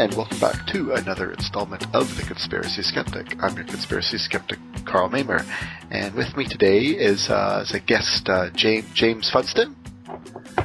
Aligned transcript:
And 0.00 0.14
welcome 0.14 0.38
back 0.38 0.66
to 0.68 0.92
another 0.92 1.32
installment 1.32 1.84
of 1.94 2.16
The 2.16 2.22
Conspiracy 2.22 2.82
Skeptic. 2.82 3.42
I'm 3.42 3.54
your 3.54 3.66
conspiracy 3.66 4.18
skeptic, 4.18 4.58
Karl 4.86 5.10
Mamer. 5.10 5.44
And 5.90 6.14
with 6.14 6.36
me 6.36 6.46
today 6.46 6.86
is, 6.86 7.28
uh, 7.28 7.58
as 7.62 7.74
a 7.74 7.80
guest, 7.80 8.28
uh, 8.28 8.50
James, 8.54 8.86
James 8.94 9.30
Funston. 9.30 9.74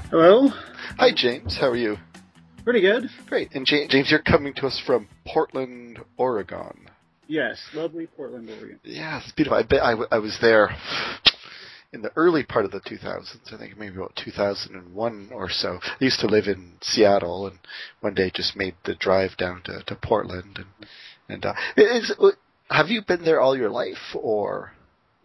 Hello. 0.10 0.54
Hi, 1.00 1.12
James. 1.12 1.58
How 1.58 1.70
are 1.70 1.76
you? 1.76 1.98
Pretty 2.66 2.82
good. 2.82 3.10
Great. 3.28 3.52
And 3.54 3.66
Ja- 3.70 3.88
James, 3.88 4.10
you're 4.10 4.20
coming 4.22 4.54
to 4.56 4.66
us 4.68 4.82
from 4.86 5.08
Portland, 5.26 6.00
Oregon. 6.18 6.90
Yes, 7.28 7.62
lovely 7.74 8.08
Portland, 8.08 8.50
Oregon. 8.50 8.80
Yeah, 8.84 9.20
it's 9.24 9.32
beautiful. 9.32 9.58
I 9.58 9.64
bet 9.64 9.82
I, 9.84 9.92
w- 9.92 10.08
I 10.12 10.18
was 10.18 10.38
there 10.42 10.76
in 11.94 12.02
the 12.02 12.12
early 12.16 12.44
part 12.44 12.66
of 12.66 12.72
the 12.72 12.82
2000s. 12.82 13.54
I 13.54 13.58
think 13.58 13.78
maybe 13.78 13.96
about 13.96 14.16
2001 14.24 15.30
or 15.32 15.50
so. 15.50 15.80
I 15.84 16.04
used 16.04 16.20
to 16.22 16.28
live 16.28 16.46
in 16.48 16.74
Seattle, 16.82 17.48
and 17.48 17.60
one 18.02 18.16
day 18.16 18.32
just 18.34 18.56
made 18.56 18.76
the 18.84 18.96
drive 18.96 19.38
down 19.38 19.62
to, 19.66 19.84
to 19.86 19.96
Portland. 19.96 20.58
And 20.58 20.88
and 21.30 21.46
uh, 21.46 21.54
is, 21.78 22.12
have 22.70 22.88
you 22.90 23.02
been 23.08 23.24
there 23.24 23.40
all 23.40 23.56
your 23.56 23.70
life, 23.70 24.16
or? 24.16 24.72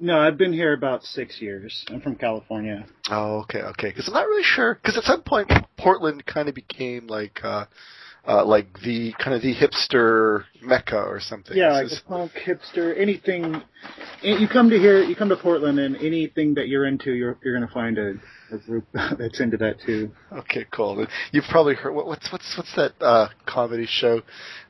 No, 0.01 0.19
I've 0.19 0.39
been 0.39 0.53
here 0.53 0.73
about 0.73 1.05
six 1.05 1.41
years. 1.43 1.85
I'm 1.89 2.01
from 2.01 2.17
California. 2.17 2.87
Oh, 3.11 3.41
okay, 3.41 3.61
okay. 3.61 3.91
Because 3.91 4.09
I'm 4.09 4.15
not 4.15 4.27
really 4.27 4.43
sure. 4.43 4.75
Because 4.75 4.97
at 4.97 5.05
some 5.05 5.23
point, 5.23 5.53
Portland 5.77 6.25
kind 6.27 6.49
of 6.49 6.55
became 6.55 7.07
like. 7.07 7.41
Uh, 7.45 7.67
uh, 8.29 8.45
like 8.45 8.67
the 8.85 9.13
kind 9.19 9.35
of 9.35 9.43
the 9.43 9.55
hipster 9.55 10.45
mecca 10.63 10.99
or 10.99 11.21
something. 11.21 11.57
Yeah, 11.57 11.73
like 11.73 11.87
a 11.87 12.09
punk, 12.09 12.33
hipster, 12.33 12.99
anything. 12.99 13.63
You 14.23 14.47
come 14.47 14.69
to 14.71 14.79
here, 14.79 15.03
you 15.03 15.17
come 15.17 15.31
to 15.31 15.37
Portland, 15.37 15.79
and 15.79 15.97
anything 15.97 16.55
that 16.55 16.69
you're 16.69 16.87
into, 16.87 17.13
you're 17.13 17.39
you're 17.43 17.55
gonna 17.55 17.73
find 17.73 17.97
a, 17.97 18.15
a 18.53 18.59
group 18.59 18.85
that's 18.93 19.41
into 19.41 19.57
that 19.57 19.81
too. 19.85 20.11
Okay, 20.33 20.67
cool. 20.71 21.07
You've 21.33 21.45
probably 21.51 21.75
heard 21.75 21.93
what, 21.95 22.07
what's 22.07 22.31
what's 22.31 22.55
what's 22.57 22.75
that 22.77 22.93
uh, 23.01 23.29
comedy 23.47 23.87
show 23.89 24.21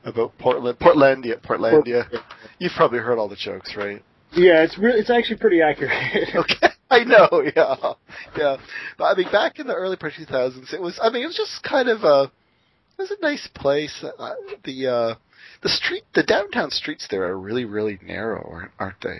about 0.05 0.37
Portland, 0.37 0.79
Portlandia, 0.79 1.41
Portlandia. 1.41 2.07
You've 2.57 2.73
probably 2.77 2.99
heard 2.99 3.17
all 3.19 3.27
the 3.27 3.35
jokes, 3.35 3.75
right? 3.75 4.01
Yeah, 4.33 4.63
it's 4.63 4.77
really, 4.77 4.99
it's 4.99 5.09
actually 5.09 5.37
pretty 5.37 5.61
accurate. 5.61 5.91
Okay, 6.35 6.67
I 6.89 7.03
know, 7.03 7.41
yeah, 7.55 7.75
yeah. 8.37 8.57
But 8.97 9.03
I 9.05 9.15
mean, 9.15 9.31
back 9.31 9.59
in 9.59 9.67
the 9.67 9.73
early 9.73 9.95
part 9.97 10.13
two 10.17 10.25
thousands, 10.25 10.73
it 10.73 10.81
was. 10.81 10.99
I 11.01 11.09
mean, 11.09 11.23
it 11.23 11.27
was 11.27 11.35
just 11.37 11.63
kind 11.63 11.87
of 11.89 12.03
a. 12.03 12.31
It 12.97 13.01
was 13.01 13.11
a 13.11 13.21
nice 13.21 13.47
place. 13.55 14.03
Uh, 14.03 14.33
the 14.63 14.87
uh, 14.87 15.15
the 15.63 15.69
street, 15.69 16.03
the 16.13 16.23
downtown 16.23 16.69
streets 16.71 17.07
there 17.09 17.23
are 17.23 17.37
really, 17.37 17.65
really 17.65 17.97
narrow, 18.03 18.47
aren't- 18.51 18.71
aren't 18.79 19.01
they? 19.01 19.19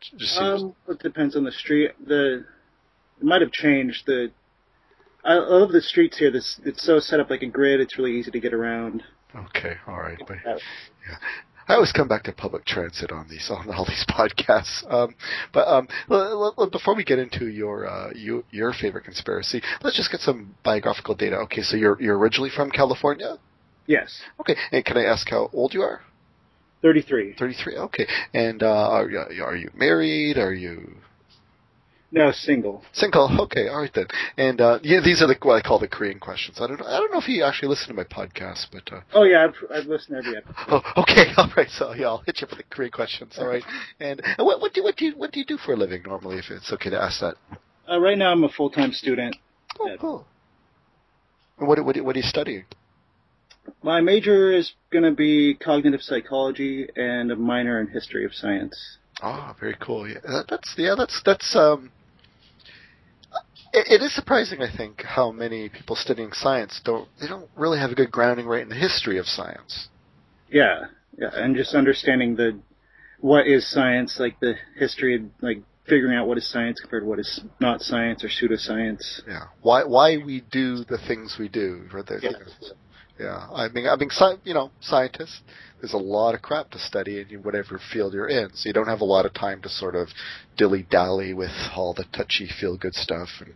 Seems, 0.00 0.38
Um, 0.38 0.74
it 0.88 1.00
depends 1.00 1.36
on 1.36 1.44
the 1.44 1.52
street. 1.52 1.90
The 2.06 2.44
it 3.18 3.24
might 3.24 3.40
have 3.42 3.50
changed. 3.52 4.04
The 4.06 4.30
I 5.24 5.34
love 5.34 5.72
the 5.72 5.80
streets 5.82 6.18
here. 6.18 6.30
This 6.30 6.60
it's 6.64 6.84
so 6.84 6.98
set 7.00 7.20
up 7.20 7.30
like 7.30 7.42
a 7.42 7.46
grid. 7.46 7.80
It's 7.80 7.98
really 7.98 8.16
easy 8.18 8.30
to 8.30 8.40
get 8.40 8.54
around. 8.54 9.02
okay, 9.34 9.76
all 9.86 9.98
right, 10.00 10.18
but 10.26 10.36
Uh, 10.46 10.58
I 11.68 11.74
always 11.74 11.92
come 11.92 12.08
back 12.08 12.22
to 12.24 12.32
public 12.32 12.64
transit 12.64 13.12
on 13.12 13.28
these 13.28 13.50
on 13.50 13.68
all 13.70 13.84
these 13.84 14.04
podcasts. 14.10 14.90
Um, 14.92 15.14
but 15.52 15.68
um, 15.68 15.86
l- 16.10 16.54
l- 16.58 16.70
before 16.70 16.96
we 16.96 17.04
get 17.04 17.18
into 17.18 17.48
your 17.48 17.86
uh, 17.86 18.10
you, 18.14 18.44
your 18.50 18.72
favorite 18.72 19.04
conspiracy, 19.04 19.60
let's 19.82 19.96
just 19.96 20.10
get 20.10 20.20
some 20.20 20.54
biographical 20.64 21.14
data. 21.14 21.36
Okay, 21.36 21.62
so 21.62 21.76
you're 21.76 22.00
you're 22.00 22.18
originally 22.18 22.50
from 22.50 22.70
California. 22.70 23.36
Yes, 23.86 24.20
Okay, 24.40 24.56
and 24.72 24.84
can 24.84 24.96
I 24.98 25.04
ask 25.04 25.28
how 25.30 25.50
old 25.52 25.72
you 25.74 25.82
are? 25.82 26.00
thirty-three. 26.82 27.34
Thirty 27.38 27.54
three. 27.54 27.76
Okay, 27.76 28.06
and 28.34 28.62
uh, 28.62 28.66
are 28.90 29.10
you, 29.10 29.42
are 29.42 29.56
you 29.56 29.70
married? 29.74 30.36
Are 30.38 30.52
you 30.54 30.96
No, 32.10 32.32
single. 32.32 32.82
single? 32.92 33.28
Okay, 33.42 33.68
all 33.68 33.82
right 33.82 33.92
then. 33.94 34.06
And 34.38 34.60
uh, 34.60 34.78
yeah, 34.82 35.00
these 35.04 35.20
are 35.20 35.26
the 35.26 35.36
what 35.42 35.56
I 35.56 35.60
call 35.60 35.78
the 35.78 35.88
Korean 35.88 36.18
questions. 36.18 36.58
I 36.58 36.66
don't 36.66 36.80
know. 36.80 36.86
I 36.86 36.98
don't 36.98 37.12
know 37.12 37.18
if 37.18 37.28
you 37.28 37.44
actually 37.44 37.68
listen 37.68 37.88
to 37.88 37.94
my 37.94 38.04
podcast, 38.04 38.66
but. 38.72 38.90
Uh, 38.90 39.00
Oh 39.12 39.24
yeah, 39.24 39.44
I've, 39.44 39.56
I've 39.70 39.86
listened 39.86 40.16
to 40.16 40.26
every 40.26 40.38
episode. 40.38 40.54
Oh, 40.68 41.02
okay, 41.02 41.26
all 41.36 41.50
right. 41.54 41.68
So 41.68 41.92
yeah, 41.92 42.06
I'll 42.06 42.22
hit 42.24 42.40
you 42.40 42.46
for 42.46 42.54
the 42.56 42.62
Korean 42.70 42.92
questions. 42.92 43.34
All 43.38 43.46
right. 43.46 43.62
And 44.00 44.22
what, 44.38 44.60
what 44.60 44.72
do 44.72 44.82
what 44.82 44.96
do 44.96 45.04
you 45.04 45.12
what 45.16 45.32
do 45.32 45.40
you 45.40 45.44
do 45.44 45.58
for 45.58 45.74
a 45.74 45.76
living 45.76 46.02
normally? 46.06 46.38
If 46.38 46.50
it's 46.50 46.72
okay 46.72 46.90
to 46.90 47.00
ask 47.02 47.20
that. 47.20 47.34
Uh, 47.90 47.98
right 48.00 48.16
now, 48.18 48.32
I'm 48.32 48.44
a 48.44 48.48
full-time 48.50 48.92
student. 48.92 49.36
Oh, 49.80 49.96
cool. 50.00 50.26
And 51.58 51.68
what 51.68 51.84
what 51.84 52.00
what 52.00 52.16
are 52.16 52.18
you 52.18 52.24
studying? 52.24 52.64
My 53.82 54.00
major 54.00 54.50
is 54.52 54.72
going 54.90 55.04
to 55.04 55.10
be 55.10 55.54
cognitive 55.54 56.00
psychology 56.00 56.88
and 56.96 57.30
a 57.30 57.36
minor 57.36 57.80
in 57.80 57.88
history 57.88 58.24
of 58.24 58.32
science. 58.32 58.96
Oh, 59.22 59.54
very 59.60 59.76
cool. 59.78 60.08
Yeah, 60.08 60.20
that, 60.22 60.46
that's 60.48 60.74
yeah, 60.78 60.94
that's 60.96 61.20
that's 61.24 61.54
um. 61.54 61.90
It, 63.72 64.00
it 64.00 64.04
is 64.04 64.14
surprising, 64.14 64.62
I 64.62 64.74
think, 64.74 65.02
how 65.02 65.30
many 65.30 65.68
people 65.68 65.96
studying 65.96 66.32
science 66.32 66.80
don't 66.84 67.08
they 67.20 67.26
don't 67.26 67.48
really 67.56 67.78
have 67.78 67.90
a 67.90 67.94
good 67.94 68.10
grounding 68.10 68.46
right 68.46 68.62
in 68.62 68.68
the 68.68 68.74
history 68.74 69.18
of 69.18 69.26
science. 69.26 69.88
Yeah, 70.50 70.86
yeah, 71.18 71.30
and 71.34 71.54
just 71.54 71.74
understanding 71.74 72.36
the 72.36 72.58
what 73.20 73.46
is 73.46 73.70
science, 73.70 74.18
like 74.18 74.38
the 74.40 74.54
history, 74.76 75.16
of, 75.16 75.22
like 75.40 75.62
figuring 75.88 76.16
out 76.16 76.26
what 76.26 76.38
is 76.38 76.50
science 76.50 76.80
compared 76.80 77.02
to 77.02 77.06
what 77.06 77.18
is 77.18 77.40
not 77.60 77.80
science 77.80 78.24
or 78.24 78.28
pseudoscience. 78.28 79.22
Yeah. 79.26 79.44
Why 79.62 79.84
why 79.84 80.18
we 80.18 80.42
do 80.50 80.84
the 80.84 80.98
things 80.98 81.36
we 81.38 81.48
do. 81.48 81.86
Right 81.92 82.06
there. 82.06 82.20
Yeah. 82.22 82.30
Yeah, 83.18 83.48
I 83.52 83.68
mean, 83.68 83.86
I 83.88 83.96
mean, 83.96 84.10
sci- 84.10 84.38
you 84.44 84.54
know, 84.54 84.70
scientists. 84.80 85.40
There's 85.80 85.92
a 85.92 85.98
lot 85.98 86.34
of 86.34 86.42
crap 86.42 86.70
to 86.70 86.78
study 86.78 87.24
in 87.28 87.42
whatever 87.42 87.80
field 87.92 88.14
you're 88.14 88.28
in, 88.28 88.50
so 88.54 88.68
you 88.68 88.72
don't 88.72 88.88
have 88.88 89.00
a 89.00 89.04
lot 89.04 89.26
of 89.26 89.34
time 89.34 89.60
to 89.62 89.68
sort 89.68 89.94
of 89.94 90.08
dilly 90.56 90.86
dally 90.88 91.34
with 91.34 91.50
all 91.74 91.94
the 91.94 92.04
touchy, 92.12 92.48
feel 92.60 92.76
good 92.76 92.94
stuff. 92.94 93.28
And, 93.40 93.54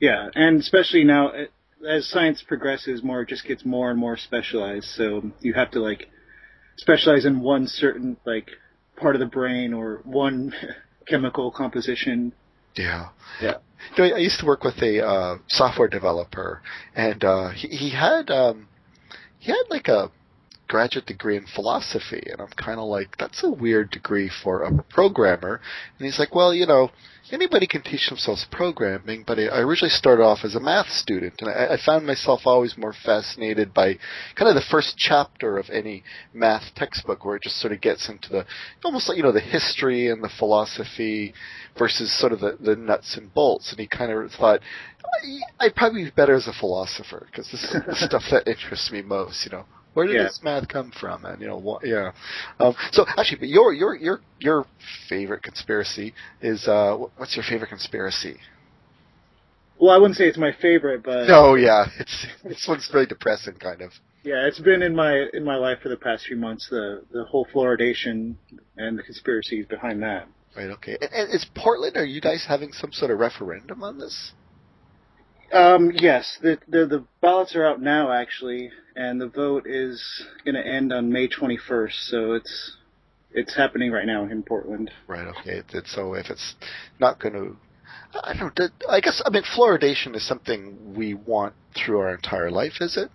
Yeah, 0.00 0.28
and 0.34 0.60
especially 0.60 1.04
now, 1.04 1.28
uh, 1.28 1.44
as 1.86 2.08
science 2.08 2.42
progresses, 2.46 3.02
more 3.02 3.22
it 3.22 3.28
just 3.28 3.46
gets 3.46 3.64
more 3.64 3.90
and 3.90 3.98
more 3.98 4.16
specialized. 4.16 4.86
So 4.86 5.32
you 5.40 5.54
have 5.54 5.70
to 5.72 5.80
like 5.80 6.08
specialize 6.76 7.24
in 7.24 7.40
one 7.40 7.66
certain 7.66 8.16
like 8.26 8.50
part 8.96 9.14
of 9.14 9.20
the 9.20 9.26
brain 9.26 9.72
or 9.72 10.00
one 10.04 10.52
chemical 11.08 11.50
composition. 11.50 12.32
Yeah, 12.76 13.08
Yeah. 13.40 13.54
You 13.96 14.08
know, 14.08 14.16
I 14.16 14.18
used 14.18 14.40
to 14.40 14.46
work 14.46 14.64
with 14.64 14.82
a 14.82 15.04
uh, 15.06 15.38
software 15.48 15.88
developer, 15.88 16.62
and 16.94 17.22
uh, 17.24 17.50
he, 17.50 17.68
he 17.68 17.90
had 17.90 18.30
um, 18.30 18.68
he 19.38 19.52
had 19.52 19.62
like 19.70 19.88
a 19.88 20.10
graduate 20.68 21.06
degree 21.06 21.36
in 21.36 21.46
philosophy, 21.46 22.22
and 22.30 22.40
I'm 22.40 22.48
kind 22.56 22.78
of 22.78 22.86
like, 22.86 23.16
that's 23.18 23.42
a 23.44 23.50
weird 23.50 23.90
degree 23.90 24.30
for 24.42 24.62
a 24.62 24.82
programmer. 24.84 25.60
And 25.98 26.06
he's 26.06 26.18
like, 26.18 26.34
well, 26.34 26.52
you 26.54 26.66
know, 26.66 26.90
anybody 27.32 27.66
can 27.66 27.82
teach 27.82 28.08
themselves 28.08 28.46
programming, 28.50 29.24
but 29.26 29.38
I 29.38 29.58
originally 29.60 29.90
started 29.90 30.22
off 30.22 30.40
as 30.44 30.54
a 30.54 30.60
math 30.60 30.90
student, 30.90 31.34
and 31.40 31.50
I, 31.50 31.74
I 31.74 31.76
found 31.84 32.06
myself 32.06 32.42
always 32.44 32.76
more 32.76 32.92
fascinated 32.92 33.74
by 33.74 33.98
kind 34.34 34.48
of 34.48 34.54
the 34.54 34.68
first 34.70 34.96
chapter 34.96 35.58
of 35.58 35.68
any 35.70 36.04
math 36.32 36.74
textbook, 36.74 37.24
where 37.24 37.36
it 37.36 37.42
just 37.42 37.60
sort 37.60 37.72
of 37.72 37.80
gets 37.80 38.08
into 38.08 38.28
the 38.30 38.46
almost 38.84 39.08
like 39.08 39.16
you 39.16 39.22
know 39.22 39.32
the 39.32 39.40
history 39.40 40.08
and 40.08 40.22
the 40.22 40.30
philosophy 40.38 41.34
versus 41.78 42.16
sort 42.18 42.32
of 42.32 42.40
the, 42.40 42.56
the 42.60 42.76
nuts 42.76 43.16
and 43.16 43.32
bolts. 43.34 43.70
And 43.70 43.80
he 43.80 43.86
kind 43.86 44.10
of 44.10 44.30
thought, 44.32 44.60
I'd 45.60 45.74
probably 45.74 46.04
be 46.04 46.10
better 46.10 46.34
as 46.34 46.46
a 46.46 46.52
philosopher 46.52 47.26
because 47.30 47.50
this 47.50 47.62
is 47.64 47.70
the 47.86 47.94
stuff 47.94 48.22
that 48.30 48.48
interests 48.48 48.90
me 48.90 49.02
most. 49.02 49.44
You 49.44 49.52
know, 49.52 49.66
where 49.96 50.06
did 50.06 50.16
Yeah. 50.16 50.24
this 50.24 50.40
math 50.42 50.68
come 50.68 50.90
from? 51.00 51.24
And 51.24 51.40
you 51.40 51.46
know, 51.46 51.56
what, 51.56 51.86
yeah. 51.86 52.12
Um, 52.60 52.74
so 52.92 53.06
actually, 53.16 53.38
but 53.38 53.48
your 53.48 53.72
your 53.72 53.96
your 53.96 54.20
your 54.38 54.66
favorite 55.08 55.42
conspiracy 55.42 56.12
is 56.42 56.68
uh, 56.68 56.96
what's 57.16 57.34
your 57.34 57.44
favorite 57.48 57.68
conspiracy? 57.70 58.36
Well, 59.80 59.90
I 59.94 59.96
wouldn't 59.96 60.16
say 60.18 60.26
it's 60.28 60.36
my 60.38 60.52
favorite, 60.60 61.02
but 61.02 61.26
No, 61.28 61.54
yeah, 61.54 61.86
it's 61.98 62.26
this 62.44 62.66
one's 62.68 62.88
very 62.92 63.06
depressing, 63.06 63.54
kind 63.54 63.80
of. 63.80 63.92
yeah, 64.22 64.46
it's 64.46 64.58
been 64.58 64.82
in 64.82 64.94
my 64.94 65.24
in 65.32 65.42
my 65.44 65.56
life 65.56 65.78
for 65.82 65.88
the 65.88 65.96
past 65.96 66.26
few 66.26 66.36
months. 66.36 66.68
The 66.68 67.02
the 67.10 67.24
whole 67.24 67.46
fluoridation 67.54 68.34
and 68.76 68.98
the 68.98 69.02
conspiracies 69.02 69.64
behind 69.66 70.02
that. 70.02 70.28
Right. 70.54 70.68
Okay. 70.70 70.98
And, 71.00 71.10
and 71.12 71.34
is 71.34 71.46
Portland? 71.54 71.96
Are 71.96 72.04
you 72.04 72.20
guys 72.20 72.44
having 72.46 72.72
some 72.72 72.92
sort 72.92 73.10
of 73.10 73.18
referendum 73.18 73.82
on 73.82 73.98
this? 73.98 74.32
Um, 75.52 75.92
yes, 75.94 76.38
the, 76.42 76.58
the 76.68 76.86
the 76.86 77.04
ballots 77.20 77.54
are 77.54 77.66
out 77.66 77.80
now 77.80 78.10
actually, 78.10 78.70
and 78.96 79.20
the 79.20 79.28
vote 79.28 79.66
is 79.66 80.24
going 80.44 80.54
to 80.54 80.66
end 80.66 80.92
on 80.92 81.12
May 81.12 81.28
21st. 81.28 82.08
So 82.08 82.32
it's 82.32 82.76
it's 83.32 83.54
happening 83.54 83.92
right 83.92 84.06
now 84.06 84.24
in 84.24 84.42
Portland. 84.42 84.90
Right. 85.06 85.26
Okay. 85.26 85.62
So 85.86 86.14
if 86.14 86.30
it's 86.30 86.54
not 86.98 87.20
going 87.20 87.34
to, 87.34 87.56
I 88.22 88.34
don't. 88.36 88.58
know, 88.58 88.68
I 88.88 89.00
guess 89.00 89.22
I 89.24 89.30
mean 89.30 89.44
fluoridation 89.44 90.16
is 90.16 90.26
something 90.26 90.94
we 90.96 91.14
want 91.14 91.54
through 91.76 92.00
our 92.00 92.14
entire 92.14 92.50
life, 92.50 92.80
is 92.80 92.96
it? 92.96 93.10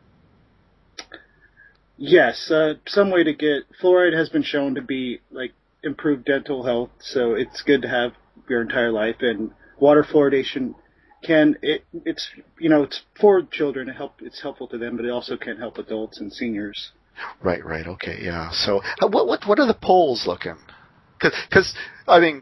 Yes, 1.97 2.49
uh, 2.49 2.75
some 2.87 3.11
way 3.11 3.23
to 3.23 3.33
get 3.33 3.63
fluoride 3.81 4.17
has 4.17 4.29
been 4.29 4.41
shown 4.43 4.75
to 4.75 4.81
be 4.81 5.19
like 5.31 5.51
improved 5.83 6.25
dental 6.25 6.63
health, 6.63 6.89
so 6.99 7.33
it's 7.33 7.61
good 7.61 7.81
to 7.83 7.87
have 7.87 8.13
your 8.49 8.61
entire 8.61 8.91
life. 8.91 9.17
And 9.19 9.51
water 9.79 10.03
fluoridation 10.03 10.75
can 11.23 11.55
it 11.61 11.83
it's 12.05 12.29
you 12.59 12.69
know 12.69 12.83
it's 12.83 13.01
for 13.19 13.41
children 13.43 13.89
it 13.89 13.95
help 13.95 14.15
it's 14.21 14.41
helpful 14.41 14.67
to 14.67 14.77
them 14.77 14.95
but 14.95 15.05
it 15.05 15.09
also 15.09 15.37
can 15.37 15.57
help 15.57 15.77
adults 15.77 16.19
and 16.19 16.31
seniors 16.33 16.91
Right, 17.43 17.63
right, 17.63 17.85
okay, 17.87 18.19
yeah. 18.21 18.49
So, 18.51 18.81
uh, 19.01 19.07
what 19.07 19.27
what 19.27 19.45
what 19.45 19.59
are 19.59 19.67
the 19.67 19.77
polls 19.79 20.25
looking? 20.25 20.57
Because 21.19 21.73
I 22.07 22.19
mean, 22.19 22.41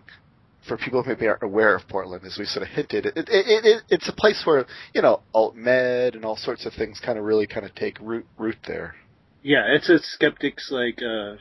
for 0.67 0.77
people 0.77 1.03
who 1.03 1.09
maybe 1.09 1.27
aren't 1.27 1.43
aware 1.43 1.75
of 1.75 1.87
Portland, 1.87 2.23
as 2.25 2.37
we 2.37 2.45
sort 2.45 2.63
of 2.63 2.69
hinted, 2.69 3.07
it, 3.07 3.17
it, 3.17 3.27
it, 3.29 3.65
it 3.65 3.83
it's 3.89 4.07
a 4.07 4.13
place 4.13 4.43
where 4.45 4.65
you 4.93 5.01
know 5.01 5.21
alt 5.33 5.55
med 5.55 6.15
and 6.15 6.23
all 6.23 6.37
sorts 6.37 6.65
of 6.65 6.73
things 6.73 7.01
kind 7.03 7.17
of 7.17 7.25
really 7.25 7.47
kind 7.47 7.65
of 7.65 7.73
take 7.75 7.99
root 7.99 8.25
root 8.37 8.57
there. 8.67 8.95
yeah 9.41 9.65
it's 9.67 9.89
a 9.89 9.99
skeptic's 9.99 10.69
like 10.71 10.99
uh 11.01 11.35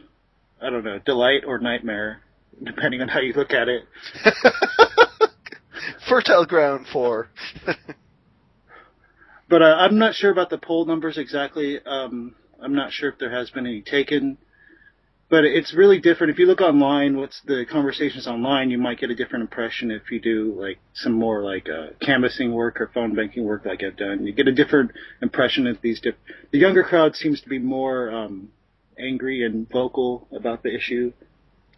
i 0.65 0.71
don't 0.71 0.85
know 0.85 0.99
delight 1.05 1.43
or 1.47 1.59
nightmare 1.59 2.23
depending 2.63 3.01
on 3.01 3.09
how 3.09 3.21
you 3.21 3.33
look 3.33 3.53
at 3.53 3.69
it 3.69 3.83
Fertile 6.09 6.45
ground 6.47 6.87
for. 6.93 7.29
but 9.49 9.63
uh, 9.63 9.77
i'm 9.79 9.99
not 9.99 10.15
sure 10.15 10.31
about 10.31 10.51
the 10.51 10.59
poll 10.59 10.85
numbers 10.85 11.19
exactly. 11.19 11.79
Um 11.85 12.35
i'm 12.63 12.75
not 12.75 12.93
sure 12.93 13.09
if 13.11 13.19
there 13.19 13.31
has 13.31 13.51
been 13.51 13.67
any 13.67 13.83
taken. 13.83 14.39
But 15.31 15.45
it's 15.45 15.75
really 15.75 16.01
different. 16.01 16.31
If 16.33 16.39
you 16.39 16.47
look 16.47 16.63
online 16.63 17.19
what's 17.19 17.41
the 17.43 17.67
conversations 17.71 18.27
online 18.27 18.71
you 18.71 18.79
might 18.79 18.99
get 18.99 19.11
a 19.11 19.15
different 19.15 19.43
impression 19.43 19.91
if 19.91 20.11
you 20.11 20.21
do 20.21 20.55
like 20.59 20.79
some 20.95 21.13
more 21.13 21.43
like 21.45 21.69
uh, 21.69 21.89
canvassing 22.01 22.53
work 22.53 22.81
or 22.81 22.91
phone 22.95 23.15
banking 23.15 23.45
work 23.45 23.65
like 23.67 23.83
i've 23.83 23.97
done. 23.97 24.27
You 24.27 24.33
get 24.33 24.49
a 24.49 24.53
different 24.55 24.93
impression 25.21 25.67
of 25.67 25.79
these 25.83 26.01
diff- 26.01 26.15
the 26.51 26.59
younger 26.59 26.83
crowd 26.83 27.15
seems 27.15 27.41
to 27.43 27.49
be 27.49 27.59
more 27.59 28.11
um 28.11 28.49
angry 28.99 29.45
and 29.45 29.69
vocal 29.71 30.27
about 30.35 30.63
the 30.63 30.75
issue 30.75 31.13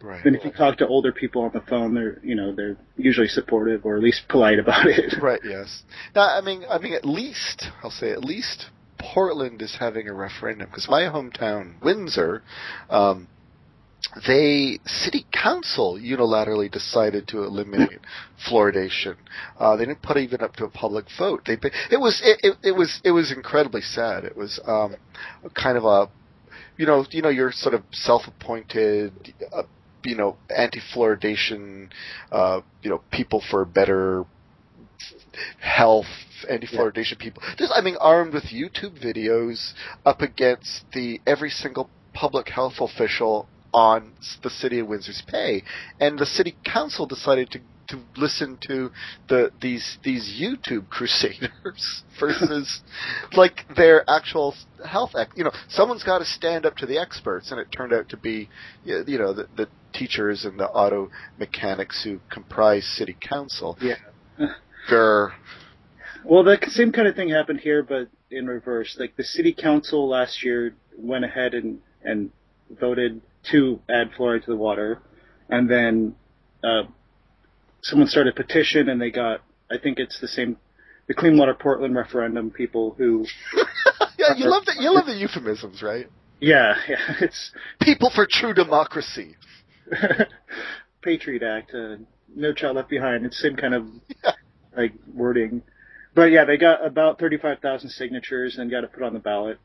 right. 0.03 0.25
if 0.25 0.43
you 0.43 0.51
talk 0.51 0.77
to 0.77 0.87
older 0.87 1.11
people 1.11 1.43
on 1.43 1.51
the 1.53 1.61
phone 1.61 1.93
they're 1.93 2.19
you 2.23 2.35
know 2.35 2.53
they're 2.53 2.77
usually 2.97 3.27
supportive 3.27 3.85
or 3.85 3.97
at 3.97 4.03
least 4.03 4.23
polite 4.27 4.59
about 4.59 4.85
it 4.87 5.13
Right. 5.21 5.41
Yes. 5.43 5.83
Now, 6.15 6.35
I 6.35 6.41
mean, 6.41 6.63
I 6.69 6.79
mean, 6.79 6.93
at 6.93 7.05
least 7.05 7.65
I'll 7.83 7.91
say 7.91 8.11
at 8.11 8.23
least 8.23 8.67
Portland 8.99 9.61
is 9.61 9.77
having 9.79 10.07
a 10.07 10.13
referendum 10.13 10.67
because 10.67 10.87
my 10.89 11.01
hometown, 11.01 11.81
Windsor, 11.81 12.43
um, 12.89 13.27
they 14.27 14.79
city 14.85 15.25
council 15.31 15.99
unilaterally 16.01 16.71
decided 16.71 17.27
to 17.27 17.43
eliminate 17.43 17.99
fluoridation. 18.49 19.15
Uh, 19.59 19.75
they 19.75 19.85
didn't 19.85 20.01
put 20.01 20.17
it 20.17 20.21
even 20.21 20.41
up 20.41 20.55
to 20.55 20.65
a 20.65 20.69
public 20.69 21.05
vote. 21.17 21.43
They 21.45 21.53
it 21.91 21.99
was 21.99 22.21
it, 22.23 22.39
it, 22.43 22.57
it 22.63 22.71
was 22.71 22.99
it 23.03 23.11
was 23.11 23.31
incredibly 23.31 23.81
sad. 23.81 24.23
It 24.23 24.35
was 24.35 24.59
um, 24.65 24.95
kind 25.53 25.77
of 25.77 25.85
a 25.85 26.09
you 26.77 26.87
know 26.87 27.05
you 27.11 27.21
know 27.21 27.29
your 27.29 27.51
sort 27.51 27.75
of 27.75 27.83
self-appointed. 27.91 29.33
Uh, 29.53 29.63
you 30.03 30.15
know, 30.15 30.37
anti-fluoridation, 30.55 31.89
uh, 32.31 32.61
you 32.81 32.89
know, 32.89 33.01
people 33.11 33.41
for 33.49 33.65
better 33.65 34.25
health, 35.59 36.05
anti-fluoridation 36.49 37.17
people. 37.17 37.41
Just, 37.57 37.71
I 37.75 37.81
mean, 37.81 37.95
armed 37.99 38.33
with 38.33 38.45
YouTube 38.45 39.03
videos 39.03 39.73
up 40.05 40.21
against 40.21 40.85
the 40.93 41.21
every 41.25 41.49
single 41.49 41.89
public 42.13 42.49
health 42.49 42.75
official 42.79 43.47
on 43.73 44.11
the 44.43 44.49
city 44.49 44.79
of 44.79 44.87
Windsor's 44.87 45.23
pay, 45.25 45.63
and 45.99 46.19
the 46.19 46.25
city 46.25 46.55
council 46.65 47.05
decided 47.05 47.49
to 47.51 47.61
to 47.91 48.01
listen 48.19 48.57
to 48.67 48.91
the 49.29 49.51
these 49.61 49.97
these 50.03 50.39
YouTube 50.41 50.89
crusaders 50.89 52.03
versus 52.19 52.81
like 53.33 53.65
their 53.75 54.09
actual 54.09 54.55
health. 54.85 55.11
Ex- 55.15 55.33
you 55.35 55.43
know, 55.43 55.51
someone's 55.69 56.03
got 56.03 56.19
to 56.19 56.25
stand 56.25 56.65
up 56.65 56.75
to 56.77 56.85
the 56.85 56.97
experts, 56.97 57.51
and 57.51 57.59
it 57.59 57.71
turned 57.71 57.93
out 57.93 58.09
to 58.09 58.17
be 58.17 58.49
you 58.83 59.17
know 59.17 59.33
the, 59.33 59.47
the 59.55 59.67
teachers 59.93 60.45
and 60.45 60.59
the 60.59 60.67
auto 60.67 61.09
mechanics 61.37 62.03
who 62.03 62.19
comprise 62.31 62.85
city 62.85 63.15
council. 63.19 63.77
yeah 63.81 63.95
Grr. 64.89 65.31
Well, 66.23 66.43
the 66.43 66.57
same 66.67 66.91
kind 66.91 67.07
of 67.07 67.15
thing 67.15 67.29
happened 67.29 67.59
here, 67.61 67.83
but 67.83 68.07
in 68.29 68.47
reverse. 68.47 68.95
Like 68.99 69.15
the 69.15 69.23
city 69.23 69.53
council 69.53 70.07
last 70.07 70.43
year 70.43 70.75
went 70.97 71.25
ahead 71.25 71.53
and 71.53 71.79
and 72.03 72.31
voted 72.79 73.21
to 73.51 73.79
add 73.89 74.11
fluoride 74.17 74.45
to 74.45 74.51
the 74.51 74.57
water, 74.57 75.01
and 75.49 75.69
then 75.69 76.15
uh, 76.63 76.83
someone 77.81 78.07
started 78.07 78.33
a 78.33 78.35
petition, 78.35 78.89
and 78.89 79.01
they 79.01 79.11
got. 79.11 79.41
I 79.71 79.77
think 79.77 79.99
it's 79.99 80.19
the 80.19 80.27
same. 80.27 80.57
The 81.07 81.13
Clean 81.13 81.37
Water 81.37 81.53
Portland 81.53 81.95
referendum 81.95 82.51
people 82.51 82.95
who, 82.97 83.25
yeah, 84.17 84.35
you 84.37 84.45
love 84.49 84.65
the 84.65 84.75
you 84.79 84.93
love 84.93 85.05
the 85.07 85.15
euphemisms, 85.15 85.81
right? 85.81 86.07
yeah, 86.39 86.75
yeah, 86.87 86.97
it's 87.21 87.51
People 87.81 88.11
for 88.13 88.27
true 88.29 88.53
democracy. 88.53 89.35
Patriot 91.01 91.43
Act, 91.43 91.73
uh, 91.73 91.95
No 92.35 92.53
Child 92.53 92.75
Left 92.77 92.89
Behind. 92.89 93.25
It's 93.25 93.41
the 93.41 93.49
same 93.49 93.57
kind 93.57 93.73
of 93.73 93.87
Yeah. 94.23 94.31
like 94.77 94.93
wording, 95.13 95.63
but 96.13 96.31
yeah, 96.31 96.45
they 96.45 96.57
got 96.57 96.85
about 96.85 97.19
thirty-five 97.19 97.59
thousand 97.59 97.89
signatures 97.89 98.57
and 98.57 98.69
got 98.71 98.83
it 98.83 98.93
put 98.93 99.03
on 99.03 99.13
the 99.13 99.19
ballot. 99.19 99.57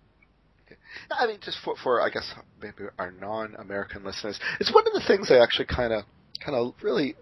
I 1.11 1.27
mean, 1.27 1.39
just 1.43 1.59
for, 1.65 1.77
for 1.77 2.01
I 2.01 2.11
guess 2.11 2.33
maybe 2.61 2.89
our 2.99 3.13
non-American 3.13 4.05
listeners, 4.05 4.41
it's 4.59 4.75
one 4.75 4.85
of 4.87 4.93
the 4.95 5.03
things 5.07 5.31
I 5.31 5.37
actually 5.39 5.67
kind 5.67 5.93
of 5.93 6.05
kind 6.45 6.57
of 6.57 6.75
really 6.83 7.15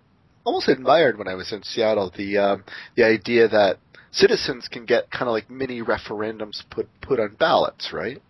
almost 0.45 0.69
admired 0.69 1.19
when 1.19 1.29
I 1.29 1.35
was 1.35 1.53
in 1.53 1.63
Seattle. 1.63 2.13
The 2.17 2.39
um, 2.39 2.65
the 2.97 3.05
idea 3.05 3.49
that 3.49 3.79
citizens 4.13 4.69
can 4.69 4.85
get 4.85 5.11
kind 5.11 5.25
of 5.29 5.33
like 5.33 5.51
mini 5.51 5.83
referendums 5.83 6.63
put 6.71 6.89
put 7.01 7.19
on 7.19 7.37
ballots, 7.39 7.93
right? 7.93 8.23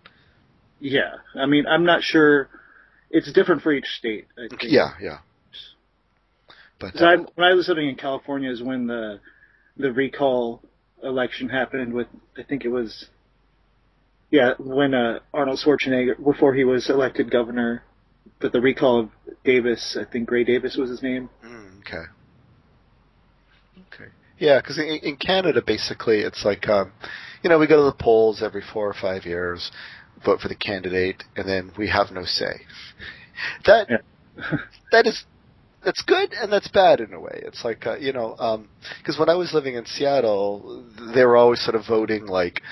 Yeah, 0.80 1.14
I 1.34 1.46
mean, 1.46 1.66
I'm 1.66 1.84
not 1.84 2.02
sure. 2.02 2.48
It's 3.10 3.32
different 3.32 3.62
for 3.62 3.72
each 3.72 3.86
state. 3.98 4.26
I 4.36 4.48
think. 4.48 4.62
Yeah, 4.64 4.94
yeah. 5.00 5.18
But 6.80 6.92
'Cause 6.94 7.02
I, 7.02 7.16
when 7.16 7.50
I 7.50 7.54
was 7.54 7.68
living 7.68 7.88
in 7.88 7.94
California 7.96 8.50
is 8.50 8.62
when 8.62 8.86
the 8.86 9.20
the 9.76 9.92
recall 9.92 10.62
election 11.02 11.48
happened 11.48 11.92
with 11.92 12.08
I 12.36 12.42
think 12.42 12.64
it 12.64 12.68
was 12.68 13.06
yeah 14.30 14.54
when 14.58 14.94
uh, 14.94 15.20
Arnold 15.32 15.60
Schwarzenegger 15.64 16.22
before 16.22 16.54
he 16.54 16.64
was 16.64 16.90
elected 16.90 17.30
governor, 17.30 17.82
but 18.40 18.52
the 18.52 18.60
recall 18.60 19.00
of 19.00 19.10
Davis 19.44 19.96
I 20.00 20.04
think 20.10 20.28
Gray 20.28 20.44
Davis 20.44 20.76
was 20.76 20.90
his 20.90 21.02
name. 21.02 21.30
Mm, 21.44 21.80
okay. 21.80 22.04
Okay. 23.92 24.10
Yeah, 24.38 24.60
because 24.60 24.78
in, 24.78 24.98
in 25.02 25.16
Canada, 25.16 25.62
basically, 25.64 26.20
it's 26.20 26.44
like, 26.44 26.68
um, 26.68 26.92
you 27.42 27.50
know, 27.50 27.58
we 27.58 27.66
go 27.66 27.76
to 27.76 27.96
the 27.96 28.02
polls 28.02 28.42
every 28.42 28.62
four 28.72 28.88
or 28.88 28.94
five 28.94 29.24
years, 29.24 29.70
vote 30.24 30.40
for 30.40 30.48
the 30.48 30.56
candidate, 30.56 31.22
and 31.36 31.48
then 31.48 31.72
we 31.78 31.88
have 31.88 32.10
no 32.10 32.24
say. 32.24 32.60
That 33.66 33.88
Yeah. 33.90 34.56
that 34.92 35.06
is 35.06 35.24
that's 35.84 36.02
good 36.02 36.32
and 36.32 36.52
that's 36.52 36.68
bad 36.68 37.00
in 37.00 37.12
a 37.12 37.20
way. 37.20 37.42
It's 37.44 37.64
like 37.64 37.84
uh, 37.86 37.96
you 37.96 38.12
know, 38.12 38.36
because 38.98 39.18
when 39.18 39.28
I 39.28 39.34
was 39.34 39.52
living 39.52 39.74
in 39.74 39.84
Seattle, 39.86 40.86
they 41.14 41.24
were 41.24 41.36
always 41.36 41.60
sort 41.60 41.74
of 41.74 41.82
voting 41.86 42.26
like 42.26 42.62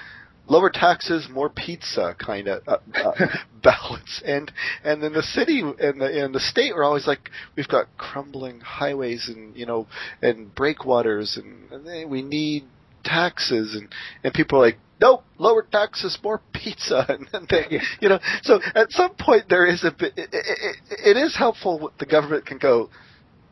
lower 0.52 0.68
taxes, 0.68 1.28
more 1.30 1.48
pizza 1.48 2.14
kind 2.18 2.46
of 2.46 2.62
uh, 2.68 2.76
uh, 2.94 3.26
ballots, 3.62 4.22
and 4.24 4.52
and 4.84 5.02
then 5.02 5.14
the 5.14 5.22
city 5.22 5.60
and 5.60 6.00
the 6.00 6.24
and 6.24 6.34
the 6.34 6.40
state 6.40 6.74
were 6.76 6.84
always 6.84 7.06
like 7.06 7.30
we've 7.56 7.68
got 7.68 7.86
crumbling 7.96 8.60
highways 8.60 9.28
and 9.28 9.56
you 9.56 9.64
know 9.64 9.86
and 10.20 10.54
breakwaters 10.54 11.38
and, 11.42 11.72
and 11.72 12.10
we 12.10 12.20
need 12.20 12.64
taxes. 13.02 13.74
And 13.74 13.88
and 14.22 14.34
people 14.34 14.58
are 14.58 14.66
like 14.66 14.78
nope 15.00 15.24
lower 15.38 15.62
taxes 15.62 16.18
more 16.22 16.40
pizza. 16.52 17.06
And 17.08 17.28
then 17.32 17.46
they 17.48 17.80
you 18.00 18.10
know 18.10 18.20
so 18.42 18.60
at 18.74 18.92
some 18.92 19.14
point 19.14 19.48
there 19.48 19.66
is 19.66 19.84
a 19.84 19.90
bit 19.90 20.12
it, 20.16 20.28
it, 20.32 20.76
it, 20.90 21.16
it 21.16 21.16
is 21.16 21.34
helpful 21.36 21.92
the 21.98 22.06
government 22.06 22.44
can 22.44 22.58
go 22.58 22.90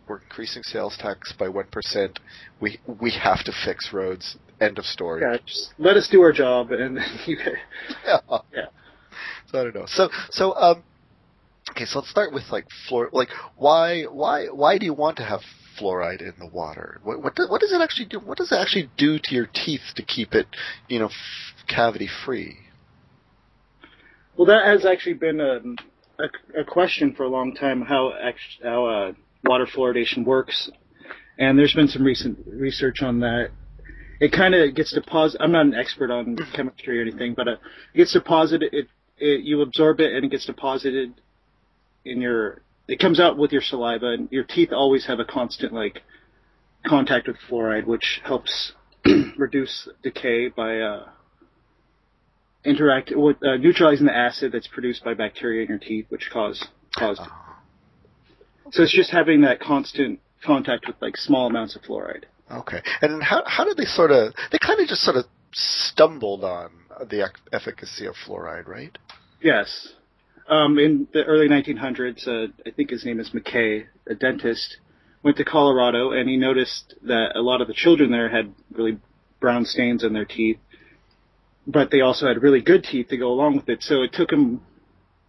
we're 0.06 0.18
increasing 0.18 0.64
sales 0.64 0.96
tax 0.98 1.32
by 1.38 1.48
one 1.48 1.66
percent. 1.72 2.18
We 2.60 2.78
we 3.00 3.12
have 3.12 3.42
to 3.44 3.52
fix 3.64 3.90
roads 3.92 4.36
end 4.60 4.78
of 4.78 4.84
story 4.84 5.22
Yeah, 5.22 5.38
just 5.46 5.72
let 5.78 5.96
us 5.96 6.08
do 6.08 6.22
our 6.22 6.32
job 6.32 6.70
and 6.72 6.96
then 6.96 7.04
you 7.26 7.38
yeah. 8.06 8.18
Yeah. 8.52 8.66
So 9.50 9.60
I 9.60 9.64
don't 9.64 9.74
know. 9.74 9.86
So 9.86 10.10
so 10.30 10.54
um 10.54 10.84
okay, 11.70 11.84
so 11.84 11.98
let's 12.00 12.10
start 12.10 12.32
with 12.32 12.44
like 12.50 12.66
fluor 12.88 13.08
like 13.12 13.28
why 13.56 14.04
why 14.04 14.46
why 14.46 14.78
do 14.78 14.86
you 14.86 14.94
want 14.94 15.16
to 15.18 15.24
have 15.24 15.40
fluoride 15.80 16.20
in 16.20 16.34
the 16.38 16.46
water? 16.46 17.00
What 17.02 17.22
what, 17.22 17.34
do, 17.34 17.46
what 17.48 17.60
does 17.60 17.72
it 17.72 17.80
actually 17.80 18.06
do? 18.06 18.18
What 18.20 18.38
does 18.38 18.52
it 18.52 18.56
actually 18.56 18.90
do 18.96 19.18
to 19.18 19.34
your 19.34 19.46
teeth 19.46 19.92
to 19.96 20.02
keep 20.02 20.34
it, 20.34 20.46
you 20.88 20.98
know, 20.98 21.06
f- 21.06 21.66
cavity 21.68 22.08
free? 22.24 22.56
Well, 24.36 24.46
that 24.46 24.64
has 24.66 24.86
actually 24.86 25.14
been 25.14 25.40
a, 25.40 25.60
a, 26.18 26.60
a 26.60 26.64
question 26.64 27.14
for 27.14 27.24
a 27.24 27.28
long 27.28 27.54
time 27.54 27.82
how 27.82 28.12
how 28.62 28.86
uh, 28.86 29.12
water 29.44 29.66
fluoridation 29.66 30.24
works, 30.24 30.70
and 31.38 31.58
there's 31.58 31.74
been 31.74 31.88
some 31.88 32.04
recent 32.04 32.38
research 32.46 33.02
on 33.02 33.20
that. 33.20 33.50
It 34.20 34.32
kind 34.32 34.54
of 34.54 34.74
gets 34.74 34.92
deposited. 34.92 35.42
I'm 35.42 35.52
not 35.52 35.64
an 35.66 35.74
expert 35.74 36.10
on 36.10 36.36
chemistry 36.54 36.98
or 36.98 37.02
anything, 37.02 37.34
but 37.34 37.48
uh, 37.48 37.52
it 37.94 37.96
gets 37.96 38.12
deposited. 38.12 38.72
It, 38.72 38.86
it 39.16 39.44
you 39.44 39.62
absorb 39.62 40.00
it 40.00 40.12
and 40.12 40.26
it 40.26 40.30
gets 40.30 40.44
deposited 40.46 41.14
in 42.04 42.20
your. 42.20 42.62
It 42.86 42.98
comes 42.98 43.18
out 43.18 43.38
with 43.38 43.52
your 43.52 43.62
saliva, 43.62 44.06
and 44.06 44.28
your 44.30 44.44
teeth 44.44 44.70
always 44.72 45.06
have 45.06 45.20
a 45.20 45.24
constant 45.24 45.72
like 45.72 46.02
contact 46.86 47.28
with 47.28 47.36
fluoride, 47.48 47.86
which 47.86 48.20
helps 48.24 48.72
reduce 49.38 49.88
decay 50.02 50.48
by 50.48 50.80
uh, 50.80 51.08
interact 52.64 53.12
with 53.14 53.36
uh, 53.42 53.56
neutralizing 53.56 54.06
the 54.06 54.16
acid 54.16 54.52
that's 54.52 54.66
produced 54.66 55.02
by 55.02 55.14
bacteria 55.14 55.62
in 55.62 55.68
your 55.68 55.78
teeth, 55.78 56.06
which 56.10 56.28
cause 56.30 56.66
cause. 56.98 57.18
Oh, 57.22 57.54
So 58.70 58.82
it's 58.82 58.94
just 58.94 59.10
having 59.10 59.42
that 59.42 59.60
constant 59.60 60.20
contact 60.44 60.86
with 60.86 60.96
like 61.00 61.16
small 61.16 61.46
amounts 61.46 61.74
of 61.74 61.82
fluoride. 61.82 62.24
Okay. 62.50 62.82
And 63.00 63.22
how 63.22 63.42
how 63.46 63.64
did 63.64 63.76
they 63.76 63.84
sort 63.84 64.10
of 64.10 64.34
they 64.50 64.58
kind 64.58 64.80
of 64.80 64.88
just 64.88 65.02
sort 65.02 65.16
of 65.16 65.24
stumbled 65.52 66.44
on 66.44 66.70
the 67.08 67.30
efficacy 67.52 68.06
of 68.06 68.14
fluoride, 68.26 68.66
right? 68.66 68.96
Yes. 69.42 69.88
Um, 70.48 70.78
in 70.78 71.06
the 71.12 71.22
early 71.22 71.48
1900s, 71.48 72.26
uh, 72.26 72.52
I 72.66 72.72
think 72.72 72.90
his 72.90 73.04
name 73.04 73.20
is 73.20 73.30
McKay, 73.30 73.86
a 74.08 74.14
dentist, 74.16 74.78
went 75.22 75.36
to 75.36 75.44
Colorado 75.44 76.10
and 76.10 76.28
he 76.28 76.36
noticed 76.36 76.94
that 77.02 77.36
a 77.36 77.40
lot 77.40 77.60
of 77.60 77.68
the 77.68 77.74
children 77.74 78.10
there 78.10 78.28
had 78.28 78.52
really 78.72 78.98
brown 79.38 79.64
stains 79.64 80.02
in 80.02 80.12
their 80.12 80.24
teeth, 80.24 80.58
but 81.66 81.90
they 81.90 82.00
also 82.00 82.26
had 82.26 82.42
really 82.42 82.60
good 82.60 82.84
teeth 82.84 83.08
to 83.08 83.16
go 83.16 83.28
along 83.28 83.56
with 83.56 83.68
it. 83.68 83.82
So 83.82 84.02
it 84.02 84.12
took 84.12 84.32
him 84.32 84.60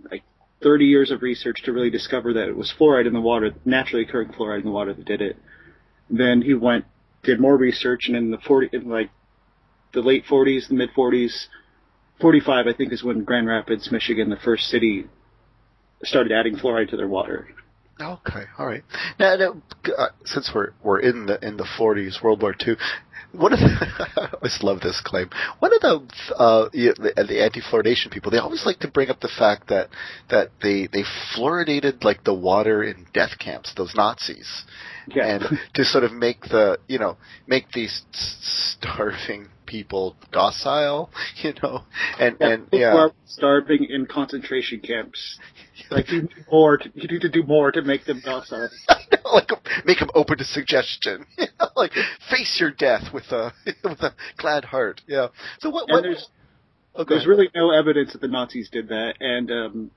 like 0.09 0.23
30 0.63 0.85
years 0.85 1.11
of 1.11 1.21
research 1.21 1.61
to 1.65 1.71
really 1.71 1.89
discover 1.89 2.33
that 2.33 2.47
it 2.47 2.55
was 2.55 2.73
fluoride 2.77 3.07
in 3.07 3.13
the 3.13 3.21
water, 3.21 3.51
naturally 3.63 4.03
occurring 4.03 4.29
fluoride 4.29 4.59
in 4.59 4.65
the 4.65 4.71
water 4.71 4.93
that 4.93 5.05
did 5.05 5.21
it. 5.21 5.37
Then 6.09 6.41
he 6.41 6.53
went, 6.53 6.85
did 7.23 7.39
more 7.39 7.57
research, 7.57 8.07
and 8.07 8.15
in 8.15 8.31
the 8.31 8.37
40, 8.39 8.69
in 8.73 8.89
like 8.89 9.09
the 9.93 10.01
late 10.01 10.25
40s, 10.25 10.67
the 10.69 10.75
mid 10.75 10.89
40s, 10.91 11.47
45, 12.19 12.67
I 12.67 12.73
think, 12.73 12.93
is 12.93 13.03
when 13.03 13.23
Grand 13.23 13.47
Rapids, 13.47 13.91
Michigan, 13.91 14.29
the 14.29 14.37
first 14.37 14.67
city, 14.69 15.05
started 16.03 16.31
adding 16.31 16.55
fluoride 16.55 16.89
to 16.89 16.97
their 16.97 17.07
water. 17.07 17.47
Okay, 18.01 18.43
all 18.57 18.65
right. 18.65 18.83
Now, 19.19 19.35
now 19.35 19.61
uh, 19.97 20.07
since 20.25 20.51
we're 20.53 20.71
we're 20.83 20.99
in 20.99 21.27
the 21.27 21.45
in 21.45 21.57
the 21.57 21.67
40s, 21.79 22.23
World 22.23 22.41
War 22.41 22.55
II, 22.65 22.75
one 23.33 23.53
of 23.53 23.59
the, 23.59 23.65
I 24.17 24.29
always 24.33 24.59
love 24.63 24.81
this 24.81 25.01
claim. 25.03 25.29
One 25.59 25.71
of 25.73 25.81
the 25.81 26.35
uh, 26.35 26.69
the, 26.73 27.13
the 27.27 27.43
anti-fluoridation 27.43 28.11
people, 28.11 28.31
they 28.31 28.39
always 28.39 28.65
like 28.65 28.79
to 28.79 28.87
bring 28.87 29.09
up 29.09 29.19
the 29.21 29.29
fact 29.37 29.69
that 29.69 29.89
that 30.29 30.49
they 30.61 30.87
they 30.91 31.03
fluoridated 31.35 32.03
like 32.03 32.23
the 32.23 32.33
water 32.33 32.83
in 32.83 33.05
death 33.13 33.37
camps, 33.39 33.73
those 33.77 33.93
Nazis, 33.95 34.63
Yeah. 35.07 35.27
and 35.27 35.59
to 35.75 35.83
sort 35.85 36.03
of 36.03 36.11
make 36.11 36.41
the 36.41 36.79
you 36.87 36.99
know 36.99 37.17
make 37.47 37.71
these 37.71 38.01
starving 38.11 39.47
people 39.71 40.17
docile, 40.33 41.09
you 41.43 41.53
know, 41.63 41.83
and 42.19 42.35
and 42.41 42.67
yeah. 42.71 42.93
are 42.93 43.11
starving 43.25 43.87
in 43.89 44.05
concentration 44.05 44.81
camps. 44.81 45.39
Like 45.89 46.11
you 46.11 46.23
need 46.23 46.45
more. 46.51 46.77
To, 46.77 46.91
you 46.93 47.07
need 47.07 47.21
to 47.21 47.29
do 47.29 47.43
more 47.43 47.71
to 47.71 47.81
make 47.81 48.05
them 48.05 48.21
docile. 48.23 48.69
like 49.33 49.49
make 49.85 49.99
them 49.99 50.09
open 50.13 50.37
to 50.37 50.43
suggestion. 50.43 51.25
You 51.37 51.47
know, 51.59 51.69
like 51.75 51.93
face 52.29 52.57
your 52.59 52.71
death 52.71 53.13
with 53.13 53.31
a 53.31 53.53
with 53.83 54.01
a 54.01 54.13
glad 54.37 54.65
heart. 54.65 55.01
Yeah. 55.07 55.27
So 55.59 55.69
what? 55.69 55.85
And 55.87 55.95
what 55.95 56.03
there's 56.03 56.29
oh, 56.95 57.05
there's 57.07 57.25
really 57.25 57.49
no 57.55 57.71
evidence 57.71 58.11
that 58.11 58.21
the 58.21 58.27
Nazis 58.27 58.69
did 58.69 58.89
that, 58.89 59.13
and 59.19 59.49
um, 59.49 59.91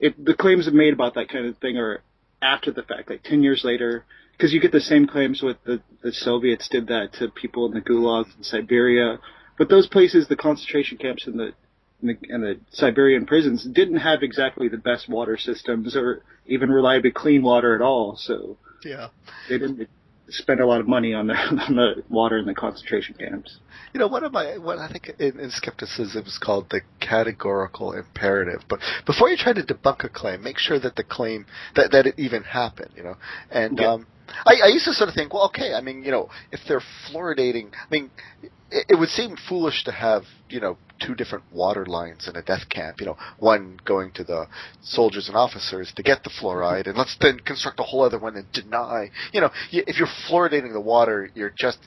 it, 0.00 0.24
the 0.24 0.34
claims 0.34 0.68
made 0.72 0.94
about 0.94 1.14
that 1.14 1.28
kind 1.28 1.46
of 1.46 1.58
thing 1.58 1.76
are 1.76 2.02
after 2.42 2.72
the 2.72 2.82
fact, 2.82 3.10
like 3.10 3.22
ten 3.22 3.42
years 3.42 3.62
later, 3.64 4.04
because 4.40 4.54
you 4.54 4.60
get 4.60 4.72
the 4.72 4.80
same 4.80 5.06
claims 5.06 5.42
with 5.42 5.58
the 5.64 5.82
the 6.02 6.12
Soviets 6.12 6.66
did 6.70 6.86
that 6.86 7.12
to 7.18 7.28
people 7.28 7.66
in 7.66 7.74
the 7.74 7.80
gulags 7.82 8.34
in 8.38 8.42
Siberia, 8.42 9.18
but 9.58 9.68
those 9.68 9.86
places, 9.86 10.28
the 10.28 10.36
concentration 10.36 10.96
camps 10.96 11.26
and 11.26 11.38
the 11.38 11.52
and 12.00 12.08
the, 12.08 12.32
and 12.32 12.42
the 12.42 12.60
Siberian 12.70 13.26
prisons 13.26 13.64
didn't 13.64 13.98
have 13.98 14.22
exactly 14.22 14.68
the 14.68 14.78
best 14.78 15.10
water 15.10 15.36
systems 15.36 15.94
or 15.94 16.22
even 16.46 16.70
reliably 16.70 17.10
clean 17.10 17.42
water 17.42 17.74
at 17.74 17.82
all, 17.82 18.16
so 18.16 18.56
yeah. 18.82 19.08
they 19.50 19.58
didn't 19.58 19.86
spend 20.30 20.60
a 20.60 20.66
lot 20.66 20.80
of 20.80 20.88
money 20.88 21.12
on 21.12 21.26
the 21.26 21.34
on 21.68 21.76
the 21.76 22.02
water 22.08 22.38
in 22.38 22.46
the 22.46 22.54
concentration 22.54 23.14
camps. 23.16 23.58
You 23.92 24.00
know, 24.00 24.08
one 24.08 24.24
of 24.24 24.32
my 24.32 24.58
what 24.58 24.78
I 24.78 24.88
think 24.88 25.10
in, 25.18 25.40
in 25.40 25.50
skepticism 25.50 26.24
is 26.26 26.38
called 26.38 26.70
the 26.70 26.80
categorical 27.00 27.92
imperative. 27.92 28.62
But 28.68 28.80
before 29.06 29.28
you 29.28 29.36
try 29.36 29.52
to 29.52 29.62
debunk 29.62 30.04
a 30.04 30.08
claim, 30.08 30.42
make 30.42 30.58
sure 30.58 30.78
that 30.80 30.96
the 30.96 31.04
claim 31.04 31.46
that 31.76 31.92
that 31.92 32.06
it 32.06 32.14
even 32.18 32.42
happened. 32.42 32.90
You 32.96 33.02
know, 33.04 33.16
and 33.50 33.78
Yeah. 33.78 33.92
um, 33.94 34.06
I, 34.46 34.60
I 34.64 34.68
used 34.68 34.84
to 34.84 34.92
sort 34.92 35.08
of 35.08 35.14
think, 35.14 35.34
well, 35.34 35.46
okay, 35.46 35.74
I 35.74 35.80
mean, 35.80 36.04
you 36.04 36.12
know, 36.12 36.28
if 36.52 36.60
they're 36.68 36.82
fluoridating, 37.08 37.72
I 37.72 37.86
mean, 37.90 38.10
it, 38.70 38.86
it 38.90 38.98
would 38.98 39.08
seem 39.08 39.36
foolish 39.48 39.82
to 39.84 39.92
have 39.92 40.22
you 40.48 40.60
know 40.60 40.76
two 41.00 41.14
different 41.14 41.44
water 41.52 41.86
lines 41.86 42.28
in 42.28 42.36
a 42.36 42.42
death 42.42 42.68
camp. 42.68 43.00
You 43.00 43.06
know, 43.06 43.16
one 43.38 43.78
going 43.84 44.12
to 44.12 44.24
the 44.24 44.46
soldiers 44.82 45.28
and 45.28 45.36
officers 45.36 45.92
to 45.96 46.02
get 46.02 46.22
the 46.22 46.30
fluoride, 46.30 46.86
and 46.86 46.96
let's 46.96 47.16
then 47.20 47.40
construct 47.40 47.80
a 47.80 47.82
whole 47.82 48.02
other 48.02 48.18
one 48.18 48.36
and 48.36 48.50
deny. 48.52 49.10
You 49.32 49.40
know, 49.40 49.50
if 49.72 49.98
you're 49.98 50.08
fluoridating 50.28 50.72
the 50.72 50.80
water, 50.80 51.30
you're 51.34 51.52
just 51.58 51.78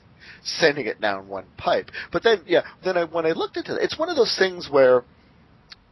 sending 0.44 0.86
it 0.86 1.00
down 1.00 1.28
one 1.28 1.46
pipe. 1.56 1.90
But 2.12 2.22
then, 2.22 2.42
yeah, 2.46 2.62
then 2.84 2.96
I, 2.96 3.04
when 3.04 3.26
I 3.26 3.32
looked 3.32 3.56
into 3.56 3.74
it, 3.74 3.82
it's 3.82 3.98
one 3.98 4.08
of 4.08 4.16
those 4.16 4.36
things 4.38 4.68
where 4.70 5.04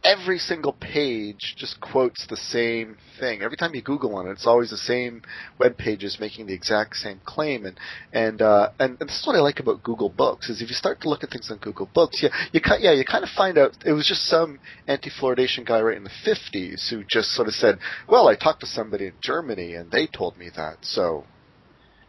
every 0.03 0.37
single 0.37 0.73
page 0.73 1.55
just 1.57 1.79
quotes 1.79 2.27
the 2.27 2.35
same 2.35 2.97
thing. 3.19 3.41
Every 3.41 3.55
time 3.55 3.73
you 3.73 3.81
Google 3.81 4.15
on 4.15 4.27
it, 4.27 4.31
it's 4.31 4.45
always 4.45 4.69
the 4.69 4.77
same 4.77 5.21
web 5.59 5.77
pages 5.77 6.17
making 6.19 6.47
the 6.47 6.53
exact 6.53 6.95
same 6.97 7.21
claim. 7.25 7.65
And 7.65 7.79
and 8.11 8.41
uh, 8.41 8.71
and, 8.79 8.97
and 8.99 9.09
this 9.09 9.19
is 9.21 9.27
what 9.27 9.35
I 9.35 9.39
like 9.39 9.59
about 9.59 9.83
Google 9.83 10.09
Books 10.09 10.49
is 10.49 10.61
if 10.61 10.69
you 10.69 10.75
start 10.75 11.01
to 11.01 11.09
look 11.09 11.23
at 11.23 11.29
things 11.29 11.49
on 11.49 11.57
Google 11.57 11.89
Books, 11.93 12.21
yeah, 12.21 12.29
you 12.51 12.59
yeah 12.79 12.91
you 12.91 13.05
kind 13.05 13.23
of 13.23 13.29
find 13.29 13.57
out 13.57 13.77
it 13.85 13.93
was 13.93 14.07
just 14.07 14.25
some 14.25 14.59
anti-fluoridation 14.87 15.65
guy 15.65 15.81
right 15.81 15.97
in 15.97 16.03
the 16.03 16.09
50s 16.25 16.89
who 16.89 17.03
just 17.07 17.29
sort 17.29 17.47
of 17.47 17.53
said, 17.53 17.79
well, 18.07 18.27
I 18.27 18.35
talked 18.35 18.61
to 18.61 18.67
somebody 18.67 19.07
in 19.07 19.13
Germany 19.21 19.75
and 19.75 19.91
they 19.91 20.07
told 20.07 20.37
me 20.37 20.49
that, 20.55 20.77
so. 20.81 21.25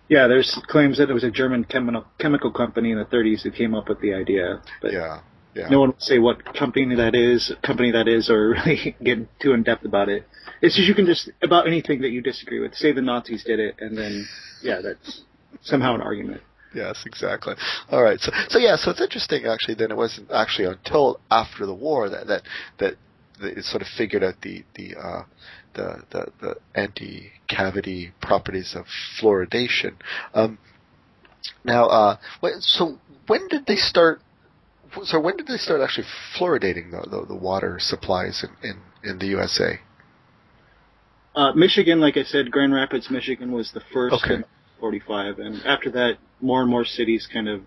Yeah, 0.08 0.26
there's 0.26 0.58
claims 0.68 0.98
that 0.98 1.08
it 1.10 1.14
was 1.14 1.24
a 1.24 1.30
German 1.30 1.64
chemical 1.64 2.04
chemical 2.18 2.52
company 2.52 2.90
in 2.92 2.98
the 2.98 3.06
30s 3.06 3.42
who 3.42 3.50
came 3.50 3.74
up 3.74 3.88
with 3.88 4.00
the 4.00 4.12
idea, 4.14 4.60
but 4.82 4.92
Yeah, 4.92 5.20
yeah. 5.54 5.68
no 5.68 5.80
one 5.80 5.90
will 5.90 6.00
say 6.00 6.18
what 6.18 6.44
company 6.54 6.94
that 6.96 7.14
is, 7.14 7.52
company 7.62 7.90
that 7.92 8.06
is, 8.06 8.28
or 8.28 8.48
really 8.66 8.96
get 9.02 9.18
too 9.40 9.52
in 9.52 9.62
depth 9.62 9.84
about 9.84 10.08
it. 10.08 10.26
It's 10.60 10.76
just 10.76 10.86
you 10.88 10.94
can 10.94 11.06
just 11.06 11.30
about 11.42 11.66
anything 11.66 12.02
that 12.02 12.10
you 12.10 12.20
disagree 12.20 12.60
with. 12.60 12.74
Say 12.74 12.92
the 12.92 13.02
Nazis 13.02 13.44
did 13.44 13.58
it, 13.60 13.76
and 13.80 13.96
then 13.96 14.26
yeah, 14.62 14.80
that's 14.82 15.22
somehow 15.62 15.94
an 15.94 16.02
argument. 16.02 16.42
Yes, 16.74 17.04
exactly. 17.06 17.54
All 17.90 18.02
right. 18.02 18.18
So, 18.20 18.32
so 18.48 18.58
yeah. 18.58 18.76
So 18.76 18.90
it's 18.90 19.00
interesting, 19.00 19.46
actually. 19.46 19.76
Then 19.76 19.90
it 19.90 19.96
wasn't 19.96 20.30
actually 20.30 20.66
until 20.68 21.20
after 21.30 21.66
the 21.66 21.74
war 21.74 22.10
that 22.10 22.26
that 22.26 22.42
that, 22.78 22.94
that 23.40 23.58
it 23.58 23.64
sort 23.64 23.80
of 23.80 23.88
figured 23.96 24.24
out 24.24 24.34
the 24.42 24.64
the 24.74 24.96
uh, 24.96 25.22
the, 25.74 26.02
the 26.10 26.32
the 26.40 26.56
anti-cavity 26.74 28.12
properties 28.20 28.74
of 28.74 28.86
fluoridation. 29.20 29.94
Um, 30.32 30.58
now, 31.64 31.86
uh, 31.86 32.16
so 32.60 32.98
when 33.26 33.48
did 33.48 33.66
they 33.66 33.76
start? 33.76 34.20
So 35.04 35.20
when 35.20 35.36
did 35.36 35.46
they 35.46 35.56
start 35.56 35.80
actually 35.80 36.06
fluoridating 36.38 36.90
the 36.90 37.08
the, 37.08 37.26
the 37.26 37.36
water 37.36 37.78
supplies 37.80 38.44
in, 38.44 38.70
in 38.70 38.80
in 39.10 39.18
the 39.18 39.26
USA? 39.26 39.80
Uh, 41.34 41.52
Michigan, 41.52 42.00
like 42.00 42.16
I 42.16 42.22
said, 42.22 42.50
Grand 42.50 42.72
Rapids, 42.72 43.10
Michigan 43.10 43.50
was 43.50 43.72
the 43.72 43.82
first 43.92 44.14
Okay. 44.24 44.34
in 44.34 44.44
45, 44.78 45.40
and 45.40 45.66
after 45.66 45.90
that, 45.90 46.18
more 46.40 46.60
and 46.60 46.70
more 46.70 46.84
cities 46.84 47.28
kind 47.32 47.48
of 47.48 47.62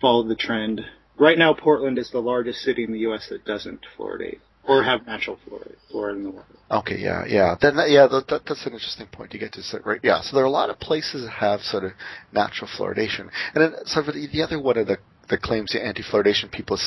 followed 0.00 0.28
the 0.28 0.34
trend. 0.34 0.80
Right 1.18 1.36
now, 1.36 1.52
Portland 1.52 1.98
is 1.98 2.10
the 2.10 2.20
largest 2.20 2.60
city 2.60 2.84
in 2.84 2.92
the 2.92 3.00
U.S. 3.00 3.28
that 3.28 3.44
doesn't 3.44 3.80
fluoridate 3.98 4.38
or 4.66 4.82
have 4.82 5.06
natural 5.06 5.38
fluoride, 5.46 5.76
fluoride 5.92 6.16
in 6.16 6.24
the 6.24 6.30
water. 6.30 6.46
Okay, 6.70 6.98
yeah, 6.98 7.24
yeah. 7.26 7.54
Then 7.60 7.76
that, 7.76 7.90
yeah, 7.90 8.08
that, 8.08 8.26
that, 8.28 8.42
that's 8.46 8.66
an 8.66 8.72
interesting 8.72 9.06
point. 9.06 9.32
You 9.32 9.40
get 9.40 9.52
to 9.52 9.62
say, 9.62 9.78
right, 9.84 10.00
yeah. 10.02 10.20
So 10.20 10.34
there 10.34 10.44
are 10.44 10.48
a 10.48 10.50
lot 10.50 10.70
of 10.70 10.80
places 10.80 11.24
that 11.24 11.30
have 11.30 11.60
sort 11.60 11.84
of 11.84 11.92
natural 12.32 12.68
fluoridation, 12.68 13.30
and 13.54 13.62
then 13.62 13.72
sort 13.84 14.08
of 14.08 14.14
the, 14.14 14.26
the 14.32 14.42
other 14.42 14.60
one 14.60 14.76
of 14.76 14.86
the 14.86 14.98
the 15.28 15.38
claims 15.38 15.72
the 15.72 15.84
anti-fluoridation 15.84 16.50
people 16.52 16.78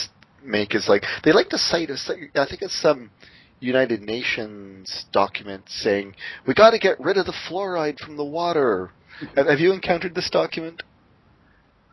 make 0.44 0.74
is 0.74 0.88
like 0.88 1.04
they 1.24 1.32
like 1.32 1.50
to 1.50 1.58
cite 1.58 1.90
a, 1.90 1.98
I 2.36 2.46
think 2.46 2.62
it's 2.62 2.82
some 2.82 3.12
United 3.60 4.02
Nations 4.02 5.06
document 5.12 5.66
saying 5.68 6.16
we 6.48 6.54
got 6.54 6.72
to 6.72 6.80
get 6.80 7.00
rid 7.00 7.18
of 7.18 7.26
the 7.26 7.34
fluoride 7.50 8.00
from 8.00 8.18
the 8.18 8.24
water. 8.24 8.92
have, 9.36 9.48
have 9.48 9.60
you 9.60 9.74
encountered 9.74 10.16
this 10.16 10.30
document? 10.30 10.84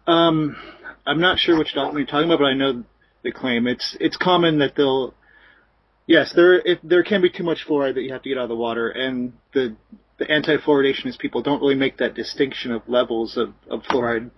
Um, 0.07 0.57
I'm 1.05 1.21
not 1.21 1.39
sure 1.39 1.59
which 1.59 1.75
document 1.75 1.99
you're 1.99 2.07
talking 2.07 2.31
about, 2.31 2.39
but 2.39 2.47
I 2.47 2.55
know 2.55 2.85
the 3.23 3.33
claim. 3.33 3.67
It's 3.67 3.97
it's 4.01 4.17
common 4.17 4.59
that 4.59 4.75
they'll. 4.77 5.15
Yes, 6.07 6.33
there 6.35 6.59
if 6.61 6.79
there 6.83 7.03
can 7.03 7.21
be 7.23 7.31
too 7.31 7.43
much 7.45 7.65
fluoride 7.69 7.95
that 7.95 8.03
you 8.03 8.13
have 8.13 8.23
to 8.23 8.29
get 8.29 8.39
out 8.39 8.45
of 8.45 8.49
the 8.49 8.57
water, 8.57 8.89
and 8.91 9.33
the 9.53 9.77
the 10.19 10.31
anti-fluoridationists 10.31 11.19
people 11.19 11.43
don't 11.43 11.61
really 11.61 11.75
make 11.75 11.99
that 11.99 12.15
distinction 12.15 12.73
of 12.73 12.83
levels 12.89 13.37
of, 13.37 13.53
of 13.69 13.83
fluoride. 13.83 14.31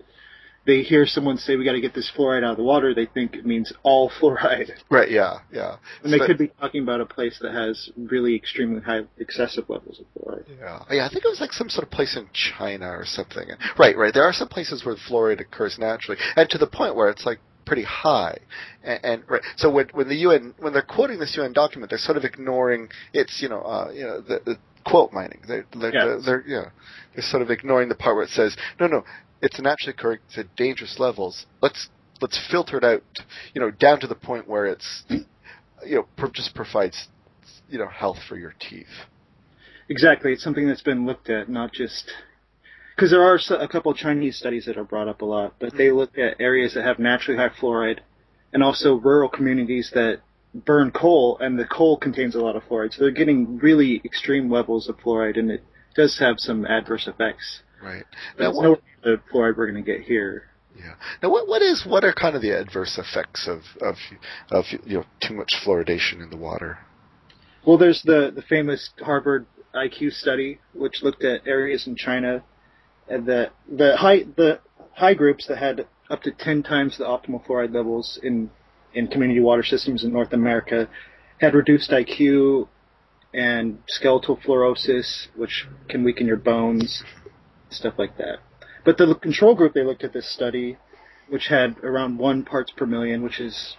They 0.65 0.81
hear 0.81 1.05
someone 1.05 1.37
say 1.37 1.55
we 1.55 1.63
got 1.63 1.71
to 1.71 1.81
get 1.81 1.93
this 1.95 2.11
fluoride 2.15 2.43
out 2.43 2.51
of 2.51 2.57
the 2.57 2.63
water, 2.63 2.93
they 2.93 3.05
think 3.05 3.33
it 3.35 3.45
means 3.45 3.71
all 3.81 4.09
fluoride, 4.21 4.69
Right. 4.91 5.09
Yeah. 5.09 5.35
Yeah. 5.53 5.77
and 6.03 6.11
they 6.11 6.17
So- 6.17 6.25
could 6.27 6.37
be 6.37 6.49
talking 6.59 6.83
about 6.83 6.99
a 7.01 7.05
place 7.05 7.39
that 7.41 7.53
has 7.53 7.89
really 7.97 8.35
extremely 8.35 8.81
high 8.81 9.03
excessive 9.17 9.69
levels 9.69 10.01
of 10.01 10.05
fluoride. 10.21 10.43
Yeah, 10.59 10.79
oh, 10.87 10.93
yeah. 10.93 11.05
I 11.05 11.09
think 11.09 11.23
it 11.23 11.29
was 11.29 11.39
like 11.39 11.53
some 11.53 11.69
sort 11.69 11.85
of 11.87 11.91
place 11.91 12.17
in 12.17 12.27
China 12.33 12.89
or 12.89 13.05
something. 13.05 13.47
Right, 13.79 13.97
right. 13.97 14.13
There 14.13 14.25
are 14.25 14.33
some 14.33 14.49
places 14.49 14.83
where 14.85 14.95
fluoride 14.95 15.39
occurs 15.39 15.77
naturally, 15.79 16.17
and 16.35 16.49
to 16.49 16.57
the 16.57 16.67
point 16.67 16.95
where 16.95 17.09
it's 17.09 17.25
like 17.25 17.39
pretty 17.65 17.83
high. 17.83 18.37
And, 18.83 18.99
and 19.03 19.23
right. 19.29 19.41
So 19.57 19.69
when 19.69 19.89
when 19.93 20.07
the 20.09 20.15
UN 20.17 20.53
when 20.59 20.73
they're 20.73 20.81
quoting 20.81 21.19
this 21.19 21.35
UN 21.37 21.53
document, 21.53 21.89
they're 21.89 21.99
sort 21.99 22.17
of 22.17 22.23
ignoring 22.23 22.89
its 23.13 23.41
you 23.41 23.49
know 23.49 23.61
uh, 23.61 23.91
you 23.93 24.03
know 24.03 24.21
the, 24.21 24.41
the 24.45 24.57
quote 24.85 25.13
mining. 25.13 25.41
They're 25.47 25.65
they're, 25.79 25.93
Yes. 25.93 26.03
they're, 26.03 26.21
they're 26.21 26.43
yeah 26.47 26.69
they're 27.13 27.23
sort 27.23 27.41
of 27.41 27.49
ignoring 27.49 27.89
the 27.89 27.95
part 27.95 28.15
where 28.15 28.25
it 28.25 28.31
says 28.31 28.55
no 28.79 28.87
no 28.87 29.03
it's 29.41 29.59
naturally 29.59 29.93
occurring 29.97 30.19
at 30.37 30.55
dangerous 30.55 30.97
levels. 30.99 31.45
Let's 31.61 31.89
let's 32.21 32.39
filter 32.51 32.77
it 32.77 32.83
out 32.83 33.03
you 33.53 33.61
know 33.61 33.71
down 33.71 33.99
to 34.01 34.07
the 34.07 34.15
point 34.15 34.47
where 34.47 34.65
it's 34.65 35.03
you 35.09 35.25
know 35.95 36.29
just 36.33 36.53
provides 36.55 37.07
you 37.69 37.77
know 37.79 37.87
health 37.87 38.17
for 38.27 38.37
your 38.37 38.53
teeth. 38.59 38.87
Exactly, 39.89 40.33
it's 40.33 40.43
something 40.43 40.67
that's 40.67 40.83
been 40.83 41.05
looked 41.05 41.29
at, 41.31 41.49
not 41.49 41.73
just 41.73 42.11
because 42.99 43.11
there 43.11 43.23
are 43.23 43.39
a 43.61 43.67
couple 43.69 43.93
Chinese 43.93 44.37
studies 44.37 44.65
that 44.65 44.77
are 44.77 44.83
brought 44.83 45.07
up 45.07 45.21
a 45.21 45.25
lot, 45.25 45.53
but 45.57 45.71
they 45.77 45.85
mm-hmm. 45.85 45.99
look 45.99 46.17
at 46.17 46.35
areas 46.41 46.73
that 46.73 46.83
have 46.83 46.99
naturally 46.99 47.39
high 47.39 47.47
fluoride, 47.47 47.99
and 48.51 48.61
also 48.61 48.95
rural 48.95 49.29
communities 49.29 49.89
that 49.93 50.19
burn 50.53 50.91
coal, 50.91 51.37
and 51.39 51.57
the 51.57 51.63
coal 51.63 51.95
contains 51.95 52.35
a 52.35 52.41
lot 52.41 52.57
of 52.57 52.63
fluoride. 52.63 52.91
So 52.91 53.03
they're 53.03 53.11
getting 53.11 53.57
really 53.59 54.01
extreme 54.03 54.51
levels 54.51 54.89
of 54.89 54.97
fluoride, 54.97 55.39
and 55.39 55.49
it 55.49 55.63
does 55.95 56.19
have 56.19 56.39
some 56.39 56.65
adverse 56.65 57.07
effects. 57.07 57.61
Right. 57.81 58.03
Now, 58.37 58.51
what, 58.53 58.63
no 58.63 58.77
the 59.01 59.21
fluoride 59.31 59.55
we're 59.55 59.71
going 59.71 59.81
to 59.81 59.91
get 59.91 60.01
here. 60.01 60.49
yeah. 60.77 60.95
Now, 61.23 61.29
what 61.29 61.47
what 61.47 61.61
is 61.61 61.85
what 61.87 62.03
are 62.03 62.11
kind 62.11 62.35
of 62.35 62.41
the 62.41 62.51
adverse 62.51 62.97
effects 62.97 63.47
of 63.47 63.61
of 63.81 63.95
of 64.51 64.65
you 64.85 64.97
know 64.97 65.05
too 65.21 65.35
much 65.35 65.53
fluoridation 65.65 66.21
in 66.21 66.29
the 66.29 66.37
water? 66.37 66.79
Well, 67.65 67.77
there's 67.77 68.03
the 68.03 68.29
the 68.35 68.41
famous 68.41 68.89
Harvard 68.99 69.45
IQ 69.73 70.11
study, 70.11 70.59
which 70.73 71.01
looked 71.01 71.23
at 71.23 71.47
areas 71.47 71.87
in 71.87 71.95
China, 71.95 72.43
and 73.09 73.25
the 73.25 73.49
the 73.69 73.97
high 73.97 74.23
the 74.35 74.59
high 74.93 75.13
groups 75.13 75.47
that 75.47 75.57
had 75.57 75.87
up 76.09 76.21
to 76.23 76.31
ten 76.31 76.63
times 76.63 76.97
the 76.97 77.03
optimal 77.03 77.45
fluoride 77.45 77.73
levels 77.73 78.19
in 78.21 78.49
in 78.93 79.07
community 79.07 79.39
water 79.39 79.63
systems 79.63 80.03
in 80.03 80.11
North 80.11 80.33
America 80.33 80.87
had 81.39 81.53
reduced 81.53 81.91
IQ 81.91 82.67
and 83.33 83.79
skeletal 83.87 84.37
fluorosis, 84.37 85.27
which 85.35 85.67
can 85.87 86.03
weaken 86.03 86.25
your 86.25 86.37
bones, 86.37 87.03
stuff 87.69 87.93
like 87.97 88.17
that. 88.17 88.37
But 88.83 88.97
the 88.97 89.13
control 89.15 89.55
group 89.55 89.73
they 89.73 89.83
looked 89.83 90.03
at 90.03 90.13
this 90.13 90.31
study, 90.33 90.77
which 91.29 91.47
had 91.47 91.77
around 91.83 92.17
one 92.17 92.43
parts 92.43 92.71
per 92.75 92.85
million, 92.85 93.21
which 93.21 93.39
is 93.39 93.77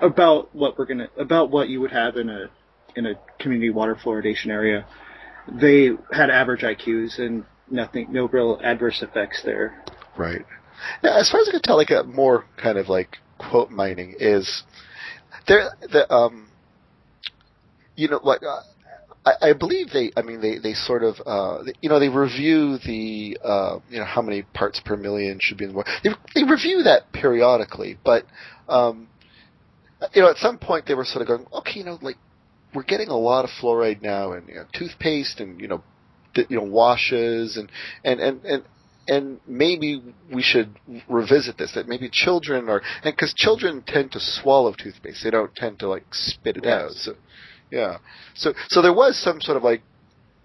about 0.00 0.54
what 0.54 0.78
we're 0.78 0.86
gonna 0.86 1.08
about 1.18 1.50
what 1.50 1.68
you 1.68 1.80
would 1.80 1.92
have 1.92 2.16
in 2.16 2.28
a 2.28 2.50
in 2.94 3.06
a 3.06 3.14
community 3.38 3.70
water 3.70 3.96
fluoridation 3.96 4.48
area. 4.48 4.86
They 5.48 5.90
had 6.12 6.30
average 6.30 6.60
IQs 6.60 7.18
and 7.18 7.44
nothing, 7.72 8.08
no 8.10 8.28
real 8.28 8.60
adverse 8.62 9.02
effects 9.02 9.42
there. 9.44 9.82
Right. 10.16 10.44
Now, 11.02 11.18
as 11.18 11.30
far 11.30 11.40
as 11.40 11.48
I 11.48 11.52
can 11.52 11.62
tell, 11.62 11.76
like 11.76 11.90
a 11.90 12.02
more 12.04 12.44
kind 12.56 12.78
of 12.78 12.88
like 12.88 13.18
quote 13.38 13.70
mining 13.70 14.14
is 14.18 14.62
there. 15.46 15.70
The 15.80 16.12
um, 16.12 16.48
you 17.96 18.08
know, 18.08 18.20
like 18.22 18.42
uh, 18.42 18.60
I, 19.24 19.50
I 19.50 19.52
believe 19.52 19.90
they. 19.90 20.10
I 20.16 20.22
mean, 20.22 20.40
they 20.40 20.58
they 20.58 20.74
sort 20.74 21.02
of 21.02 21.16
uh, 21.24 21.70
you 21.80 21.88
know 21.88 21.98
they 21.98 22.08
review 22.08 22.78
the 22.78 23.38
uh, 23.42 23.78
you 23.88 23.98
know 23.98 24.04
how 24.04 24.22
many 24.22 24.42
parts 24.42 24.80
per 24.84 24.96
million 24.96 25.38
should 25.40 25.58
be 25.58 25.64
in 25.64 25.70
the 25.70 25.76
water. 25.76 25.90
They 26.02 26.10
they 26.34 26.44
review 26.44 26.82
that 26.84 27.12
periodically, 27.12 27.98
but 28.04 28.24
um, 28.68 29.08
you 30.14 30.22
know 30.22 30.30
at 30.30 30.36
some 30.36 30.58
point 30.58 30.86
they 30.86 30.94
were 30.94 31.04
sort 31.04 31.22
of 31.22 31.28
going, 31.28 31.46
okay, 31.52 31.78
you 31.78 31.84
know, 31.84 31.98
like 32.02 32.16
we're 32.74 32.82
getting 32.82 33.08
a 33.08 33.16
lot 33.16 33.44
of 33.44 33.50
fluoride 33.60 34.02
now 34.02 34.32
in 34.32 34.46
you 34.48 34.54
know, 34.54 34.64
toothpaste 34.72 35.40
and 35.40 35.60
you 35.60 35.68
know 35.68 35.82
you 36.34 36.56
know 36.56 36.62
washes 36.62 37.56
and 37.56 37.70
and 38.04 38.20
and 38.20 38.44
and 38.44 38.64
and 39.08 39.40
maybe 39.46 40.02
we 40.32 40.42
should 40.42 40.78
revisit 41.08 41.58
this. 41.58 41.72
That 41.74 41.88
maybe 41.88 42.08
children 42.10 42.68
are, 42.68 42.82
and 43.02 43.14
because 43.14 43.34
children 43.34 43.82
tend 43.86 44.12
to 44.12 44.20
swallow 44.20 44.72
toothpaste, 44.72 45.24
they 45.24 45.30
don't 45.30 45.54
tend 45.54 45.78
to 45.80 45.88
like 45.88 46.06
spit 46.12 46.56
it 46.56 46.66
out. 46.66 46.92
So, 46.92 47.14
yeah. 47.70 47.98
So, 48.34 48.52
so 48.68 48.82
there 48.82 48.92
was 48.92 49.16
some 49.16 49.40
sort 49.40 49.56
of 49.56 49.62
like, 49.62 49.82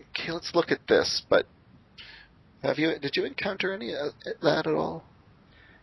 okay, 0.10 0.32
let's 0.32 0.54
look 0.56 0.72
at 0.72 0.80
this. 0.88 1.22
But 1.30 1.46
have 2.64 2.80
you? 2.80 2.98
Did 3.00 3.16
you 3.16 3.26
encounter 3.26 3.74
any 3.74 3.94
of 3.94 4.14
that 4.42 4.66
at 4.66 4.74
all? 4.74 5.04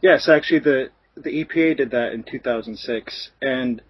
Yes, 0.02 0.28
actually, 0.28 0.60
the 0.60 0.90
the 1.16 1.44
EPA 1.44 1.76
did 1.76 1.90
that 1.92 2.12
in 2.12 2.24
2006, 2.24 3.30
and 3.40 3.80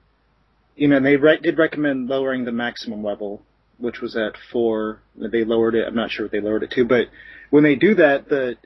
you 0.77 0.89
know 0.89 1.01
they 1.01 1.17
re- 1.17 1.41
did 1.43 1.57
recommend 1.57 2.09
lowering 2.09 2.45
the 2.45 2.53
maximum 2.53 3.03
level, 3.03 3.43
which 3.85 4.01
was 4.01 4.17
at 4.17 4.33
four. 4.51 5.01
They 5.17 5.45
lowered 5.45 5.75
it. 5.77 5.87
I'm 5.87 5.95
not 5.95 6.11
sure 6.11 6.25
what 6.27 6.33
they 6.33 6.41
lowered 6.41 6.65
it 6.65 6.73
to, 6.73 6.85
but 6.85 7.07
when 7.51 7.63
they 7.63 7.77
do 7.77 7.95
that, 7.95 8.29
the 8.29 8.57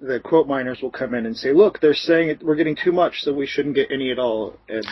the 0.00 0.18
quote 0.18 0.46
miners 0.48 0.80
will 0.80 0.90
come 0.90 1.12
in 1.14 1.26
and 1.26 1.36
say, 1.36 1.52
"Look, 1.52 1.80
they're 1.80 1.92
saying 1.92 2.30
it, 2.30 2.42
we're 2.42 2.54
getting 2.56 2.76
too 2.76 2.92
much, 2.92 3.20
so 3.20 3.34
we 3.34 3.46
shouldn't 3.46 3.74
get 3.74 3.90
any 3.90 4.10
at 4.10 4.18
all." 4.18 4.56
And 4.68 4.86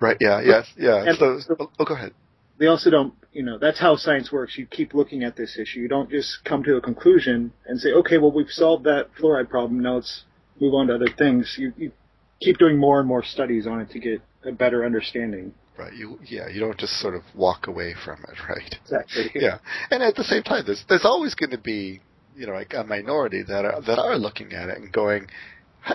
Right. 0.00 0.16
Yeah. 0.20 0.40
Yeah. 0.40 0.62
Yeah. 0.76 1.04
And- 1.04 1.16
So, 1.42 1.70
oh, 1.78 1.84
go 1.84 1.94
ahead. 1.94 2.12
they 2.58 2.66
also 2.66 2.90
don't, 2.90 3.14
you 3.32 3.42
know, 3.42 3.56
that's 3.58 3.78
how 3.78 3.96
science 3.96 4.30
works. 4.30 4.58
You 4.58 4.66
keep 4.66 4.92
looking 4.92 5.24
at 5.24 5.36
this 5.36 5.58
issue. 5.58 5.80
You 5.80 5.88
don't 5.88 6.10
just 6.10 6.44
come 6.44 6.62
to 6.64 6.76
a 6.76 6.80
conclusion 6.80 7.52
and 7.66 7.80
say, 7.80 7.92
okay, 7.92 8.18
well, 8.18 8.32
we've 8.32 8.50
solved 8.50 8.84
that 8.84 9.08
fluoride 9.18 9.48
problem. 9.48 9.80
Now 9.80 9.94
let's 9.94 10.24
move 10.60 10.74
on 10.74 10.88
to 10.88 10.94
other 10.96 11.08
things. 11.16 11.56
You, 11.58 11.72
you 11.78 11.92
keep 12.40 12.58
doing 12.58 12.76
more 12.76 12.98
and 12.98 13.08
more 13.08 13.22
studies 13.22 13.66
on 13.66 13.80
it 13.80 13.90
to 13.90 13.98
get 13.98 14.20
a 14.44 14.52
better 14.52 14.84
understanding. 14.84 15.54
Right. 15.78 15.92
You. 15.94 16.18
Yeah. 16.24 16.48
You 16.48 16.60
don't 16.60 16.78
just 16.78 17.00
sort 17.00 17.14
of 17.14 17.22
walk 17.34 17.66
away 17.66 17.94
from 18.04 18.22
it. 18.24 18.36
Right. 18.48 18.74
Exactly. 18.82 19.30
Yeah, 19.40 19.58
and 19.90 20.02
at 20.02 20.14
the 20.16 20.24
same 20.24 20.42
time, 20.42 20.64
there's 20.66 20.84
there's 20.88 21.04
always 21.04 21.34
going 21.34 21.50
to 21.50 21.58
be 21.58 22.00
you 22.36 22.46
know 22.46 22.52
like 22.52 22.74
a 22.74 22.84
minority 22.84 23.42
that 23.46 23.64
are 23.64 23.80
that 23.82 23.98
are 23.98 24.16
looking 24.18 24.52
at 24.52 24.68
it 24.68 24.78
and 24.78 24.92
going, 24.92 25.28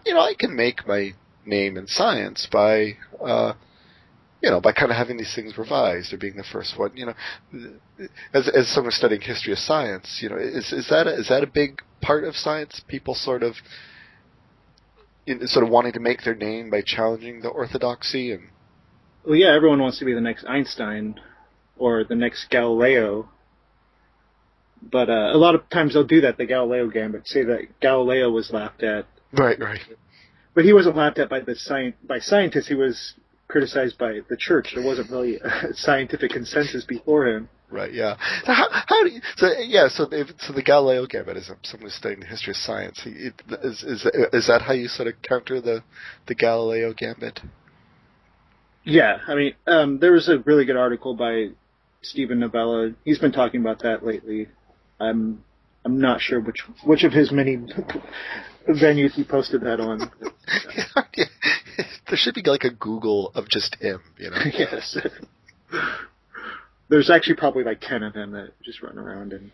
you 0.05 0.13
know, 0.13 0.21
I 0.21 0.33
can 0.37 0.55
make 0.55 0.87
my 0.87 1.13
name 1.45 1.77
in 1.77 1.87
science 1.87 2.47
by 2.51 2.97
uh, 3.23 3.53
you 4.41 4.49
know 4.49 4.59
by 4.61 4.71
kind 4.71 4.91
of 4.91 4.97
having 4.97 5.17
these 5.17 5.33
things 5.35 5.57
revised 5.57 6.13
or 6.13 6.17
being 6.17 6.35
the 6.37 6.45
first 6.51 6.77
one. 6.79 6.91
You 6.95 7.07
know, 7.07 7.13
as 8.33 8.47
as 8.49 8.67
someone 8.73 8.91
studying 8.91 9.21
history 9.21 9.53
of 9.53 9.59
science, 9.59 10.19
you 10.21 10.29
know, 10.29 10.37
is 10.37 10.71
is 10.71 10.87
that 10.89 11.07
a, 11.07 11.13
is 11.13 11.29
that 11.29 11.43
a 11.43 11.47
big 11.47 11.81
part 12.01 12.23
of 12.23 12.35
science? 12.35 12.81
People 12.87 13.15
sort 13.15 13.43
of. 13.43 13.55
In, 15.27 15.47
sort 15.47 15.65
of 15.65 15.71
wanting 15.71 15.93
to 15.93 15.99
make 15.99 16.21
their 16.23 16.35
name 16.35 16.69
by 16.69 16.83
challenging 16.85 17.41
the 17.41 17.47
orthodoxy 17.49 18.31
and 18.31 18.49
Well, 19.25 19.35
yeah, 19.35 19.55
everyone 19.55 19.81
wants 19.81 19.99
to 19.99 20.05
be 20.05 20.13
the 20.13 20.21
next 20.21 20.45
Einstein 20.45 21.19
or 21.77 22.03
the 22.03 22.15
next 22.15 22.49
Galileo. 22.49 23.29
But 24.81 25.09
uh, 25.09 25.31
a 25.33 25.37
lot 25.37 25.55
of 25.55 25.67
times 25.69 25.93
they'll 25.93 26.03
do 26.03 26.21
that, 26.21 26.37
the 26.37 26.45
Galileo 26.45 26.89
gambit, 26.89 27.27
say 27.27 27.43
that 27.43 27.79
Galileo 27.81 28.29
was 28.29 28.51
laughed 28.51 28.83
at. 28.83 29.07
right, 29.33 29.59
right. 29.59 29.79
But 30.53 30.63
he 30.63 30.73
wasn't 30.73 30.95
laughed 30.95 31.17
at 31.19 31.29
by 31.29 31.39
the 31.39 31.55
sci- 31.55 31.95
by 32.03 32.19
scientists. 32.19 32.67
He 32.67 32.75
was 32.75 33.15
criticized 33.47 33.97
by 33.97 34.19
the 34.29 34.37
church. 34.37 34.71
There 34.75 34.85
wasn't 34.85 35.09
really 35.09 35.37
a 35.37 35.69
scientific 35.73 36.31
consensus 36.31 36.85
before 36.85 37.27
him. 37.27 37.49
Right. 37.69 37.91
Yeah. 37.91 38.15
So 38.45 38.53
how, 38.53 38.67
how 38.71 39.03
do 39.03 39.09
you? 39.09 39.21
So 39.37 39.49
yeah. 39.59 39.89
So 39.89 40.07
if, 40.11 40.29
so 40.39 40.53
the 40.53 40.61
Galileo 40.61 41.07
gambit 41.07 41.35
is 41.37 41.47
someone 41.63 41.87
who's 41.87 41.95
studying 41.95 42.21
the 42.21 42.27
history 42.27 42.51
of 42.51 42.57
science. 42.57 43.01
It, 43.05 43.33
is 43.63 43.83
is 43.83 44.05
is 44.31 44.47
that 44.47 44.61
how 44.61 44.73
you 44.73 44.87
sort 44.87 45.07
of 45.07 45.15
counter 45.23 45.59
the 45.59 45.83
the 46.27 46.35
Galileo 46.35 46.93
gambit? 46.93 47.41
Yeah, 48.85 49.17
I 49.27 49.33
mean, 49.35 49.53
um, 49.65 49.99
there 49.99 50.11
was 50.11 50.29
a 50.29 50.37
really 50.39 50.65
good 50.65 50.77
article 50.77 51.15
by 51.15 51.47
Steven 52.03 52.39
Novella. 52.39 52.91
He's 53.03 53.17
been 53.17 53.31
talking 53.31 53.59
about 53.59 53.79
that 53.81 54.05
lately. 54.05 54.47
I'm 54.99 55.43
I'm 55.83 55.99
not 55.99 56.21
sure 56.21 56.39
which 56.39 56.63
which 56.83 57.03
of 57.03 57.11
his 57.11 57.31
many 57.31 57.57
venues 58.69 59.13
he 59.13 59.23
posted 59.23 59.61
that 59.61 59.79
on. 59.79 60.11
Yeah. 60.75 61.25
there 62.07 62.17
should 62.17 62.35
be 62.35 62.43
like 62.45 62.63
a 62.63 62.69
Google 62.69 63.31
of 63.33 63.49
just 63.49 63.75
him. 63.81 64.01
You 64.17 64.29
know. 64.29 64.37
yes. 64.53 64.97
There's 66.87 67.09
actually 67.09 67.35
probably 67.35 67.63
like 67.63 67.81
ten 67.81 68.03
of 68.03 68.13
them 68.13 68.31
that 68.31 68.51
just 68.63 68.83
run 68.83 68.99
around 68.99 69.33
and 69.33 69.51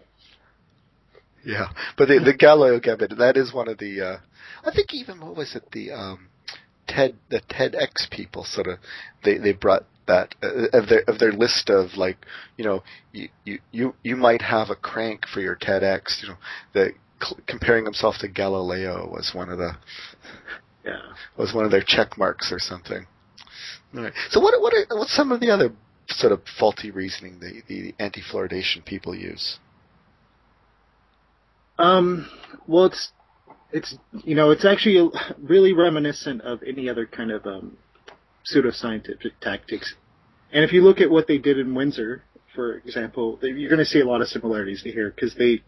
Yeah. 1.45 1.67
But 1.97 2.09
the 2.09 2.19
the 2.19 2.33
Galileo 2.33 2.81
gambit 2.81 3.17
that 3.17 3.37
is 3.37 3.53
one 3.53 3.69
of 3.69 3.77
the. 3.77 4.01
uh 4.01 4.17
I 4.65 4.71
think 4.75 4.93
even 4.93 5.21
what 5.21 5.37
was 5.37 5.55
it 5.55 5.71
the 5.71 5.91
um 5.91 6.27
TED 6.87 7.15
the 7.29 7.41
TEDx 7.41 8.09
people 8.09 8.43
sort 8.43 8.67
of 8.67 8.79
they 9.23 9.37
they 9.37 9.53
brought 9.53 9.85
that 10.07 10.35
uh, 10.43 10.67
of 10.73 10.89
their 10.89 11.03
of 11.07 11.19
their 11.19 11.31
list 11.31 11.69
of 11.69 11.95
like 11.95 12.17
you 12.57 12.65
know 12.65 12.83
you 13.11 13.29
you 13.71 13.93
you, 14.03 14.15
might 14.15 14.41
have 14.41 14.69
a 14.69 14.75
crank 14.75 15.27
for 15.27 15.39
your 15.39 15.55
TEDx 15.55 16.21
you 16.21 16.29
know 16.29 16.37
the 16.73 16.91
cl- 17.21 17.39
comparing 17.47 17.85
himself 17.85 18.15
to 18.19 18.27
Galileo 18.27 19.09
was 19.09 19.31
one 19.33 19.49
of 19.49 19.57
the 19.57 19.77
yeah. 20.85 20.99
was 21.37 21.53
one 21.53 21.65
of 21.65 21.71
their 21.71 21.83
check 21.85 22.17
marks 22.17 22.51
or 22.51 22.59
something. 22.59 23.05
All 23.95 24.03
right. 24.03 24.13
So 24.29 24.39
what 24.39 24.59
what 24.61 24.73
are 24.73 24.97
what's 24.97 25.15
some 25.15 25.31
of 25.31 25.39
the 25.39 25.51
other 25.51 25.71
sort 26.07 26.31
of 26.31 26.41
faulty 26.59 26.91
reasoning 26.91 27.39
the 27.39 27.61
the 27.67 27.95
anti 27.99 28.21
fluoridation 28.21 28.83
people 28.85 29.15
use? 29.15 29.59
Um, 31.77 32.29
well, 32.67 32.85
it's 32.85 33.11
it's 33.73 33.95
you 34.23 34.35
know 34.35 34.51
it's 34.51 34.65
actually 34.65 35.09
really 35.41 35.73
reminiscent 35.73 36.41
of 36.41 36.61
any 36.63 36.89
other 36.89 37.05
kind 37.05 37.31
of 37.31 37.45
um, 37.45 37.77
pseudoscientific 38.45 39.31
tactics. 39.41 39.95
And 40.51 40.63
if 40.63 40.73
you 40.73 40.83
look 40.83 40.99
at 40.99 41.09
what 41.09 41.27
they 41.27 41.37
did 41.37 41.57
in 41.57 41.73
Windsor, 41.73 42.23
for 42.53 42.77
example, 42.77 43.39
you're 43.41 43.69
going 43.69 43.79
to 43.79 43.85
see 43.85 44.01
a 44.01 44.05
lot 44.05 44.21
of 44.21 44.27
similarities 44.27 44.83
to 44.83 44.91
here 44.91 45.11
because 45.15 45.35
they 45.35 45.61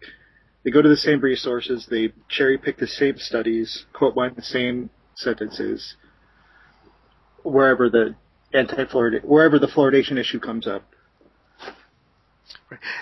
they 0.63 0.72
go 0.72 0.82
to 0.82 0.89
the 0.89 0.98
same 0.98 1.22
resources, 1.22 1.88
they 1.89 2.13
cherry 2.30 2.58
pick 2.58 2.78
the 2.78 2.88
same 2.88 3.18
studies, 3.18 3.86
quote 3.94 4.16
mine 4.16 4.34
the 4.36 4.42
same 4.42 4.89
sentences, 5.16 5.96
wherever 7.44 7.89
the 7.89 8.16
anti 8.54 8.86
fluorid 8.86 9.24
wherever 9.24 9.60
the 9.60 9.68
fluoridation 9.68 10.18
issue 10.18 10.39
comes 10.39 10.68
up. 10.68 10.84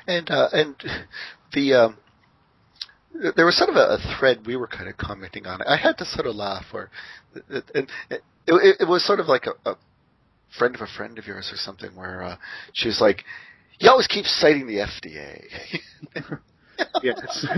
And 0.08 0.30
uh, 0.30 0.50
and 0.52 0.76
the 1.54 1.74
um, 1.74 1.98
there 3.36 3.45
was 3.45 3.58
sort 3.58 3.69
of 3.69 3.76
a, 3.76 3.95
a 3.95 4.17
thread 4.17 4.45
we 4.45 4.56
were 4.56 4.67
kind 4.67 4.89
of 4.89 4.97
commenting 4.97 5.45
on. 5.45 5.62
I 5.63 5.78
had 5.78 5.97
to 6.00 6.06
sort 6.06 6.28
of 6.28 6.36
laugh, 6.36 6.65
or 6.74 6.89
and 7.50 7.63
it, 8.10 8.21
it, 8.47 8.76
it 8.82 8.88
was 8.88 9.06
sort 9.06 9.19
of 9.19 9.28
like 9.28 9.45
a, 9.47 9.69
a 9.69 9.76
friend 10.58 10.76
of 10.76 10.82
a 10.82 10.88
friend 10.88 11.17
of 11.19 11.28
yours 11.28 11.50
or 11.54 11.58
something, 11.58 11.95
where 11.95 12.24
uh, 12.24 12.36
she 12.74 12.88
was 12.88 13.00
like, 13.02 13.24
"You 13.80 13.89
always 13.89 14.08
keep 14.08 14.26
citing 14.26 14.67
the 14.67 14.78
FDA." 14.78 15.43
yes. 17.04 17.45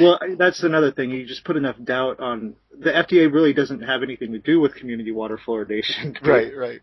Well, 0.00 0.18
that's 0.36 0.62
another 0.62 0.92
thing. 0.92 1.10
You 1.10 1.24
just 1.26 1.44
put 1.44 1.56
enough 1.56 1.76
doubt 1.82 2.20
on 2.20 2.56
the 2.78 2.90
FDA. 2.90 3.32
Really 3.32 3.52
doesn't 3.54 3.80
have 3.82 4.02
anything 4.02 4.32
to 4.32 4.38
do 4.38 4.60
with 4.60 4.74
community 4.74 5.10
water 5.10 5.38
fluoridation. 5.38 6.20
to 6.20 6.30
Right, 6.30 6.54
right. 6.54 6.80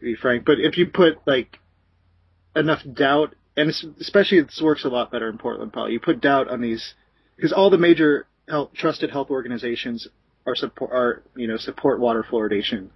be 0.00 0.14
frank. 0.14 0.44
But 0.46 0.58
if 0.58 0.78
you 0.78 0.86
put 0.86 1.18
like 1.26 1.58
enough 2.56 2.80
doubt, 2.90 3.34
and 3.56 3.70
especially 4.00 4.40
this 4.40 4.60
works 4.62 4.84
a 4.84 4.88
lot 4.88 5.10
better 5.10 5.28
in 5.28 5.38
Portland, 5.38 5.72
Paul. 5.72 5.90
You 5.90 6.00
put 6.00 6.20
doubt 6.20 6.48
on 6.48 6.60
these 6.60 6.94
because 7.36 7.52
all 7.52 7.70
the 7.70 7.78
major 7.78 8.26
health, 8.48 8.70
trusted 8.74 9.10
health 9.10 9.30
organizations 9.30 10.08
are 10.46 10.54
support 10.54 10.90
are 10.92 11.22
you 11.36 11.46
know 11.46 11.56
support 11.56 12.00
water 12.00 12.24
fluoridation. 12.28 12.88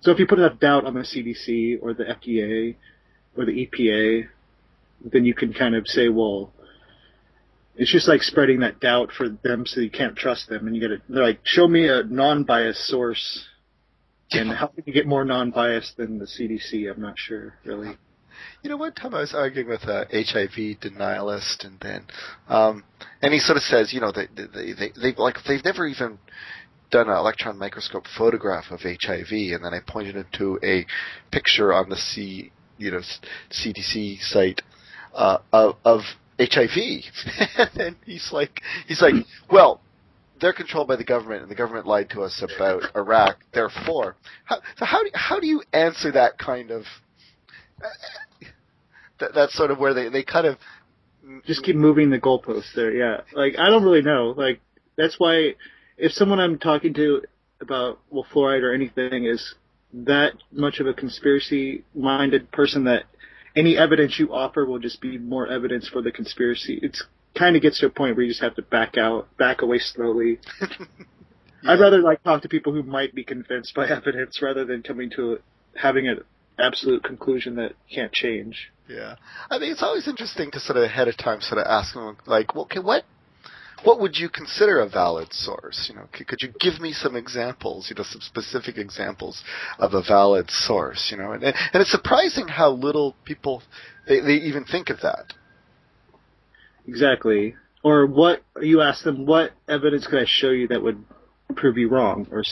So 0.00 0.10
if 0.10 0.18
you 0.18 0.26
put 0.26 0.38
enough 0.38 0.58
doubt 0.58 0.84
on 0.84 0.94
the 0.94 1.00
CDC 1.00 1.78
or 1.80 1.94
the 1.94 2.04
FDA 2.04 2.74
or 3.36 3.44
the 3.44 3.66
EPA, 3.66 4.28
then 5.04 5.24
you 5.24 5.32
can 5.32 5.52
kind 5.52 5.76
of 5.76 5.86
say, 5.86 6.08
well, 6.08 6.52
it's 7.76 7.90
just 7.90 8.08
like 8.08 8.22
spreading 8.22 8.60
that 8.60 8.80
doubt 8.80 9.12
for 9.16 9.28
them 9.28 9.64
so 9.64 9.80
you 9.80 9.90
can't 9.90 10.16
trust 10.16 10.48
them, 10.48 10.66
and 10.66 10.74
you 10.74 10.82
get 10.82 10.90
it. 10.90 11.02
They're 11.08 11.22
like, 11.22 11.40
show 11.44 11.66
me 11.66 11.88
a 11.88 12.02
non-biased 12.02 12.84
source. 12.86 13.46
And 14.32 14.50
how 14.50 14.66
can 14.68 14.84
you 14.86 14.92
get 14.92 15.06
more 15.06 15.24
non-biased 15.24 15.96
than 15.96 16.18
the 16.18 16.24
CDC? 16.24 16.90
I'm 16.90 17.00
not 17.00 17.18
sure, 17.18 17.54
really. 17.64 17.96
You 18.62 18.70
know, 18.70 18.76
one 18.76 18.92
time 18.92 19.14
I 19.14 19.20
was 19.20 19.34
arguing 19.34 19.68
with 19.68 19.82
a 19.82 20.06
HIV 20.12 20.80
denialist, 20.80 21.64
and 21.64 21.78
then, 21.80 22.06
um, 22.48 22.84
and 23.20 23.32
he 23.32 23.40
sort 23.40 23.56
of 23.56 23.62
says, 23.64 23.92
you 23.92 24.00
know, 24.00 24.12
they, 24.12 24.28
they, 24.36 24.72
they, 24.72 24.92
they 25.00 25.14
like 25.16 25.36
they've 25.46 25.64
never 25.64 25.86
even 25.86 26.18
done 26.90 27.08
an 27.08 27.16
electron 27.16 27.58
microscope 27.58 28.04
photograph 28.16 28.66
of 28.70 28.80
HIV, 28.82 29.30
and 29.30 29.64
then 29.64 29.74
I 29.74 29.80
pointed 29.84 30.14
him 30.14 30.26
to 30.34 30.58
a 30.62 30.86
picture 31.32 31.72
on 31.72 31.88
the 31.88 31.96
C, 31.96 32.52
you 32.78 32.92
know, 32.92 33.00
CDC 33.50 34.20
site 34.20 34.62
uh, 35.14 35.38
of, 35.52 35.76
of 35.84 36.02
HIV, 36.38 36.76
and 37.58 37.70
then 37.74 37.96
he's 38.06 38.30
like, 38.32 38.60
he's 38.86 39.02
like, 39.02 39.14
well. 39.50 39.80
They're 40.40 40.52
controlled 40.52 40.88
by 40.88 40.96
the 40.96 41.04
government, 41.04 41.42
and 41.42 41.50
the 41.52 41.54
government 41.54 41.86
lied 41.86 42.10
to 42.10 42.22
us 42.22 42.42
about 42.42 42.82
Iraq. 42.96 43.36
Therefore, 43.54 44.16
how, 44.42 44.56
so 44.76 44.84
how 44.84 45.04
do 45.04 45.10
how 45.14 45.38
do 45.38 45.46
you 45.46 45.62
answer 45.72 46.10
that 46.10 46.36
kind 46.36 46.72
of 46.72 46.82
that, 49.22 49.34
that's 49.34 49.54
sort 49.54 49.70
of 49.70 49.78
where 49.78 49.94
they, 49.94 50.08
they 50.08 50.22
kind 50.22 50.46
of 50.46 50.58
just 51.46 51.62
keep 51.62 51.76
moving 51.76 52.10
the 52.10 52.18
goalposts 52.18 52.74
there. 52.74 52.92
Yeah, 52.92 53.22
like 53.32 53.54
I 53.58 53.70
don't 53.70 53.84
really 53.84 54.02
know. 54.02 54.34
Like 54.36 54.60
that's 54.96 55.18
why 55.18 55.54
if 55.96 56.12
someone 56.12 56.40
I'm 56.40 56.58
talking 56.58 56.94
to 56.94 57.22
about 57.60 58.00
well 58.10 58.26
fluoride 58.34 58.62
or 58.62 58.74
anything 58.74 59.24
is 59.24 59.54
that 59.92 60.32
much 60.50 60.80
of 60.80 60.86
a 60.86 60.94
conspiracy 60.94 61.84
minded 61.94 62.50
person 62.50 62.84
that 62.84 63.04
any 63.54 63.76
evidence 63.76 64.18
you 64.18 64.32
offer 64.32 64.64
will 64.64 64.78
just 64.78 65.00
be 65.00 65.18
more 65.18 65.46
evidence 65.46 65.88
for 65.88 66.02
the 66.02 66.10
conspiracy. 66.10 66.78
It's 66.82 67.04
kind 67.38 67.56
of 67.56 67.62
gets 67.62 67.80
to 67.80 67.86
a 67.86 67.90
point 67.90 68.16
where 68.16 68.24
you 68.24 68.30
just 68.30 68.42
have 68.42 68.56
to 68.56 68.62
back 68.62 68.96
out, 68.96 69.28
back 69.36 69.62
away 69.62 69.78
slowly. 69.78 70.38
I'd 71.64 71.78
rather 71.78 72.00
like 72.00 72.22
talk 72.24 72.42
to 72.42 72.48
people 72.48 72.72
who 72.72 72.82
might 72.82 73.14
be 73.14 73.24
convinced 73.24 73.74
by 73.74 73.88
evidence 73.88 74.40
rather 74.42 74.64
than 74.64 74.82
coming 74.82 75.10
to 75.16 75.38
having 75.74 76.08
an 76.08 76.22
absolute 76.58 77.04
conclusion 77.04 77.56
that 77.56 77.72
can't 77.92 78.12
change. 78.12 78.71
Yeah, 78.92 79.16
I 79.50 79.58
mean 79.58 79.72
it's 79.72 79.82
always 79.82 80.06
interesting 80.08 80.50
to 80.52 80.60
sort 80.60 80.76
of 80.76 80.84
ahead 80.84 81.08
of 81.08 81.16
time 81.16 81.40
sort 81.40 81.60
of 81.60 81.66
ask 81.66 81.94
them 81.94 82.16
like, 82.26 82.54
well, 82.54 82.64
okay, 82.64 82.80
what 82.80 83.04
what 83.84 84.00
would 84.00 84.16
you 84.16 84.28
consider 84.28 84.80
a 84.80 84.88
valid 84.88 85.32
source? 85.32 85.86
You 85.88 85.96
know, 85.96 86.08
could, 86.12 86.28
could 86.28 86.42
you 86.42 86.52
give 86.60 86.80
me 86.80 86.92
some 86.92 87.16
examples? 87.16 87.88
You 87.90 87.96
know, 87.96 88.04
some 88.04 88.20
specific 88.20 88.78
examples 88.78 89.42
of 89.78 89.94
a 89.94 90.02
valid 90.02 90.50
source. 90.50 91.08
You 91.10 91.18
know, 91.18 91.32
and 91.32 91.42
and 91.42 91.54
it's 91.74 91.90
surprising 91.90 92.48
how 92.48 92.70
little 92.70 93.16
people 93.24 93.62
they, 94.06 94.20
they 94.20 94.34
even 94.34 94.64
think 94.64 94.90
of 94.90 95.00
that. 95.00 95.34
Exactly. 96.86 97.54
Or 97.84 98.06
what 98.06 98.42
you 98.60 98.80
ask 98.80 99.02
them, 99.04 99.26
what 99.26 99.52
evidence 99.68 100.06
could 100.06 100.20
I 100.20 100.26
show 100.26 100.50
you 100.50 100.68
that 100.68 100.82
would 100.82 101.04
prove 101.56 101.76
you 101.76 101.88
wrong 101.88 102.28
or 102.30 102.42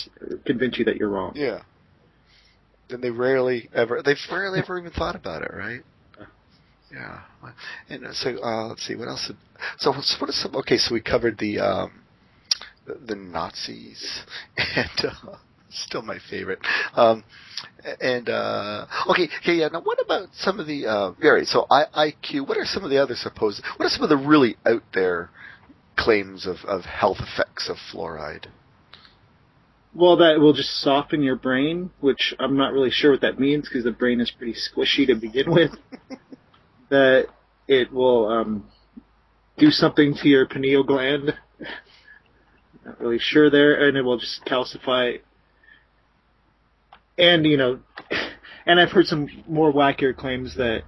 convince 0.45 0.79
you 0.79 0.85
that 0.87 0.97
you're 0.97 1.09
wrong? 1.09 1.33
Yeah. 1.37 1.63
And 2.89 3.03
they 3.03 3.11
rarely 3.11 3.69
ever 3.73 4.03
they've 4.03 4.17
rarely 4.31 4.59
ever 4.59 4.79
even 4.79 4.91
thought 4.91 5.15
about 5.15 5.43
it, 5.43 5.53
right? 5.55 5.83
Yeah. 6.93 7.21
And 7.89 8.15
so 8.15 8.43
uh, 8.43 8.69
let's 8.69 8.87
see 8.87 8.97
what 8.97 9.09
else. 9.09 9.31
So 9.79 9.93
what 9.93 10.31
is 10.31 10.43
some? 10.43 10.57
Okay, 10.57 10.77
so 10.77 10.95
we 10.95 11.01
covered 11.01 11.39
the 11.39 11.61
um, 11.61 11.93
the, 12.87 12.95
the 12.95 13.15
Nazis 13.15 14.25
and. 14.57 15.05
Uh, 15.05 15.37
Still 15.73 16.03
my 16.03 16.19
favorite. 16.29 16.59
Um, 16.95 17.23
and 18.01 18.29
uh, 18.29 18.87
okay, 19.09 19.29
okay, 19.41 19.55
yeah. 19.55 19.69
Now, 19.69 19.83
what 19.83 20.01
about 20.05 20.31
some 20.35 20.59
of 20.59 20.67
the? 20.67 20.87
Uh, 20.87 21.13
right. 21.23 21.47
So, 21.47 21.67
I, 21.71 22.11
IQ. 22.11 22.49
What 22.49 22.59
are 22.59 22.65
some 22.65 22.83
of 22.83 22.91
the 22.91 22.99
other 22.99 23.15
supposed? 23.15 23.63
What 23.77 23.87
are 23.87 23.89
some 23.89 24.03
of 24.03 24.09
the 24.09 24.17
really 24.17 24.57
out 24.67 24.83
there 24.95 25.31
claims 25.97 26.47
of, 26.47 26.57
of 26.67 26.85
health 26.87 27.19
effects 27.21 27.69
of 27.69 27.77
fluoride? 27.93 28.47
Well, 29.95 30.17
that 30.17 30.41
will 30.41 30.53
just 30.53 30.81
soften 30.81 31.23
your 31.23 31.37
brain, 31.37 31.91
which 32.01 32.35
I'm 32.39 32.57
not 32.57 32.73
really 32.73 32.91
sure 32.91 33.13
what 33.13 33.21
that 33.23 33.39
means 33.39 33.69
because 33.69 33.85
the 33.85 33.93
brain 33.93 34.21
is 34.21 34.31
pretty 34.31 34.55
squishy 34.55 35.07
to 35.07 35.15
begin 35.15 35.53
with. 35.53 35.71
that 36.91 37.27
it 37.67 37.93
will 37.93 38.29
um, 38.29 38.67
do 39.59 39.71
something 39.71 40.15
to 40.15 40.29
your 40.29 40.47
pineal 40.47 40.83
gland. 40.83 41.35
Not 42.85 43.01
really 43.01 43.19
sure 43.19 43.51
there, 43.51 43.87
and 43.87 43.97
it 43.97 44.03
will 44.03 44.19
just 44.19 44.45
calcify. 44.45 45.21
And 47.17 47.47
you 47.47 47.57
know, 47.57 47.81
and 48.67 48.81
I've 48.81 48.91
heard 48.91 49.07
some 49.07 49.29
more 49.47 49.73
wackier 49.73 50.17
claims 50.17 50.57
that 50.57 50.83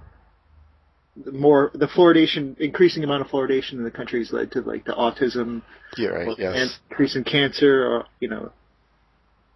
the 1.15 1.31
more 1.31 1.71
the 1.73 1.87
fluoridation, 1.87 2.59
increasing 2.59 3.03
amount 3.03 3.21
of 3.21 3.27
fluoridation 3.27 3.73
in 3.73 3.83
the 3.83 3.91
country 3.91 4.19
has 4.19 4.31
led 4.31 4.51
to 4.53 4.61
like 4.61 4.85
the 4.85 4.93
autism, 4.93 5.61
yeah, 5.97 6.09
right, 6.09 6.37
yes, 6.37 6.79
increase 6.89 7.15
in 7.15 7.23
cancer, 7.23 7.85
or 7.85 8.05
you 8.19 8.27
know, 8.27 8.51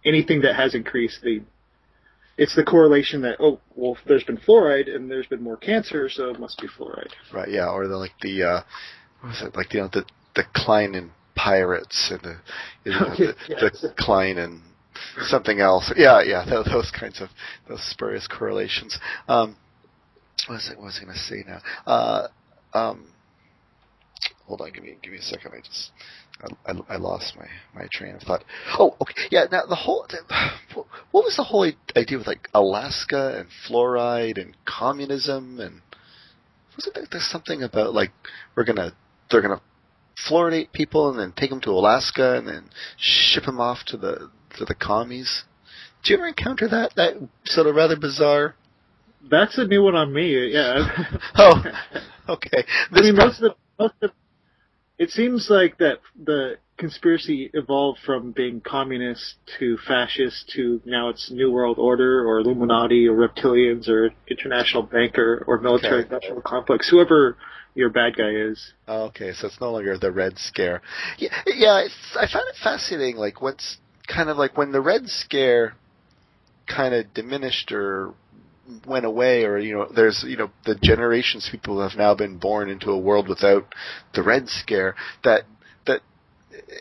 anything 0.04 0.42
that 0.42 0.54
has 0.54 0.74
increased 0.74 1.20
the 1.22 1.42
it's 2.38 2.54
the 2.54 2.62
correlation 2.64 3.20
that 3.22 3.36
oh 3.40 3.60
well 3.74 3.98
there's 4.06 4.24
been 4.24 4.38
fluoride 4.38 4.88
and 4.94 5.10
there's 5.10 5.26
been 5.26 5.42
more 5.42 5.56
cancer 5.56 6.08
so 6.08 6.30
it 6.30 6.40
must 6.40 6.58
be 6.60 6.68
fluoride. 6.68 7.10
Right 7.34 7.50
yeah 7.50 7.68
or 7.68 7.86
the 7.86 7.96
like 7.96 8.12
the 8.22 8.42
uh 8.44 8.62
what 9.20 9.28
was 9.30 9.42
it 9.42 9.56
like 9.56 9.74
you 9.74 9.80
know 9.80 9.90
the 9.92 10.06
decline 10.34 10.94
in 10.94 11.10
pirates 11.34 12.10
and 12.10 12.20
the 12.22 12.36
you 12.84 12.92
know, 12.92 13.10
the, 13.18 13.34
yes. 13.48 13.80
the 13.82 13.88
decline 13.88 14.38
in 14.38 14.62
something 15.22 15.60
else. 15.60 15.92
Yeah 15.96 16.22
yeah 16.22 16.44
those, 16.48 16.66
those 16.66 16.90
kinds 16.98 17.20
of 17.20 17.28
those 17.68 17.82
spurious 17.90 18.26
correlations. 18.26 18.98
Um 19.28 19.56
what 20.46 20.54
was 20.54 20.70
it 20.70 20.78
what 20.78 20.86
was 20.86 20.98
I 21.00 21.04
going 21.04 21.14
to 21.14 21.20
say 21.20 21.44
now? 21.46 21.60
Uh 21.86 22.28
um 22.72 23.08
hold 24.46 24.60
on 24.60 24.72
give 24.72 24.84
me 24.84 24.96
give 25.02 25.12
me 25.12 25.18
a 25.18 25.22
second 25.22 25.52
I 25.54 25.60
just 25.60 25.90
I, 26.42 26.70
I, 26.70 26.94
I, 26.94 26.96
lost 26.96 27.36
my, 27.36 27.46
my 27.74 27.88
train 27.90 28.14
of 28.14 28.22
thought. 28.22 28.44
Oh, 28.78 28.96
okay, 29.00 29.14
yeah. 29.30 29.46
Now 29.50 29.66
the 29.68 29.74
whole, 29.74 30.06
what 31.10 31.24
was 31.24 31.36
the 31.36 31.44
whole 31.44 31.70
idea 31.96 32.18
with 32.18 32.26
like 32.26 32.48
Alaska 32.54 33.38
and 33.38 33.48
fluoride 33.68 34.40
and 34.40 34.56
communism 34.64 35.58
and 35.58 35.80
wasn't 36.76 36.94
there 36.94 37.04
there's 37.10 37.28
something 37.28 37.62
about 37.62 37.92
like 37.92 38.12
we're 38.54 38.64
gonna 38.64 38.92
they're 39.30 39.42
gonna 39.42 39.60
fluoridate 40.28 40.72
people 40.72 41.10
and 41.10 41.18
then 41.18 41.32
take 41.36 41.50
them 41.50 41.60
to 41.62 41.70
Alaska 41.70 42.36
and 42.36 42.46
then 42.46 42.70
ship 42.96 43.44
them 43.44 43.60
off 43.60 43.78
to 43.86 43.96
the 43.96 44.30
to 44.58 44.64
the 44.64 44.74
commies? 44.74 45.44
Did 46.02 46.10
you 46.10 46.16
ever 46.18 46.28
encounter 46.28 46.68
that 46.68 46.94
that 46.96 47.14
sort 47.44 47.66
of 47.66 47.74
rather 47.74 47.96
bizarre? 47.96 48.54
That's 49.28 49.58
a 49.58 49.64
new 49.64 49.82
one 49.82 49.96
on 49.96 50.12
me. 50.12 50.52
Yeah. 50.52 50.86
oh, 51.36 51.62
okay. 52.28 52.64
This 52.92 53.00
I 53.00 53.02
mean, 53.02 53.16
most 53.16 53.42
of 53.42 53.52
the 53.52 53.54
most 53.78 53.94
of 54.02 54.10
it 54.98 55.10
seems 55.10 55.48
like 55.48 55.78
that 55.78 56.00
the 56.22 56.56
conspiracy 56.76 57.50
evolved 57.54 57.98
from 58.04 58.32
being 58.32 58.60
communist 58.60 59.36
to 59.58 59.76
fascist 59.86 60.48
to 60.54 60.80
now 60.84 61.08
it's 61.08 61.30
New 61.30 61.50
World 61.50 61.78
Order 61.78 62.26
or 62.26 62.38
Illuminati 62.38 63.06
or 63.06 63.16
reptilians 63.16 63.88
or 63.88 64.10
international 64.28 64.84
banker 64.84 65.44
or 65.46 65.60
military 65.60 66.04
okay. 66.04 66.08
industrial 66.14 66.42
complex, 66.42 66.88
whoever 66.88 67.36
your 67.74 67.90
bad 67.90 68.16
guy 68.16 68.30
is. 68.30 68.72
Okay, 68.88 69.32
so 69.32 69.46
it's 69.46 69.60
no 69.60 69.72
longer 69.72 69.98
the 69.98 70.10
Red 70.10 70.38
Scare. 70.38 70.82
Yeah, 71.18 71.30
yeah. 71.46 71.86
I 72.16 72.26
find 72.26 72.46
it 72.48 72.56
fascinating. 72.62 73.16
Like 73.16 73.42
what's 73.42 73.78
kind 74.06 74.28
of 74.28 74.36
like 74.36 74.56
when 74.56 74.72
the 74.72 74.80
Red 74.80 75.08
Scare 75.08 75.74
kind 76.66 76.94
of 76.94 77.12
diminished 77.14 77.72
or 77.72 78.14
went 78.86 79.04
away 79.04 79.44
or 79.44 79.58
you 79.58 79.74
know 79.74 79.86
there's 79.94 80.24
you 80.26 80.36
know 80.36 80.50
the 80.64 80.74
generations 80.82 81.48
people 81.50 81.80
have 81.80 81.96
now 81.98 82.14
been 82.14 82.38
born 82.38 82.68
into 82.68 82.90
a 82.90 82.98
world 82.98 83.28
without 83.28 83.74
the 84.14 84.22
red 84.22 84.48
scare 84.48 84.94
that 85.24 85.42
that 85.86 86.00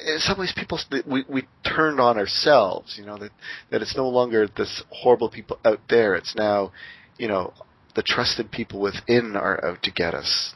in 0.05 0.19
some 0.19 0.37
ways 0.37 0.53
people 0.55 0.79
we 1.05 1.23
we 1.29 1.47
turned 1.63 1.99
on 1.99 2.17
ourselves 2.17 2.95
you 2.97 3.05
know 3.05 3.17
that 3.17 3.31
that 3.71 3.81
it's 3.81 3.95
no 3.95 4.07
longer 4.07 4.47
this 4.57 4.83
horrible 4.89 5.29
people 5.29 5.59
out 5.63 5.79
there. 5.89 6.15
It's 6.15 6.35
now 6.35 6.71
you 7.17 7.27
know 7.27 7.53
the 7.95 8.03
trusted 8.03 8.51
people 8.51 8.79
within 8.79 9.35
are 9.35 9.63
out 9.63 9.83
to 9.83 9.91
get 9.91 10.13
us. 10.13 10.53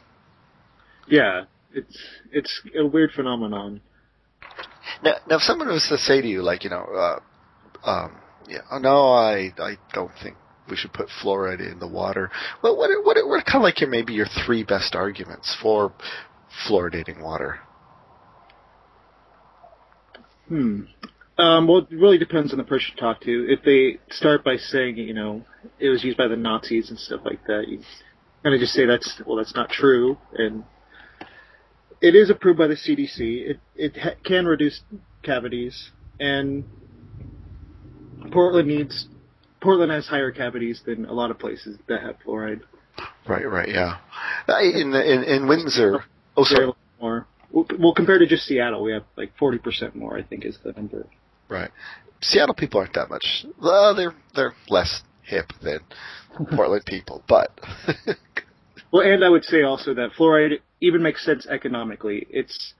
Yeah. 1.06 1.44
It's 1.74 1.98
it's 2.30 2.62
a 2.78 2.86
weird 2.86 3.12
phenomenon. 3.12 3.80
Now 5.02 5.14
now 5.28 5.36
if 5.36 5.42
someone 5.42 5.68
was 5.68 5.86
to 5.88 5.98
say 5.98 6.20
to 6.20 6.28
you 6.28 6.42
like 6.42 6.64
you 6.64 6.70
know 6.70 6.84
uh 7.84 7.88
um 7.88 8.16
yeah, 8.48 8.78
no, 8.80 9.12
I 9.12 9.52
I 9.58 9.76
don't 9.92 10.10
think 10.22 10.36
we 10.68 10.76
should 10.76 10.92
put 10.92 11.08
fluoride 11.22 11.60
in 11.60 11.78
the 11.78 11.88
water. 11.88 12.30
Well, 12.62 12.76
what 12.76 12.90
what 13.04 13.16
what 13.26 13.44
kind 13.44 13.56
of 13.56 13.62
like 13.62 13.80
your 13.80 13.90
maybe 13.90 14.12
your 14.12 14.26
three 14.46 14.62
best 14.62 14.94
arguments 14.94 15.56
for 15.60 15.92
fluoridating 16.68 17.20
water? 17.20 17.60
Hmm. 20.48 20.82
Um, 21.38 21.66
well, 21.66 21.78
it 21.78 21.90
really 21.90 22.18
depends 22.18 22.52
on 22.52 22.58
the 22.58 22.64
person 22.64 22.92
you 22.94 23.00
talk 23.00 23.20
to. 23.22 23.46
If 23.48 23.64
they 23.64 23.98
start 24.14 24.44
by 24.44 24.56
saying, 24.56 24.98
you 24.98 25.14
know, 25.14 25.44
it 25.80 25.88
was 25.88 26.04
used 26.04 26.18
by 26.18 26.28
the 26.28 26.36
Nazis 26.36 26.90
and 26.90 26.98
stuff 26.98 27.22
like 27.24 27.44
that, 27.46 27.68
you 27.68 27.80
kind 28.42 28.54
of 28.54 28.60
just 28.60 28.74
say 28.74 28.84
that's 28.84 29.20
well, 29.26 29.36
that's 29.36 29.54
not 29.54 29.70
true, 29.70 30.18
and 30.34 30.64
it 32.00 32.14
is 32.14 32.30
approved 32.30 32.58
by 32.58 32.66
the 32.66 32.74
CDC. 32.74 33.18
It 33.18 33.60
it 33.74 33.96
ha- 33.96 34.14
can 34.24 34.46
reduce 34.46 34.82
cavities, 35.22 35.90
and 36.20 36.64
Portland 38.30 38.68
needs 38.68 39.08
Portland 39.62 39.92
has 39.92 40.06
higher 40.06 40.30
cavities 40.32 40.82
than 40.84 41.06
a 41.06 41.12
lot 41.12 41.30
of 41.30 41.38
places 41.38 41.78
that 41.88 42.02
have 42.02 42.16
fluoride. 42.26 42.60
Right, 43.26 43.48
right, 43.48 43.68
yeah. 43.68 43.98
Uh, 44.48 44.58
In 44.60 44.92
in 44.94 45.24
in 45.24 45.48
Windsor, 45.48 46.04
oh 46.36 46.44
sorry, 46.44 46.72
more. 47.00 47.26
Well, 47.52 47.94
compared 47.94 48.20
to 48.20 48.26
just 48.26 48.44
Seattle, 48.46 48.82
we 48.82 48.92
have 48.92 49.04
like 49.16 49.32
forty 49.38 49.58
percent 49.58 49.94
more. 49.94 50.18
I 50.18 50.22
think 50.22 50.44
is 50.44 50.58
the 50.64 50.72
number. 50.72 51.06
right. 51.48 51.70
Seattle 52.20 52.54
people 52.54 52.78
aren't 52.80 52.94
that 52.94 53.10
much. 53.10 53.44
Well, 53.60 53.94
they're 53.96 54.14
they're 54.34 54.54
less 54.68 55.02
hip 55.22 55.46
than 55.62 55.80
Portland 56.56 56.84
people, 56.86 57.22
but 57.28 57.50
Well, 58.92 59.02
and 59.06 59.24
I 59.24 59.28
would 59.28 59.44
say 59.44 59.62
also 59.62 59.94
that 59.94 60.10
fluoride 60.18 60.60
even 60.80 61.02
makes 61.02 61.24
sense 61.24 61.46
economically. 61.46 62.26
It's 62.30 62.74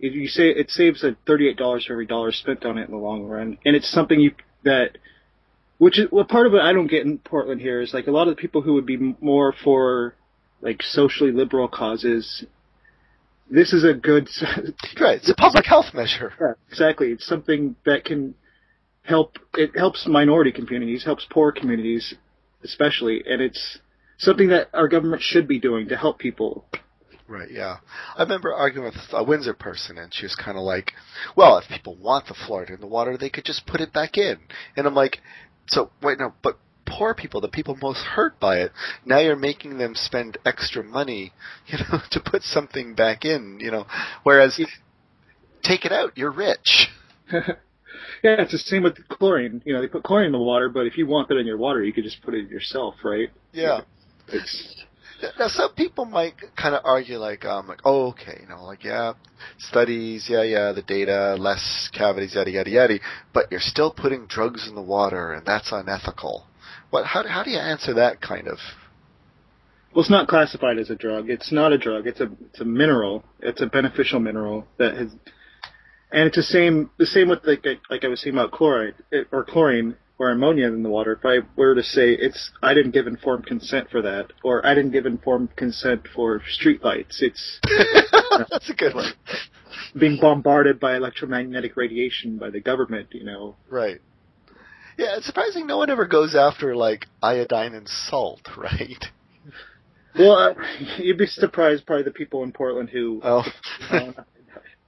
if 0.00 0.14
you 0.14 0.26
say 0.26 0.48
it 0.48 0.70
saves 0.70 1.04
a 1.04 1.16
thirty-eight 1.26 1.56
dollars 1.56 1.86
for 1.86 1.92
every 1.92 2.06
dollar 2.06 2.32
spent 2.32 2.64
on 2.64 2.76
it 2.78 2.86
in 2.86 2.90
the 2.90 2.96
long 2.98 3.24
run, 3.24 3.58
and 3.64 3.76
it's 3.76 3.90
something 3.90 4.18
you 4.20 4.32
that, 4.64 4.98
which 5.78 5.98
is 5.98 6.06
well, 6.10 6.24
part 6.24 6.46
of 6.46 6.52
what 6.52 6.62
I 6.62 6.72
don't 6.72 6.86
get 6.86 7.04
in 7.04 7.18
Portland 7.18 7.60
here 7.60 7.80
is 7.80 7.92
like 7.92 8.06
a 8.06 8.10
lot 8.10 8.28
of 8.28 8.36
the 8.36 8.40
people 8.40 8.62
who 8.62 8.74
would 8.74 8.86
be 8.86 9.16
more 9.20 9.52
for 9.52 10.14
like 10.60 10.82
socially 10.82 11.32
liberal 11.32 11.68
causes. 11.68 12.44
This 13.50 13.72
is 13.72 13.84
a 13.84 13.92
good, 13.92 14.28
right, 15.00 15.18
it's 15.18 15.28
a 15.28 15.34
public 15.34 15.66
health 15.66 15.92
measure. 15.92 16.32
Yeah, 16.40 16.54
exactly. 16.68 17.08
It's 17.08 17.26
something 17.26 17.76
that 17.84 18.04
can 18.04 18.34
help. 19.02 19.38
It 19.54 19.76
helps 19.76 20.06
minority 20.06 20.50
communities, 20.50 21.04
helps 21.04 21.26
poor 21.30 21.52
communities, 21.52 22.14
especially, 22.62 23.22
and 23.26 23.42
it's 23.42 23.78
something 24.18 24.48
that 24.48 24.68
our 24.72 24.88
government 24.88 25.22
should 25.22 25.46
be 25.46 25.60
doing 25.60 25.88
to 25.88 25.96
help 25.96 26.18
people. 26.18 26.64
Right, 27.26 27.50
yeah. 27.50 27.78
I 28.16 28.22
remember 28.22 28.52
arguing 28.52 28.86
with 28.86 28.96
a 29.12 29.24
Windsor 29.24 29.54
person, 29.54 29.96
and 29.96 30.12
she 30.12 30.26
was 30.26 30.34
kind 30.34 30.58
of 30.58 30.64
like, 30.64 30.92
well, 31.34 31.56
if 31.56 31.66
people 31.68 31.96
want 31.96 32.26
the 32.26 32.34
fluoride 32.34 32.70
in 32.70 32.80
the 32.80 32.86
water, 32.86 33.16
they 33.16 33.30
could 33.30 33.46
just 33.46 33.66
put 33.66 33.80
it 33.80 33.94
back 33.94 34.18
in. 34.18 34.36
And 34.76 34.86
I'm 34.86 34.94
like, 34.94 35.20
so, 35.66 35.90
wait, 36.02 36.18
no, 36.18 36.34
but 36.42 36.58
poor 36.86 37.14
people, 37.14 37.40
the 37.40 37.48
people 37.48 37.76
most 37.80 38.00
hurt 38.00 38.38
by 38.38 38.58
it, 38.58 38.72
now 39.04 39.18
you're 39.18 39.36
making 39.36 39.78
them 39.78 39.94
spend 39.94 40.38
extra 40.44 40.82
money, 40.82 41.32
you 41.66 41.78
know, 41.78 42.00
to 42.10 42.20
put 42.20 42.42
something 42.42 42.94
back 42.94 43.24
in, 43.24 43.58
you 43.60 43.70
know, 43.70 43.86
whereas, 44.22 44.60
take 45.62 45.84
it 45.84 45.92
out, 45.92 46.16
you're 46.16 46.32
rich. 46.32 46.88
Yeah, 48.22 48.36
it's 48.38 48.52
the 48.52 48.58
same 48.58 48.82
with 48.82 48.96
the 48.96 49.02
chlorine. 49.02 49.62
You 49.66 49.74
know, 49.74 49.82
they 49.82 49.86
put 49.86 50.02
chlorine 50.02 50.26
in 50.26 50.32
the 50.32 50.38
water, 50.38 50.70
but 50.70 50.86
if 50.86 50.96
you 50.96 51.06
want 51.06 51.28
that 51.28 51.36
in 51.36 51.46
your 51.46 51.58
water, 51.58 51.84
you 51.84 51.92
could 51.92 52.04
just 52.04 52.22
put 52.22 52.32
it 52.32 52.46
in 52.46 52.48
yourself, 52.48 52.94
right? 53.04 53.30
Yeah. 53.52 53.82
It's 54.28 54.82
Now, 55.38 55.48
some 55.48 55.74
people 55.74 56.04
might 56.04 56.34
kind 56.56 56.74
of 56.74 56.82
argue 56.84 57.18
like, 57.18 57.44
um, 57.44 57.68
like, 57.68 57.80
oh, 57.84 58.08
okay, 58.08 58.38
you 58.42 58.48
know, 58.48 58.64
like, 58.64 58.84
yeah, 58.84 59.14
studies, 59.58 60.26
yeah, 60.28 60.42
yeah, 60.42 60.72
the 60.72 60.82
data, 60.82 61.36
less 61.38 61.88
cavities, 61.92 62.34
yada, 62.34 62.50
yada, 62.50 62.70
yada, 62.70 62.98
but 63.32 63.50
you're 63.50 63.60
still 63.60 63.92
putting 63.92 64.26
drugs 64.26 64.68
in 64.68 64.74
the 64.74 64.82
water, 64.82 65.32
and 65.32 65.46
that's 65.46 65.72
unethical. 65.72 66.46
What? 66.90 67.06
How, 67.06 67.26
how 67.26 67.42
do 67.42 67.50
you 67.50 67.58
answer 67.58 67.94
that 67.94 68.20
kind 68.20 68.48
of? 68.48 68.58
well, 69.94 70.02
it's 70.02 70.10
not 70.10 70.26
classified 70.26 70.78
as 70.78 70.90
a 70.90 70.96
drug. 70.96 71.30
It's 71.30 71.52
not 71.52 71.72
a 71.72 71.78
drug. 71.78 72.06
It's 72.06 72.20
a 72.20 72.28
it's 72.50 72.60
a 72.60 72.64
mineral. 72.64 73.24
It's 73.40 73.62
a 73.62 73.66
beneficial 73.66 74.18
mineral 74.18 74.66
that 74.78 74.96
has, 74.96 75.10
and 76.10 76.26
it's 76.26 76.36
the 76.36 76.42
same 76.42 76.90
the 76.98 77.06
same 77.06 77.28
with 77.28 77.40
like 77.44 77.64
like 77.88 78.04
I 78.04 78.08
was 78.08 78.20
saying 78.20 78.34
about 78.34 78.50
chloride 78.50 78.94
or 79.30 79.44
chlorine 79.44 79.96
or 80.18 80.30
ammonia 80.30 80.66
in 80.68 80.82
the 80.82 80.88
water. 80.88 81.12
If 81.12 81.24
I 81.24 81.46
were 81.56 81.74
to 81.74 81.82
say 81.82 82.10
it's 82.12 82.50
I 82.62 82.74
didn't 82.74 82.92
give 82.92 83.06
informed 83.06 83.46
consent 83.46 83.90
for 83.90 84.02
that, 84.02 84.32
or 84.42 84.64
I 84.64 84.74
didn't 84.74 84.92
give 84.92 85.06
informed 85.06 85.56
consent 85.56 86.06
for 86.14 86.40
streetlights, 86.40 87.20
it's 87.20 87.60
that's 88.50 88.70
a 88.70 88.74
good 88.74 88.94
one. 88.94 89.12
being 89.98 90.18
bombarded 90.20 90.78
by 90.80 90.96
electromagnetic 90.96 91.76
radiation 91.76 92.38
by 92.38 92.50
the 92.50 92.60
government. 92.60 93.08
You 93.12 93.24
know, 93.24 93.56
Right. 93.68 94.00
Yeah, 94.96 95.16
it's 95.16 95.26
surprising 95.26 95.66
no 95.66 95.78
one 95.78 95.90
ever 95.90 96.06
goes 96.06 96.36
after 96.36 96.76
like 96.76 97.06
iodine 97.20 97.74
and 97.74 97.88
salt, 97.88 98.42
right? 98.56 99.04
well, 100.16 100.32
uh, 100.36 100.54
you'd 100.98 101.18
be 101.18 101.26
surprised 101.26 101.84
probably 101.86 102.04
the 102.04 102.12
people 102.12 102.44
in 102.44 102.52
Portland 102.52 102.90
who 102.90 103.20
Oh, 103.24 103.42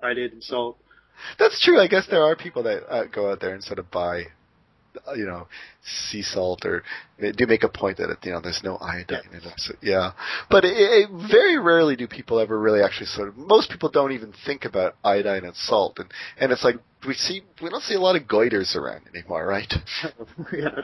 I 0.01 0.15
did 0.15 0.33
insult. 0.33 0.79
that's 1.39 1.61
true. 1.65 1.81
I 1.81 1.89
guess 1.89 2.07
there 2.09 2.23
are 2.23 2.37
people 2.37 2.63
that 2.65 2.85
uh, 2.89 3.05
go 3.07 3.31
out 3.33 3.41
there 3.41 3.53
and 3.55 3.65
sort 3.65 3.81
of 3.81 3.91
buy, 3.91 4.27
Uh, 5.07 5.15
you 5.15 5.27
know, 5.27 5.47
sea 5.83 6.23
salt, 6.23 6.65
or 6.65 6.83
they 7.19 7.33
do 7.33 7.47
make 7.47 7.63
a 7.63 7.69
point 7.69 7.99
that 7.99 8.17
you 8.25 8.33
know 8.33 8.41
there's 8.41 8.63
no 8.63 8.77
iodine 8.77 9.29
in 9.31 9.39
it. 9.39 9.55
So, 9.59 9.75
yeah, 9.83 10.13
but 10.51 10.65
it, 10.65 10.75
it, 10.77 11.11
very 11.31 11.59
rarely 11.59 11.97
do 11.97 12.07
people 12.07 12.39
ever 12.39 12.59
really 12.59 12.83
actually 12.83 13.07
sort 13.07 13.29
of. 13.29 13.37
Most 13.37 13.71
people 13.71 13.91
don't 13.91 14.13
even 14.13 14.33
think 14.45 14.65
about 14.65 14.97
iodine 15.05 15.45
and 15.45 15.55
salt, 15.55 15.99
and 15.99 16.11
and 16.39 16.53
it's 16.53 16.65
like 16.65 16.77
we 17.07 17.15
see 17.15 17.43
we 17.63 17.71
don't 17.71 17.83
see 17.83 17.95
a 17.95 18.01
lot 18.01 18.17
of 18.17 18.23
goiters 18.23 18.75
around 18.77 19.03
anymore, 19.15 19.47
right? 19.47 19.73
yeah. 20.53 20.81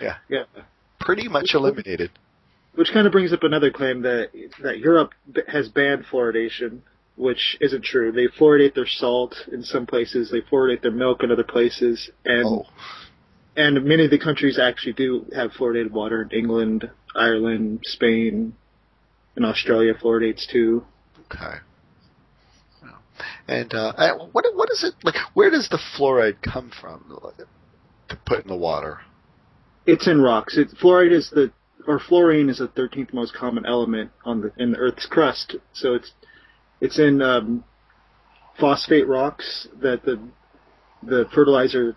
Yeah. 0.00 0.16
Yeah. 0.28 0.44
Pretty 1.00 1.28
much 1.28 1.50
eliminated. 1.54 2.10
Which 2.74 2.90
kind 2.92 3.06
of 3.06 3.12
brings 3.12 3.32
up 3.32 3.42
another 3.42 3.70
claim 3.70 4.02
that 4.02 4.30
that 4.62 4.78
Europe 4.78 5.12
has 5.48 5.68
banned 5.68 6.04
fluoridation, 6.10 6.80
which 7.16 7.56
isn't 7.60 7.84
true. 7.84 8.12
They 8.12 8.26
fluoridate 8.26 8.74
their 8.74 8.86
salt 8.86 9.34
in 9.50 9.62
some 9.62 9.86
places, 9.86 10.30
they 10.30 10.40
fluoridate 10.40 10.82
their 10.82 10.90
milk 10.90 11.22
in 11.22 11.30
other 11.30 11.44
places, 11.44 12.10
and 12.24 12.46
Oh, 12.46 12.66
and 13.56 13.84
many 13.84 14.04
of 14.04 14.10
the 14.10 14.18
countries 14.18 14.58
actually 14.58 14.92
do 14.92 15.26
have 15.34 15.52
fluoridated 15.52 15.90
water. 15.90 16.28
England, 16.32 16.90
Ireland, 17.14 17.80
Spain, 17.84 18.54
and 19.34 19.46
Australia 19.46 19.94
fluoridates 19.94 20.46
too. 20.50 20.84
okay. 21.32 21.56
And 23.48 23.72
uh, 23.74 23.92
what 24.32 24.44
what 24.54 24.70
is 24.70 24.84
it 24.84 24.94
like? 25.02 25.14
Where 25.34 25.50
does 25.50 25.68
the 25.68 25.78
fluoride 25.96 26.42
come 26.42 26.70
from 26.70 27.18
to 28.08 28.16
put 28.26 28.42
in 28.42 28.48
the 28.48 28.56
water? 28.56 29.00
It's 29.86 30.06
in 30.06 30.20
rocks. 30.20 30.58
It, 30.58 30.68
fluoride 30.82 31.12
is 31.12 31.30
the 31.30 31.52
or 31.86 31.98
fluorine 31.98 32.50
is 32.50 32.58
the 32.58 32.68
13th 32.68 33.14
most 33.14 33.34
common 33.34 33.64
element 33.64 34.10
on 34.24 34.42
the 34.42 34.52
in 34.58 34.72
the 34.72 34.78
Earth's 34.78 35.06
crust. 35.06 35.56
So 35.72 35.94
it's 35.94 36.12
it's 36.80 36.98
in 36.98 37.22
um, 37.22 37.64
phosphate 38.58 39.06
rocks 39.06 39.68
that 39.80 40.04
the 40.04 40.20
the 41.02 41.26
fertilizer 41.32 41.96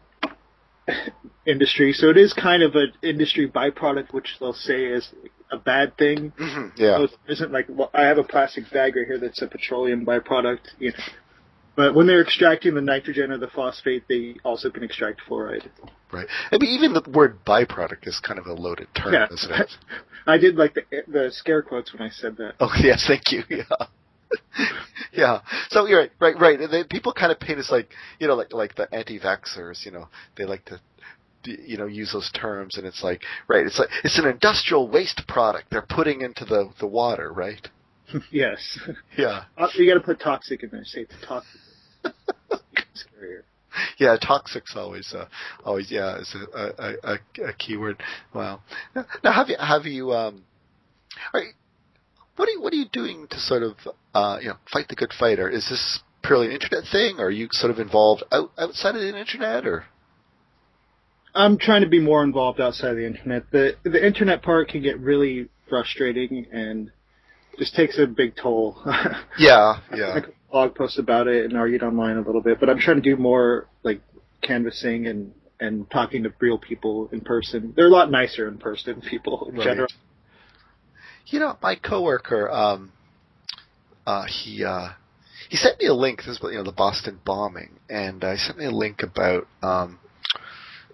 industry. 1.45 1.93
So 1.93 2.09
it 2.09 2.17
is 2.17 2.33
kind 2.33 2.63
of 2.63 2.75
an 2.75 2.93
industry 3.01 3.49
byproduct, 3.49 4.13
which 4.13 4.35
they'll 4.39 4.53
say 4.53 4.85
is 4.85 5.11
a 5.51 5.57
bad 5.57 5.97
thing. 5.97 6.31
hmm 6.37 6.67
So 6.77 6.83
Yeah. 6.83 7.03
it 7.03 7.11
isn't 7.27 7.51
like 7.51 7.65
well, 7.69 7.89
I 7.93 8.03
have 8.03 8.17
a 8.17 8.23
plastic 8.23 8.69
bag 8.71 8.95
right 8.95 9.05
here 9.07 9.17
that's 9.19 9.41
a 9.41 9.47
petroleum 9.47 10.05
byproduct. 10.05 10.59
You 10.79 10.91
know. 10.91 11.03
But 11.75 11.95
when 11.95 12.07
they're 12.07 12.21
extracting 12.21 12.73
the 12.75 12.81
nitrogen 12.81 13.31
or 13.31 13.37
the 13.37 13.47
phosphate, 13.47 14.03
they 14.09 14.35
also 14.43 14.69
can 14.69 14.83
extract 14.83 15.21
fluoride. 15.29 15.69
Right. 16.11 16.27
I 16.51 16.57
mean, 16.57 16.71
even 16.71 16.93
the 16.93 17.09
word 17.09 17.45
byproduct 17.45 18.05
is 18.05 18.19
kind 18.19 18.37
of 18.37 18.47
a 18.47 18.53
loaded 18.53 18.87
term, 18.95 19.13
Yeah. 19.13 19.27
isn't 19.31 19.51
it? 19.51 19.71
I 20.27 20.37
did 20.37 20.55
like 20.55 20.73
the 20.75 20.83
the 21.07 21.31
scare 21.31 21.61
quotes 21.61 21.93
when 21.93 22.01
I 22.01 22.09
said 22.09 22.37
that. 22.37 22.55
Oh 22.59 22.71
yes, 22.83 23.05
thank 23.07 23.31
you. 23.31 23.43
Yeah. 23.49 23.63
yeah. 25.13 25.41
So 25.69 25.85
you're 25.87 25.99
right, 25.99 26.11
right, 26.19 26.39
right. 26.39 26.59
And 26.59 26.71
they, 26.71 26.83
people 26.83 27.13
kind 27.13 27.31
of 27.31 27.39
paint 27.39 27.59
us 27.59 27.71
like, 27.71 27.89
you 28.19 28.27
know, 28.27 28.35
like 28.35 28.53
like 28.53 28.75
the 28.75 28.93
anti-vaxxers. 28.93 29.85
You 29.85 29.91
know, 29.91 30.07
they 30.37 30.45
like 30.45 30.65
to, 30.65 30.79
you 31.45 31.77
know, 31.77 31.85
use 31.87 32.11
those 32.13 32.31
terms, 32.31 32.77
and 32.77 32.85
it's 32.85 33.03
like, 33.03 33.21
right, 33.47 33.65
it's 33.65 33.79
like 33.79 33.89
it's 34.03 34.19
an 34.19 34.27
industrial 34.27 34.87
waste 34.87 35.23
product 35.27 35.67
they're 35.71 35.81
putting 35.87 36.21
into 36.21 36.45
the 36.45 36.71
the 36.79 36.87
water, 36.87 37.31
right? 37.31 37.67
yes. 38.31 38.79
Yeah. 39.17 39.43
Uh, 39.57 39.67
You 39.75 39.87
got 39.87 39.99
to 39.99 40.05
put 40.05 40.19
toxic 40.19 40.63
in 40.63 40.69
there. 40.71 40.83
Say 40.83 41.01
it's 41.01 41.13
toxic. 41.27 41.61
Scarier. 42.03 43.43
Yeah, 43.99 44.17
toxic's 44.17 44.73
always, 44.75 45.13
uh, 45.15 45.25
always, 45.63 45.91
yeah, 45.91 46.17
is 46.19 46.35
a, 46.55 46.59
a, 46.59 46.93
a, 47.03 47.49
a 47.49 47.53
keyword. 47.53 48.01
Wow. 48.33 48.61
Now, 48.95 49.31
have 49.31 49.49
you, 49.49 49.57
have 49.59 49.85
you, 49.85 50.11
um, 50.11 50.43
are 51.33 51.41
you, 51.41 51.51
what 52.39 52.47
are 52.47 52.51
you, 52.53 52.61
what 52.61 52.71
are 52.71 52.77
you 52.77 52.85
doing 52.89 53.27
to 53.29 53.37
sort 53.37 53.63
of, 53.63 53.75
uh, 54.13 54.37
you 54.41 54.47
know, 54.47 54.55
fight 54.71 54.87
the 54.87 54.95
good 54.95 55.11
fight? 55.11 55.39
Or 55.39 55.49
is 55.49 55.67
this 55.69 55.99
purely 56.23 56.47
an 56.47 56.53
internet 56.53 56.85
thing? 56.89 57.17
Or 57.19 57.25
are 57.25 57.31
you 57.31 57.49
sort 57.51 57.69
of 57.69 57.79
involved 57.79 58.23
out, 58.31 58.51
outside 58.57 58.95
of 58.95 59.01
the 59.01 59.19
internet? 59.19 59.67
Or 59.67 59.83
I'm 61.35 61.57
trying 61.57 61.81
to 61.81 61.89
be 61.89 61.99
more 61.99 62.23
involved 62.23 62.61
outside 62.61 62.91
of 62.91 62.95
the 62.95 63.05
internet. 63.05 63.51
The 63.51 63.75
the 63.83 64.05
internet 64.05 64.41
part 64.41 64.69
can 64.69 64.81
get 64.81 64.97
really 65.01 65.49
frustrating 65.67 66.45
and 66.49 66.91
just 67.57 67.75
takes 67.75 67.99
a 67.99 68.07
big 68.07 68.37
toll. 68.37 68.81
yeah, 69.37 69.81
I 69.91 69.95
yeah, 69.97 70.19
blog 70.49 70.75
posts 70.75 70.97
about 70.97 71.27
it 71.27 71.43
and 71.43 71.57
argued 71.57 71.83
online 71.83 72.15
a 72.15 72.21
little 72.21 72.41
bit, 72.41 72.61
but 72.61 72.69
I'm 72.69 72.79
trying 72.79 73.01
to 73.01 73.03
do 73.03 73.17
more 73.17 73.67
like 73.83 74.01
canvassing 74.41 75.07
and 75.07 75.33
and 75.59 75.91
talking 75.91 76.23
to 76.23 76.31
real 76.39 76.57
people 76.57 77.09
in 77.11 77.19
person. 77.19 77.73
They're 77.75 77.87
a 77.87 77.89
lot 77.89 78.09
nicer 78.09 78.47
in 78.47 78.59
person, 78.59 79.01
people 79.01 79.49
in 79.49 79.57
Right. 79.57 79.65
general. 79.65 79.87
You 81.31 81.39
know, 81.39 81.57
my 81.61 81.75
coworker, 81.75 82.49
um, 82.49 82.91
uh, 84.05 84.25
he, 84.25 84.63
uh, 84.63 84.89
he 85.49 85.57
sent 85.57 85.79
me 85.79 85.87
a 85.87 85.93
link. 85.93 86.19
This 86.19 86.27
is 86.27 86.39
you 86.41 86.51
know 86.51 86.63
the 86.63 86.71
Boston 86.71 87.19
bombing, 87.23 87.79
and 87.89 88.23
uh, 88.23 88.31
he 88.31 88.37
sent 88.37 88.57
me 88.57 88.65
a 88.65 88.71
link 88.71 89.03
about 89.03 89.47
um, 89.61 89.99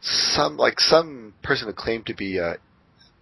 some 0.01 0.57
like 0.57 0.79
some 0.79 1.33
person 1.43 1.67
who 1.67 1.73
claimed 1.73 2.05
to 2.07 2.13
be 2.13 2.37
a 2.37 2.57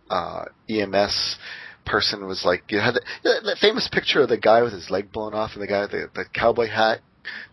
uh, 0.09 0.45
EMS 0.69 1.37
person 1.85 2.25
was 2.25 2.43
like 2.45 2.63
you 2.69 2.79
had 2.79 2.95
that 3.23 3.57
famous 3.59 3.89
picture 3.91 4.21
of 4.21 4.29
the 4.29 4.37
guy 4.37 4.61
with 4.61 4.73
his 4.73 4.89
leg 4.89 5.11
blown 5.11 5.33
off 5.33 5.51
and 5.53 5.61
the 5.61 5.67
guy 5.67 5.81
with 5.81 5.91
the, 5.91 6.09
the 6.15 6.25
cowboy 6.33 6.67
hat 6.67 6.99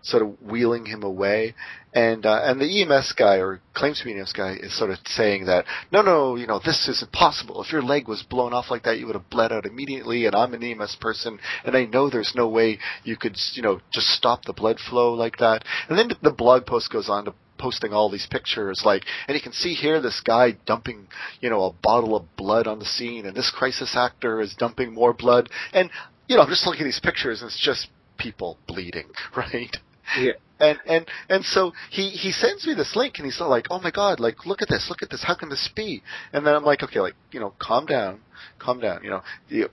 sort 0.03 0.23
of 0.23 0.41
wheeling 0.43 0.87
him 0.87 1.03
away. 1.03 1.55
And 1.93 2.25
uh, 2.25 2.41
and 2.45 2.61
the 2.61 2.83
EMS 2.83 3.15
guy 3.17 3.37
or 3.37 3.61
claims 3.75 3.99
to 3.99 4.05
be 4.05 4.13
an 4.13 4.21
EMS 4.21 4.33
guy 4.33 4.57
is 4.61 4.77
sort 4.79 4.91
of 4.91 4.99
saying 5.07 5.47
that 5.47 5.65
no, 5.91 6.03
no, 6.03 6.37
you 6.37 6.47
know 6.47 6.61
this 6.65 6.87
is 6.89 7.03
impossible. 7.03 7.63
If 7.63 7.73
your 7.73 7.83
leg 7.83 8.07
was 8.07 8.23
blown 8.23 8.53
off 8.53 8.71
like 8.71 8.85
that, 8.85 8.99
you 8.99 9.07
would 9.07 9.17
have 9.17 9.29
bled 9.29 9.51
out 9.51 9.67
immediately. 9.67 10.27
And 10.27 10.37
I'm 10.37 10.55
an 10.55 10.63
EMS 10.63 10.99
person, 11.01 11.41
and 11.65 11.77
I 11.77 11.87
know 11.87 12.09
there's 12.09 12.33
no 12.37 12.49
way 12.49 12.79
you 13.03 13.17
could 13.17 13.37
you 13.55 13.63
know 13.63 13.81
just 13.93 14.07
stop 14.07 14.45
the 14.45 14.53
blood 14.53 14.79
flow 14.79 15.15
like 15.15 15.39
that. 15.39 15.65
And 15.89 15.99
then 15.99 16.11
the 16.23 16.31
blog 16.31 16.65
post 16.65 16.93
goes 16.93 17.09
on 17.09 17.25
to 17.25 17.35
posting 17.61 17.93
all 17.93 18.11
these 18.11 18.27
pictures 18.31 18.83
like 18.87 19.05
and 19.29 19.37
you 19.37 19.43
can 19.43 19.53
see 19.53 19.75
here 19.75 20.01
this 20.01 20.21
guy 20.25 20.57
dumping 20.67 21.07
you 21.41 21.51
know 21.51 21.65
a 21.65 21.73
bottle 21.83 22.17
of 22.17 22.25
blood 22.37 22.67
on 22.67 22.79
the 22.79 22.87
scene 22.87 23.27
and 23.27 23.37
this 23.37 23.53
crisis 23.55 23.95
actor 23.95 24.41
is 24.41 24.55
dumping 24.59 24.95
more 24.95 25.13
blood 25.13 25.49
and 25.75 25.91
you 26.27 26.37
know 26.37 26.43
i'm 26.43 26.49
just 26.49 26.67
looking 26.67 26.81
at 26.81 26.85
these 26.85 27.01
pictures 27.01 27.43
and 27.43 27.51
it's 27.51 27.63
just 27.63 27.89
people 28.21 28.59
bleeding, 28.69 29.09
right? 29.37 29.77
Yeah. 30.19 30.33
And 30.61 30.79
and 30.87 31.07
and 31.31 31.45
so 31.45 31.73
he 31.91 32.11
he 32.11 32.33
sends 32.33 32.67
me 32.67 32.75
this 32.75 32.95
link 32.95 33.15
and 33.17 33.25
he's 33.25 33.41
like, 33.41 33.67
oh 33.71 33.81
my 33.81 33.91
god, 33.91 34.21
like 34.21 34.45
look 34.45 34.61
at 34.61 34.69
this, 34.69 34.87
look 34.91 35.03
at 35.03 35.09
this, 35.09 35.25
how 35.25 35.35
can 35.35 35.49
this 35.49 35.71
be? 35.75 36.03
And 36.33 36.47
then 36.47 36.55
I'm 36.55 36.65
like, 36.65 36.83
okay, 36.83 37.01
like 37.01 37.15
you 37.33 37.41
know, 37.41 37.55
calm 37.59 37.87
down, 37.87 38.21
calm 38.59 38.79
down, 38.81 39.03
you 39.03 39.11
know. 39.11 39.23
You, 39.49 39.69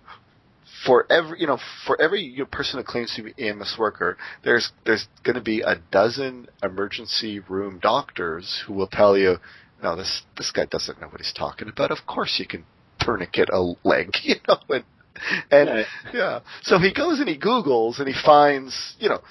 for 0.85 1.11
every 1.11 1.41
you 1.41 1.47
know 1.47 1.57
for 1.85 1.99
every 2.01 2.21
you 2.21 2.39
know, 2.39 2.45
person 2.45 2.77
that 2.77 2.85
claims 2.85 3.13
to 3.15 3.23
be 3.23 3.33
EMS 3.37 3.75
worker, 3.77 4.17
there's 4.43 4.71
there's 4.85 5.07
going 5.23 5.35
to 5.35 5.41
be 5.41 5.61
a 5.61 5.75
dozen 5.91 6.47
emergency 6.63 7.39
room 7.39 7.79
doctors 7.81 8.63
who 8.65 8.73
will 8.73 8.87
tell 8.87 9.17
you, 9.17 9.37
no, 9.83 9.95
this 9.97 10.23
this 10.37 10.51
guy 10.51 10.65
doesn't 10.65 11.01
know 11.01 11.07
what 11.07 11.19
he's 11.19 11.33
talking 11.33 11.67
about. 11.67 11.91
Of 11.91 12.05
course, 12.07 12.37
you 12.39 12.47
can 12.47 12.63
tourniquet 12.99 13.49
a 13.51 13.73
leg, 13.83 14.11
you 14.23 14.35
know, 14.47 14.57
and 14.69 14.83
and 15.51 15.69
yeah. 15.69 15.83
yeah. 16.13 16.39
So 16.63 16.79
he 16.79 16.93
goes 16.93 17.19
and 17.19 17.27
he 17.27 17.37
Googles 17.37 17.99
and 17.99 18.07
he 18.07 18.15
finds, 18.25 18.95
you 18.99 19.09
know, 19.09 19.21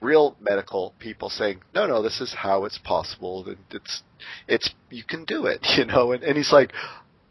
real 0.00 0.36
medical 0.40 0.94
people 0.98 1.28
saying, 1.28 1.60
no, 1.74 1.86
no, 1.86 2.02
this 2.02 2.20
is 2.20 2.34
how 2.36 2.64
it's 2.64 2.78
possible. 2.78 3.46
And 3.46 3.58
it's, 3.70 4.02
it's, 4.46 4.70
you 4.90 5.04
can 5.04 5.24
do 5.24 5.46
it, 5.46 5.66
you 5.76 5.84
know, 5.84 6.12
and, 6.12 6.22
and 6.22 6.36
he's 6.36 6.52
like, 6.52 6.72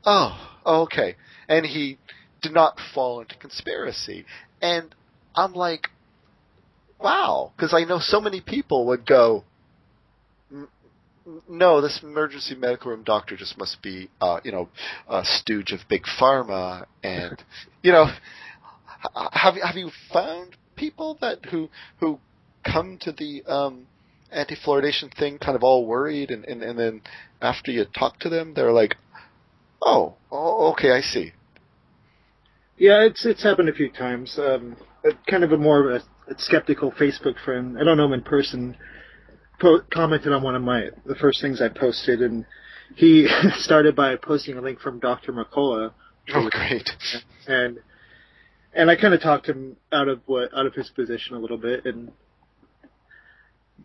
oh, 0.05 0.57
okay. 0.65 1.15
And 1.47 1.65
he 1.65 1.97
did 2.41 2.53
not 2.53 2.77
fall 2.93 3.21
into 3.21 3.35
conspiracy. 3.37 4.25
And 4.61 4.93
I'm 5.35 5.53
like, 5.53 5.89
wow, 6.99 7.51
because 7.55 7.73
I 7.73 7.83
know 7.83 7.99
so 7.99 8.19
many 8.19 8.41
people 8.41 8.87
would 8.87 9.05
go, 9.05 9.43
no, 11.49 11.81
this 11.81 11.99
emergency 12.03 12.55
medical 12.55 12.91
room 12.91 13.03
doctor 13.03 13.35
just 13.35 13.57
must 13.57 13.81
be, 13.81 14.09
uh, 14.21 14.39
you 14.43 14.51
know, 14.51 14.69
a 15.09 15.23
stooge 15.23 15.71
of 15.71 15.79
big 15.89 16.03
pharma, 16.19 16.85
and 17.03 17.43
you 17.83 17.91
know, 17.91 18.07
have 19.31 19.55
have 19.55 19.75
you 19.75 19.91
found 20.11 20.55
people 20.75 21.17
that 21.21 21.45
who 21.45 21.69
who 21.99 22.19
come 22.63 22.97
to 23.01 23.11
the 23.11 23.43
um, 23.45 23.87
anti-fluoridation 24.31 25.15
thing 25.17 25.37
kind 25.37 25.55
of 25.55 25.63
all 25.63 25.85
worried, 25.85 26.31
and, 26.31 26.45
and 26.45 26.63
and 26.63 26.79
then 26.79 27.01
after 27.41 27.71
you 27.71 27.85
talk 27.97 28.19
to 28.19 28.29
them, 28.29 28.53
they're 28.53 28.73
like, 28.73 28.95
oh, 29.81 30.15
oh 30.31 30.71
okay, 30.71 30.91
I 30.91 31.01
see. 31.01 31.33
Yeah, 32.77 33.03
it's 33.05 33.25
it's 33.25 33.43
happened 33.43 33.69
a 33.69 33.73
few 33.73 33.89
times. 33.89 34.37
Um, 34.37 34.77
kind 35.29 35.43
of 35.43 35.51
a 35.51 35.57
more 35.57 35.89
of 35.89 36.01
a, 36.01 36.31
a 36.33 36.39
skeptical 36.39 36.91
Facebook 36.91 37.35
friend. 37.43 37.77
I 37.79 37.83
don't 37.83 37.97
know 37.97 38.05
him 38.05 38.13
in 38.13 38.21
person 38.21 38.77
po- 39.59 39.81
commented 39.91 40.33
on 40.33 40.43
one 40.43 40.55
of 40.55 40.61
my 40.61 40.89
the 41.05 41.15
first 41.15 41.41
things 41.41 41.61
I 41.61 41.69
posted, 41.69 42.21
and 42.21 42.45
he 42.95 43.27
started 43.57 43.95
by 43.95 44.15
posting 44.15 44.57
a 44.57 44.61
link 44.61 44.79
from 44.79 44.99
Dr. 44.99 45.33
Mercola. 45.33 45.91
Oh, 46.33 46.49
great! 46.51 46.89
And 47.47 47.79
and 48.73 48.91
I 48.91 48.95
kind 48.95 49.13
of 49.13 49.21
talked 49.21 49.47
him 49.47 49.77
out 49.91 50.07
of 50.07 50.21
what 50.25 50.53
out 50.53 50.65
of 50.65 50.73
his 50.73 50.89
position 50.89 51.35
a 51.35 51.39
little 51.39 51.57
bit, 51.57 51.85
and 51.85 52.11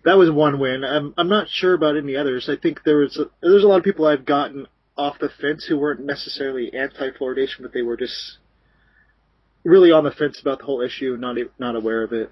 that 0.05 0.19
was 0.19 0.31
one 0.31 0.59
win. 0.59 0.85
I'm 0.85 1.15
I'm 1.17 1.29
not 1.29 1.49
sure 1.49 1.75
about 1.75 1.97
any 1.97 2.17
others. 2.17 2.49
I 2.49 2.57
think 2.61 2.81
there 2.85 2.99
was 2.99 3.17
a, 3.17 3.31
there's 3.41 3.65
a 3.65 3.69
lot 3.69 3.79
of 3.79 3.85
people 3.85 4.07
I've 4.07 4.27
gotten 4.27 4.67
off 4.97 5.19
the 5.19 5.31
fence 5.41 5.65
who 5.67 5.79
weren't 5.79 6.05
necessarily 6.05 6.73
anti-fluoridation, 6.75 7.63
but 7.63 7.73
they 7.73 7.83
were 7.83 7.97
just 7.97 8.37
really 9.65 9.91
on 9.91 10.05
the 10.05 10.11
fence 10.11 10.41
about 10.41 10.59
the 10.59 10.65
whole 10.65 10.81
issue, 10.81 11.17
not 11.19 11.37
not 11.59 11.77
aware 11.77 12.03
of 12.03 12.13
it. 12.13 12.31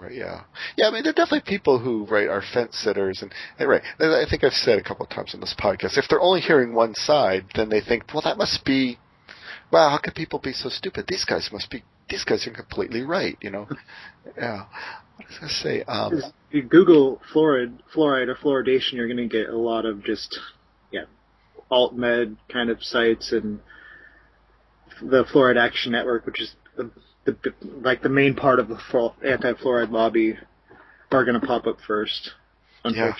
Right. 0.00 0.12
Yeah. 0.12 0.42
Yeah. 0.76 0.88
I 0.88 0.90
mean, 0.90 1.02
there 1.02 1.10
are 1.10 1.14
definitely 1.14 1.48
people 1.48 1.78
who 1.78 2.06
right 2.06 2.28
are 2.28 2.42
fence 2.54 2.76
sitters, 2.78 3.20
and, 3.22 3.32
and 3.58 3.68
right. 3.68 3.82
I 3.98 4.24
think 4.28 4.44
I've 4.44 4.52
said 4.52 4.78
a 4.78 4.82
couple 4.82 5.04
of 5.04 5.10
times 5.10 5.34
on 5.34 5.40
this 5.40 5.54
podcast, 5.58 5.98
if 5.98 6.06
they're 6.08 6.20
only 6.20 6.40
hearing 6.40 6.74
one 6.74 6.94
side, 6.94 7.44
then 7.54 7.68
they 7.68 7.80
think, 7.80 8.04
well, 8.12 8.22
that 8.22 8.38
must 8.38 8.64
be. 8.64 8.98
Wow, 9.70 9.90
how 9.90 9.98
can 9.98 10.14
people 10.14 10.40
be 10.40 10.52
so 10.52 10.68
stupid? 10.68 11.04
These 11.06 11.24
guys 11.24 11.50
must 11.52 11.70
be. 11.70 11.84
These 12.08 12.24
guys 12.24 12.46
are 12.46 12.50
completely 12.52 13.02
right. 13.02 13.36
You 13.42 13.50
know. 13.50 13.68
yeah. 14.36 14.64
What 15.16 15.28
was 15.28 15.36
I 15.36 15.40
going 15.40 15.48
to 15.48 15.54
say? 15.54 15.82
Um, 15.82 16.22
you 16.50 16.62
Google 16.62 17.20
fluoride, 17.32 17.78
fluoride 17.94 18.28
or 18.28 18.36
fluoridation, 18.36 18.94
you're 18.94 19.06
going 19.06 19.18
to 19.18 19.28
get 19.28 19.50
a 19.50 19.56
lot 19.56 19.84
of 19.84 20.02
just 20.02 20.38
yeah, 20.90 21.04
alt 21.70 21.94
med 21.94 22.36
kind 22.50 22.70
of 22.70 22.82
sites 22.82 23.32
and 23.32 23.60
the 25.02 25.24
Fluoride 25.24 25.58
Action 25.58 25.92
Network, 25.92 26.26
which 26.26 26.40
is 26.40 26.54
the 26.76 26.90
the 27.24 27.36
like 27.82 28.02
the 28.02 28.08
main 28.08 28.34
part 28.34 28.58
of 28.58 28.68
the 28.68 28.78
anti-fluoride 29.24 29.90
lobby 29.90 30.38
are 31.10 31.24
going 31.24 31.40
to 31.40 31.46
pop 31.46 31.66
up 31.66 31.78
first. 31.86 32.30
Yeah. 32.84 33.12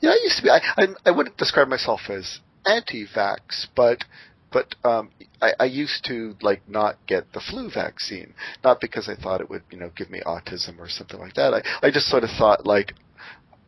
Yeah, 0.00 0.10
I 0.10 0.20
used 0.22 0.36
to 0.38 0.42
be. 0.42 0.50
I, 0.50 0.60
I 0.76 0.86
I 1.06 1.10
wouldn't 1.12 1.36
describe 1.36 1.68
myself 1.68 2.00
as 2.08 2.40
anti-vax, 2.66 3.66
but 3.76 4.04
but 4.52 4.74
um, 4.84 5.10
I, 5.40 5.52
I 5.60 5.64
used 5.64 6.04
to 6.06 6.36
like 6.42 6.68
not 6.68 6.96
get 7.06 7.32
the 7.32 7.40
flu 7.40 7.70
vaccine, 7.70 8.34
not 8.62 8.80
because 8.80 9.08
I 9.08 9.20
thought 9.20 9.40
it 9.40 9.48
would 9.48 9.62
you 9.70 9.78
know 9.78 9.90
give 9.96 10.10
me 10.10 10.20
autism 10.26 10.78
or 10.78 10.88
something 10.88 11.18
like 11.18 11.34
that. 11.34 11.54
I 11.54 11.86
I 11.86 11.90
just 11.90 12.06
sort 12.06 12.24
of 12.24 12.30
thought 12.36 12.66
like 12.66 12.94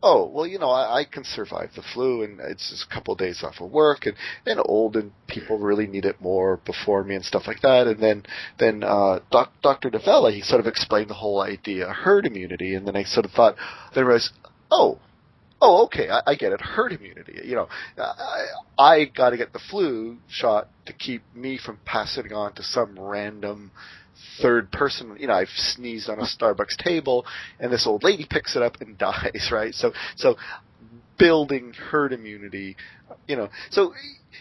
oh 0.05 0.29
well 0.31 0.45
you 0.45 0.59
know 0.59 0.69
I, 0.69 0.99
I 0.99 1.03
can 1.03 1.23
survive 1.23 1.71
the 1.75 1.81
flu 1.81 2.23
and 2.23 2.39
it's 2.39 2.69
just 2.69 2.85
a 2.89 2.93
couple 2.93 3.13
of 3.13 3.19
days 3.19 3.43
off 3.43 3.59
of 3.59 3.71
work 3.71 4.05
and 4.05 4.15
and 4.45 4.61
old 4.63 4.95
and 4.95 5.11
people 5.27 5.57
really 5.57 5.87
need 5.87 6.05
it 6.05 6.21
more 6.21 6.57
before 6.57 7.03
me 7.03 7.15
and 7.15 7.25
stuff 7.25 7.47
like 7.47 7.61
that 7.61 7.87
and 7.87 8.01
then 8.01 8.23
then 8.59 8.83
uh 8.83 9.19
doc, 9.31 9.51
Dr. 9.63 9.89
Novella 9.89 10.31
he 10.31 10.41
sort 10.41 10.61
of 10.61 10.67
explained 10.67 11.09
the 11.09 11.15
whole 11.15 11.41
idea 11.41 11.87
herd 11.87 12.27
immunity 12.27 12.75
and 12.75 12.87
then 12.87 12.95
I 12.95 13.03
sort 13.03 13.25
of 13.25 13.31
thought 13.31 13.55
there 13.95 14.05
was 14.05 14.31
oh 14.69 14.99
oh 15.59 15.85
okay 15.85 16.07
I, 16.09 16.21
I 16.27 16.35
get 16.35 16.53
it 16.53 16.61
herd 16.61 16.91
immunity 16.91 17.41
you 17.43 17.55
know 17.55 17.67
I, 17.97 18.45
I 18.77 19.05
got 19.05 19.31
to 19.31 19.37
get 19.37 19.53
the 19.53 19.59
flu 19.71 20.17
shot 20.29 20.69
to 20.85 20.93
keep 20.93 21.23
me 21.33 21.57
from 21.57 21.79
passing 21.83 22.31
on 22.31 22.53
to 22.53 22.63
some 22.63 22.99
random 22.99 23.71
third 24.41 24.71
person. 24.71 25.15
You 25.19 25.27
know, 25.27 25.33
I've 25.33 25.49
sneezed 25.49 26.09
on 26.09 26.19
a 26.19 26.23
Starbucks 26.23 26.77
table, 26.77 27.25
and 27.59 27.71
this 27.71 27.87
old 27.87 28.03
lady 28.03 28.25
picks 28.29 28.55
it 28.55 28.61
up 28.61 28.81
and 28.81 28.97
dies. 28.97 29.49
Right. 29.51 29.73
So 29.73 29.93
so 30.15 30.35
building 31.17 31.73
herd 31.73 32.13
immunity. 32.13 32.75
You 33.27 33.35
know. 33.35 33.49
So 33.69 33.93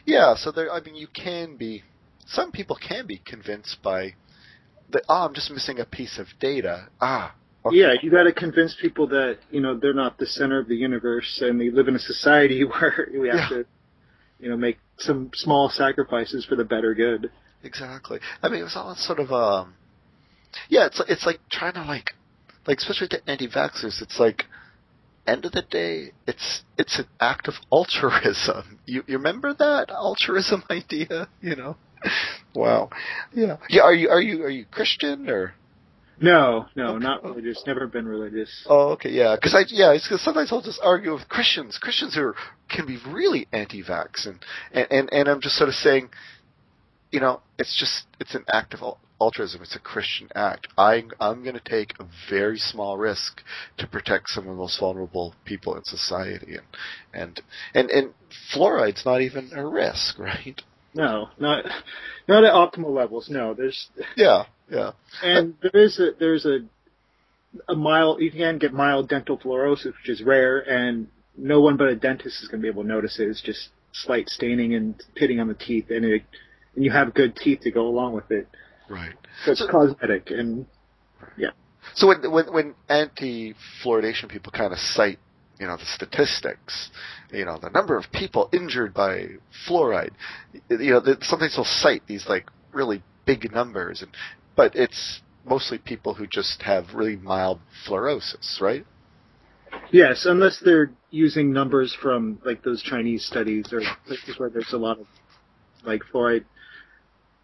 yeah. 0.04 0.34
So 0.36 0.52
there. 0.52 0.70
I 0.72 0.80
mean, 0.80 0.94
you 0.94 1.08
can 1.08 1.56
be. 1.56 1.82
Some 2.26 2.52
people 2.52 2.76
can 2.76 3.06
be 3.06 3.18
convinced 3.18 3.78
by 3.82 4.14
that. 4.90 5.02
Oh, 5.08 5.26
I'm 5.26 5.34
just 5.34 5.50
missing 5.50 5.78
a 5.78 5.84
piece 5.84 6.18
of 6.18 6.26
data. 6.40 6.88
Ah. 7.00 7.34
Okay. 7.66 7.78
Yeah, 7.78 7.94
you 8.02 8.10
got 8.10 8.24
to 8.24 8.32
convince 8.32 8.76
people 8.78 9.06
that 9.08 9.38
you 9.50 9.60
know 9.60 9.78
they're 9.78 9.94
not 9.94 10.18
the 10.18 10.26
center 10.26 10.58
of 10.58 10.68
the 10.68 10.76
universe, 10.76 11.38
and 11.42 11.58
they 11.58 11.70
live 11.70 11.88
in 11.88 11.96
a 11.96 11.98
society 11.98 12.62
where 12.64 13.08
we 13.10 13.28
have 13.28 13.36
yeah. 13.36 13.48
to, 13.48 13.66
you 14.38 14.50
know, 14.50 14.56
make 14.56 14.78
some 14.98 15.30
small 15.34 15.70
sacrifices 15.70 16.44
for 16.44 16.56
the 16.56 16.64
better 16.64 16.94
good. 16.94 17.30
Exactly. 17.62 18.20
I 18.42 18.48
mean, 18.48 18.60
it 18.60 18.64
was 18.64 18.76
all 18.76 18.94
sort 18.94 19.18
of 19.18 19.32
um, 19.32 19.74
yeah. 20.68 20.86
It's 20.86 21.00
it's 21.08 21.26
like 21.26 21.40
trying 21.50 21.74
to 21.74 21.84
like, 21.84 22.12
like 22.66 22.78
especially 22.78 23.08
to 23.08 23.30
anti-vaxxers, 23.30 24.02
it's 24.02 24.18
like, 24.18 24.44
end 25.26 25.44
of 25.44 25.52
the 25.52 25.62
day, 25.62 26.12
it's 26.26 26.62
it's 26.78 26.98
an 26.98 27.06
act 27.20 27.48
of 27.48 27.54
altruism. 27.72 28.80
You 28.86 29.02
you 29.06 29.16
remember 29.16 29.54
that 29.54 29.90
altruism 29.90 30.64
idea? 30.70 31.28
You 31.40 31.56
know. 31.56 31.76
wow. 32.54 32.90
Yeah. 33.32 33.56
Yeah. 33.68 33.82
Are 33.82 33.94
you 33.94 34.08
are 34.10 34.20
you 34.20 34.42
are 34.42 34.50
you 34.50 34.66
Christian 34.70 35.28
or? 35.28 35.54
No, 36.20 36.66
no, 36.76 36.94
okay. 36.94 37.04
not 37.04 37.24
religious. 37.24 37.62
Never 37.66 37.88
been 37.88 38.06
religious. 38.06 38.64
Oh, 38.68 38.90
okay, 38.90 39.10
yeah. 39.10 39.34
Because 39.34 39.54
I, 39.54 39.64
yeah, 39.68 39.92
it's 39.92 40.06
cause 40.06 40.22
sometimes 40.22 40.52
I'll 40.52 40.62
just 40.62 40.80
argue 40.82 41.12
with 41.12 41.28
Christians. 41.28 41.76
Christians 41.78 42.16
are 42.16 42.34
can 42.68 42.86
be 42.86 42.98
really 43.08 43.48
anti-vax, 43.52 44.26
and 44.26 44.38
and 44.72 45.12
and 45.12 45.28
I'm 45.28 45.40
just 45.40 45.56
sort 45.56 45.68
of 45.68 45.74
saying, 45.74 46.10
you 47.10 47.20
know, 47.20 47.40
it's 47.58 47.76
just 47.78 48.06
it's 48.20 48.34
an 48.34 48.44
act 48.48 48.74
of 48.74 48.96
altruism. 49.24 49.62
It's 49.62 49.76
a 49.76 49.80
Christian 49.80 50.28
act. 50.34 50.68
I, 50.76 51.04
I'm 51.20 51.42
going 51.42 51.54
to 51.54 51.60
take 51.60 51.94
a 51.98 52.06
very 52.30 52.58
small 52.58 52.96
risk 52.96 53.42
to 53.78 53.86
protect 53.86 54.30
some 54.30 54.44
of 54.44 54.50
the 54.50 54.56
most 54.56 54.78
vulnerable 54.78 55.34
people 55.44 55.76
in 55.76 55.84
society, 55.84 56.56
and 56.56 56.66
and 57.12 57.40
and 57.74 57.90
and 57.90 58.14
fluoride's 58.54 59.04
not 59.04 59.20
even 59.20 59.50
a 59.54 59.66
risk, 59.66 60.18
right? 60.18 60.60
No, 60.94 61.28
not 61.38 61.64
not 62.28 62.44
at 62.44 62.52
optimal 62.52 62.94
levels. 62.94 63.28
No, 63.28 63.54
there's 63.54 63.88
yeah, 64.16 64.44
yeah, 64.70 64.92
and 65.22 65.54
there 65.60 65.82
is 65.82 65.98
a 65.98 66.10
there's 66.18 66.46
a 66.46 66.60
a 67.68 67.74
mild, 67.74 68.20
you 68.20 68.30
can 68.30 68.58
get 68.58 68.72
mild 68.72 69.08
dental 69.08 69.38
fluorosis, 69.38 69.86
which 69.86 70.08
is 70.08 70.22
rare, 70.22 70.58
and 70.58 71.08
no 71.36 71.60
one 71.60 71.76
but 71.76 71.88
a 71.88 71.96
dentist 71.96 72.42
is 72.42 72.48
going 72.48 72.60
to 72.60 72.62
be 72.62 72.68
able 72.68 72.82
to 72.82 72.88
notice 72.88 73.18
it. 73.18 73.28
It's 73.28 73.42
just 73.42 73.68
slight 73.92 74.28
staining 74.28 74.74
and 74.74 75.00
pitting 75.14 75.40
on 75.40 75.48
the 75.48 75.54
teeth, 75.54 75.86
and 75.90 76.04
it, 76.04 76.22
and 76.74 76.84
you 76.84 76.90
have 76.90 77.14
good 77.14 77.36
teeth 77.36 77.60
to 77.60 77.70
go 77.70 77.86
along 77.86 78.14
with 78.14 78.30
it. 78.30 78.48
Right. 78.88 79.14
So 79.44 79.66
cosmetic, 79.68 80.30
and 80.30 80.66
yeah. 81.36 81.50
So 81.94 82.08
when 82.08 82.30
when, 82.30 82.52
when 82.52 82.74
anti-fluoridation 82.88 84.28
people 84.28 84.52
kind 84.52 84.72
of 84.72 84.78
cite, 84.78 85.18
you 85.58 85.66
know, 85.66 85.76
the 85.76 85.86
statistics, 85.86 86.90
you 87.32 87.44
know, 87.44 87.58
the 87.58 87.70
number 87.70 87.96
of 87.96 88.04
people 88.12 88.48
injured 88.52 88.92
by 88.92 89.26
fluoride, 89.66 90.12
you 90.68 90.90
know, 90.90 91.02
sometimes 91.22 91.56
they'll 91.56 91.64
cite 91.64 92.06
these 92.06 92.26
like 92.28 92.48
really 92.72 93.02
big 93.26 93.52
numbers, 93.52 94.02
and 94.02 94.10
but 94.56 94.74
it's 94.76 95.22
mostly 95.44 95.78
people 95.78 96.14
who 96.14 96.26
just 96.26 96.62
have 96.62 96.94
really 96.94 97.16
mild 97.16 97.60
fluorosis, 97.86 98.60
right? 98.60 98.86
yes, 99.90 100.26
unless 100.26 100.60
they're 100.64 100.90
using 101.10 101.52
numbers 101.52 101.96
from 102.00 102.38
like 102.44 102.62
those 102.62 102.82
Chinese 102.82 103.24
studies 103.24 103.72
or 103.72 103.80
places 104.06 104.38
where 104.38 104.50
there's 104.50 104.72
a 104.72 104.78
lot 104.78 104.98
of 104.98 105.06
like 105.84 106.02
fluoride 106.12 106.44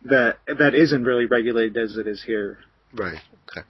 that 0.05 0.39
that 0.47 0.75
isn't 0.75 1.05
really 1.05 1.27
regulated 1.27 1.77
as 1.77 1.97
it 1.97 2.07
is 2.07 2.23
here. 2.23 2.59
Right. 2.95 3.21
Okay. 3.51 3.67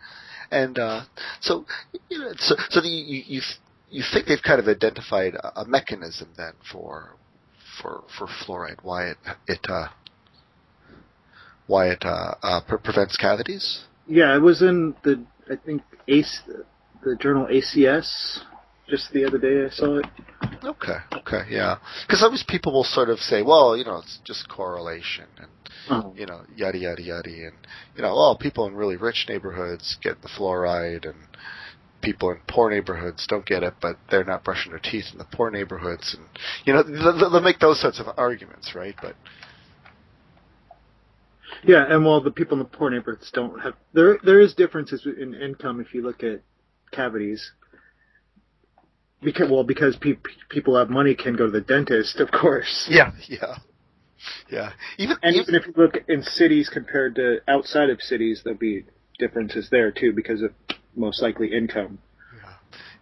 And 0.51 0.79
uh, 0.79 1.03
so, 1.41 1.65
you 2.09 2.19
know, 2.19 2.33
so 2.39 2.57
so 2.71 2.81
the, 2.81 2.89
you 2.89 3.23
you 3.27 3.41
you 3.91 4.05
think 4.13 4.27
they've 4.27 4.43
kind 4.43 4.61
of 4.61 4.69
identified 4.69 5.35
a, 5.35 5.65
mechanism 5.65 6.29
then 6.37 6.53
for 6.73 7.17
for 7.81 8.05
for 8.19 8.27
fluoride, 8.27 8.83
why 8.83 9.11
it 9.11 9.17
it 9.47 9.67
uh, 9.69 9.89
why 11.67 11.89
it 11.89 12.03
uh, 12.05 12.35
uh, 12.43 12.61
pre- 12.67 12.79
prevents 12.79 13.17
cavities? 13.17 13.85
Yeah, 14.07 14.35
it 14.35 14.41
was 14.41 14.63
in 14.63 14.95
the 15.05 15.25
I 15.51 15.57
think 15.57 15.83
ACE, 16.09 16.41
the 17.05 17.17
journal 17.17 17.47
ACS 17.47 18.41
just 18.91 19.13
the 19.13 19.25
other 19.25 19.39
day. 19.39 19.65
I 19.65 19.71
saw 19.71 19.99
it. 19.99 20.07
Okay. 20.65 20.99
Okay. 21.13 21.43
Yeah. 21.49 21.79
Because 22.07 22.23
always 22.23 22.43
people 22.47 22.73
will 22.73 22.85
sort 22.85 23.09
of 23.09 23.19
say, 23.19 23.43
well, 23.43 23.77
you 23.77 23.85
know, 23.85 23.99
it's 23.99 24.19
just 24.25 24.49
correlation 24.49 25.27
and 25.39 25.49
Oh. 25.89 26.15
you 26.17 26.27
know, 26.27 26.43
yada 26.55 26.79
yada 26.79 27.03
yada, 27.03 27.29
and 27.29 27.55
you 27.97 28.03
know, 28.03 28.15
well, 28.15 28.37
people 28.37 28.67
in 28.67 28.75
really 28.75 28.97
rich 28.97 29.27
neighborhoods 29.29 29.97
get 30.03 30.21
the 30.23 30.29
fluoride, 30.29 31.05
and 31.05 31.17
people 32.03 32.31
in 32.31 32.39
poor 32.49 32.71
neighborhoods 32.71 33.27
don't 33.27 33.47
get 33.47 33.63
it, 33.63 33.75
but 33.81 33.97
they're 34.11 34.25
not 34.25 34.45
brushing 34.45 34.73
their 34.73 34.81
teeth 34.81 35.07
in 35.13 35.19
the 35.19 35.25
poor 35.25 35.51
neighborhoods, 35.51 36.15
and 36.15 36.29
you 36.65 36.73
know, 36.73 36.83
they'll, 36.83 37.31
they'll 37.31 37.41
make 37.41 37.59
those 37.59 37.81
sorts 37.81 37.99
of 37.99 38.07
arguments, 38.17 38.75
right? 38.75 38.95
But 39.01 39.17
Yeah, 41.65 41.85
and 41.89 42.05
while 42.05 42.21
the 42.21 42.31
people 42.31 42.55
in 42.59 42.59
the 42.61 42.77
poor 42.77 42.91
neighborhoods 42.91 43.31
don't 43.33 43.59
have 43.61 43.75
there, 43.93 44.19
there 44.23 44.41
is 44.41 44.55
differences 44.55 45.07
in 45.07 45.35
income 45.35 45.81
if 45.81 45.95
you 45.95 46.03
look 46.03 46.23
at 46.23 46.43
cavities. 46.93 47.53
Because 49.23 49.51
well, 49.51 49.65
because 49.65 49.97
pe- 49.97 50.15
people 50.49 50.77
have 50.77 50.89
money 50.89 51.15
can 51.15 51.37
go 51.37 51.47
to 51.47 51.53
the 51.53 51.61
dentist, 51.61 52.21
of 52.21 52.31
course. 52.31 52.89
yeah, 52.91 53.13
yeah, 53.29 53.57
yeah. 54.51 54.73
Even 54.99 55.17
And 55.23 55.37
even 55.37 55.55
even 55.55 55.55
if 55.55 55.67
you 55.67 55.75
look 55.77 55.99
in 56.09 56.23
cities 56.23 56.71
compared 56.73 57.17
to 57.17 57.39
outside 57.49 57.91
of 57.91 58.01
cities, 58.01 58.41
there'll 58.45 58.59
be 58.59 58.85
differences 59.19 59.69
there 59.71 59.91
too 59.93 60.13
because 60.15 60.43
of 60.43 60.53
most 60.97 61.23
likely 61.23 61.53
income. 61.53 61.99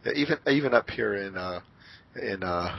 Yeah, 0.05 0.13
even 0.15 0.39
even 0.49 0.75
up 0.75 0.91
here 0.91 1.15
in 1.15 1.37
uh, 1.37 1.61
in 2.21 2.43
uh, 2.43 2.79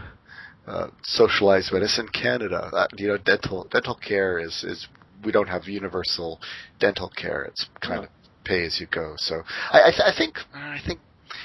uh, 0.68 0.88
socialized 1.04 1.72
medicine 1.72 2.08
Canada, 2.10 2.70
that, 2.74 2.90
you 3.00 3.08
know, 3.08 3.18
dental 3.18 3.68
dental 3.72 3.96
care 3.96 4.40
is 4.40 4.64
is 4.64 4.88
we 5.24 5.32
don't 5.32 5.48
have 5.48 5.66
universal 5.66 6.40
dental 6.80 7.10
care. 7.10 7.44
It's 7.44 7.68
kind 7.82 8.02
No. 8.02 8.04
of 8.04 8.10
pay 8.46 8.66
as 8.66 8.80
you 8.80 8.88
go. 8.88 9.14
So 9.18 9.44
I 9.72 9.82
I, 9.88 9.92
th- 9.92 10.02
I 10.06 10.18
think 10.18 10.38
I 10.54 10.80
think 10.86 11.00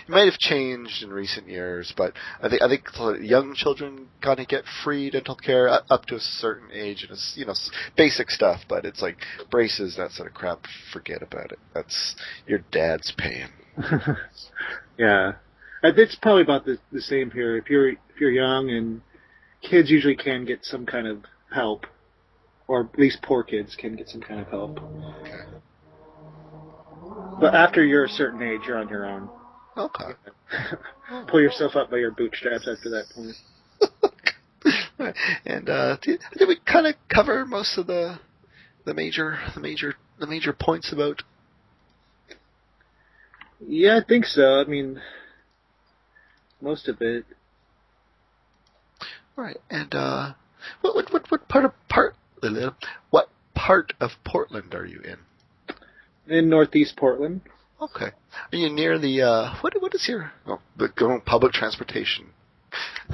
it 0.07 0.11
might 0.11 0.25
have 0.25 0.39
changed 0.39 1.03
in 1.03 1.11
recent 1.11 1.49
years, 1.49 1.93
but 1.97 2.13
I 2.43 2.49
think 2.49 2.63
I 2.63 2.69
think 2.69 2.85
young 3.21 3.55
children 3.55 4.09
kind 4.23 4.41
of 4.41 4.49
get 4.49 4.65
free 4.83 5.11
dental 5.11 5.37
care 5.37 5.69
up 5.69 6.07
to 6.07 6.17
a 6.17 6.21
certain 6.21 6.71
age, 6.73 7.03
and 7.03 7.13
it's 7.13 7.35
you 7.37 7.47
know 7.47 7.55
basic 7.97 8.31
stuff. 8.31 8.61
But 8.69 8.85
it's 8.85 9.03
like 9.03 9.19
braces, 9.51 9.97
that 9.97 10.13
sort 10.13 10.29
of 10.29 10.35
crap. 10.35 10.65
Forget 10.93 11.23
about 11.23 11.53
it. 11.53 11.59
That's 11.75 12.17
your 12.47 12.61
dad's 12.71 13.13
paying. 13.17 13.51
yeah, 14.99 15.33
it's 15.83 16.17
probably 16.17 16.43
about 16.43 16.65
the, 16.65 16.79
the 16.93 17.01
same 17.01 17.31
here. 17.31 17.57
If 17.57 17.69
you're 17.69 17.91
if 17.91 18.21
you're 18.21 18.31
young 18.31 18.71
and 18.71 19.03
kids 19.69 19.91
usually 19.91 20.17
can 20.17 20.45
get 20.45 20.65
some 20.65 20.87
kind 20.87 21.07
of 21.07 21.25
help, 21.53 21.87
or 22.69 22.89
at 22.93 22.99
least 22.99 23.23
poor 23.23 23.43
kids 23.43 23.77
can 23.79 23.97
get 23.97 24.09
some 24.09 24.21
kind 24.21 24.41
of 24.41 24.49
help. 24.49 24.79
Okay. 25.21 25.45
But 27.41 27.55
after 27.55 27.85
you're 27.85 28.05
a 28.05 28.09
certain 28.09 28.43
age, 28.43 28.61
you're 28.67 28.79
on 28.79 28.89
your 28.89 29.07
own. 29.07 29.29
Okay. 29.77 30.13
Pull 31.29 31.41
yourself 31.41 31.77
up 31.77 31.91
by 31.91 31.99
your 31.99 32.13
bootstraps 32.13 32.69
after 32.69 32.91
that 32.91 33.07
point. 33.15 33.37
and 35.45 35.69
uh, 35.69 35.97
did, 36.03 36.21
did 36.37 36.49
we 36.49 36.59
kind 36.65 36.87
of 36.87 36.95
cover 37.09 37.45
most 37.45 37.77
of 37.77 37.87
the 37.87 38.19
the 38.85 38.95
major 38.95 39.39
the 39.55 39.61
major 39.61 39.95
the 40.19 40.27
major 40.27 40.53
points 40.53 40.93
about? 40.93 41.23
Yeah, 43.67 43.99
I 44.03 44.07
think 44.07 44.27
so. 44.27 44.61
I 44.61 44.65
mean, 44.65 45.01
most 46.61 46.89
of 46.89 47.01
it. 47.01 47.25
Right. 49.37 49.59
And 49.71 49.95
uh, 49.95 50.35
what 50.81 50.95
what 50.95 51.13
what 51.13 51.31
what 51.31 51.49
part 51.49 51.65
of 51.65 51.73
part 51.89 52.15
what 53.11 53.29
part 53.55 53.93
of 54.01 54.11
Portland 54.25 54.75
are 54.75 54.87
you 54.87 55.01
in? 55.01 56.37
In 56.37 56.49
Northeast 56.49 56.97
Portland. 56.97 57.43
Okay. 57.81 58.11
Are 58.53 58.57
you 58.57 58.71
near 58.71 58.99
the 58.99 59.23
uh, 59.23 59.55
what 59.61 59.75
what 59.81 59.95
is 59.95 60.05
here? 60.07 60.33
oh, 60.47 60.59
the 60.77 60.89
going 60.89 61.21
public 61.21 61.53
transportation? 61.53 62.27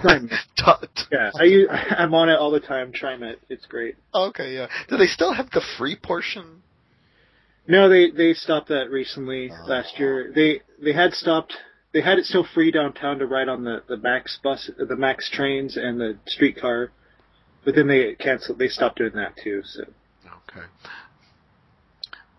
Time. 0.02 0.30
Tut. 0.56 0.88
Yeah, 1.12 1.30
I 1.38 1.44
use, 1.44 1.68
I'm 1.70 2.14
on 2.14 2.28
it 2.30 2.38
all 2.38 2.50
the 2.50 2.60
time. 2.60 2.92
TriMet, 2.92 3.36
it's 3.48 3.66
great. 3.66 3.96
Okay, 4.14 4.54
yeah. 4.54 4.68
Do 4.88 4.96
they 4.96 5.06
still 5.06 5.32
have 5.34 5.50
the 5.50 5.60
free 5.76 5.96
portion? 5.96 6.62
No, 7.66 7.88
they 7.88 8.10
they 8.10 8.32
stopped 8.34 8.68
that 8.68 8.90
recently 8.90 9.50
Oh. 9.52 9.66
last 9.68 9.98
year. 9.98 10.32
They 10.34 10.60
they 10.82 10.92
had 10.92 11.12
stopped. 11.12 11.54
They 11.92 12.00
had 12.00 12.18
it 12.18 12.24
still 12.24 12.46
free 12.54 12.70
downtown 12.70 13.18
to 13.18 13.26
ride 13.26 13.48
on 13.48 13.64
the 13.64 13.82
the 13.88 13.96
Max 13.96 14.38
bus, 14.42 14.70
the 14.78 14.96
Max 14.96 15.28
trains, 15.30 15.76
and 15.76 16.00
the 16.00 16.16
streetcar, 16.26 16.90
but 17.64 17.74
then 17.74 17.86
they 17.88 18.14
canceled. 18.14 18.58
They 18.58 18.68
stopped 18.68 18.98
doing 18.98 19.12
that 19.14 19.36
too. 19.42 19.62
So 19.64 19.82
Okay. 20.26 20.66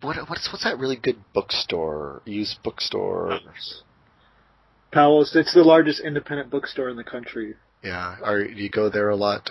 What 0.01 0.17
what's 0.29 0.51
what's 0.51 0.63
that 0.63 0.79
really 0.79 0.95
good 0.95 1.23
bookstore? 1.33 2.21
Used 2.25 2.61
bookstore? 2.63 3.39
Powell's, 4.91 5.35
it's 5.35 5.53
the 5.53 5.63
largest 5.63 6.01
independent 6.01 6.49
bookstore 6.49 6.89
in 6.89 6.97
the 6.97 7.03
country. 7.03 7.55
Yeah. 7.83 8.17
Are 8.21 8.43
do 8.43 8.53
you 8.53 8.69
go 8.69 8.89
there 8.89 9.09
a 9.09 9.15
lot? 9.15 9.49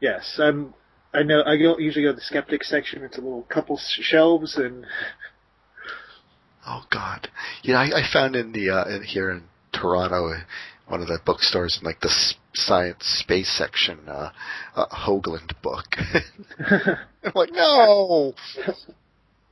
Yes, 0.00 0.38
I'm. 0.38 0.74
I 1.12 1.22
know. 1.22 1.42
I 1.44 1.56
go, 1.56 1.78
usually 1.78 2.04
go 2.04 2.10
to 2.10 2.16
the 2.16 2.22
skeptic 2.22 2.64
section. 2.64 3.02
It's 3.02 3.18
a 3.18 3.20
little 3.20 3.42
couple 3.42 3.78
shelves, 3.78 4.56
and 4.56 4.86
Oh 6.66 6.82
God! 6.90 7.28
You 7.62 7.74
know, 7.74 7.78
I, 7.78 8.00
I 8.00 8.12
found 8.12 8.34
in 8.34 8.52
the 8.52 8.70
uh, 8.70 8.84
in, 8.88 9.02
here 9.04 9.30
in 9.30 9.44
Toronto, 9.72 10.32
uh, 10.32 10.40
one 10.88 11.00
of 11.00 11.06
the 11.06 11.18
bookstores 11.24 11.78
in 11.80 11.86
like 11.86 12.00
the 12.00 12.12
science 12.54 13.04
space 13.04 13.48
section, 13.56 14.00
uh, 14.08 14.30
a 14.74 14.86
Hoagland 14.86 15.52
book. 15.62 15.86
I'm 17.24 17.32
like, 17.34 17.52
no, 17.52 18.34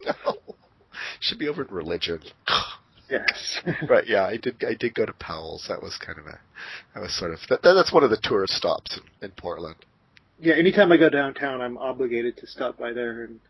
should 1.20 1.38
be 1.38 1.48
over 1.48 1.62
in 1.62 1.74
religion. 1.74 2.20
yes, 3.11 3.61
but 3.88 4.07
yeah, 4.07 4.24
I 4.24 4.36
did. 4.36 4.62
I 4.64 4.74
did 4.74 4.94
go 4.94 5.07
to 5.07 5.12
Powell's. 5.14 5.66
That 5.68 5.82
was 5.82 5.98
kind 6.05 6.18
of 6.18 6.26
a. 6.26 6.38
That 6.94 7.00
was 7.00 7.16
sort 7.18 7.32
of. 7.32 7.40
That, 7.48 7.62
that's 7.62 7.92
one 7.92 8.05
of 8.05 8.11
the 8.11 8.20
tourist 8.22 8.55
stops 8.55 8.98
in, 8.98 9.26
in 9.26 9.30
Portland. 9.32 9.76
yeah. 10.40 10.55
Anytime 10.55 10.92
I 10.92 10.96
go 10.96 11.09
downtown, 11.09 11.61
I'm 11.61 11.78
obligated 11.78 12.36
to 12.38 12.46
stop 12.46 12.78
by 12.78 12.92
there 12.92 13.24
and 13.24 13.40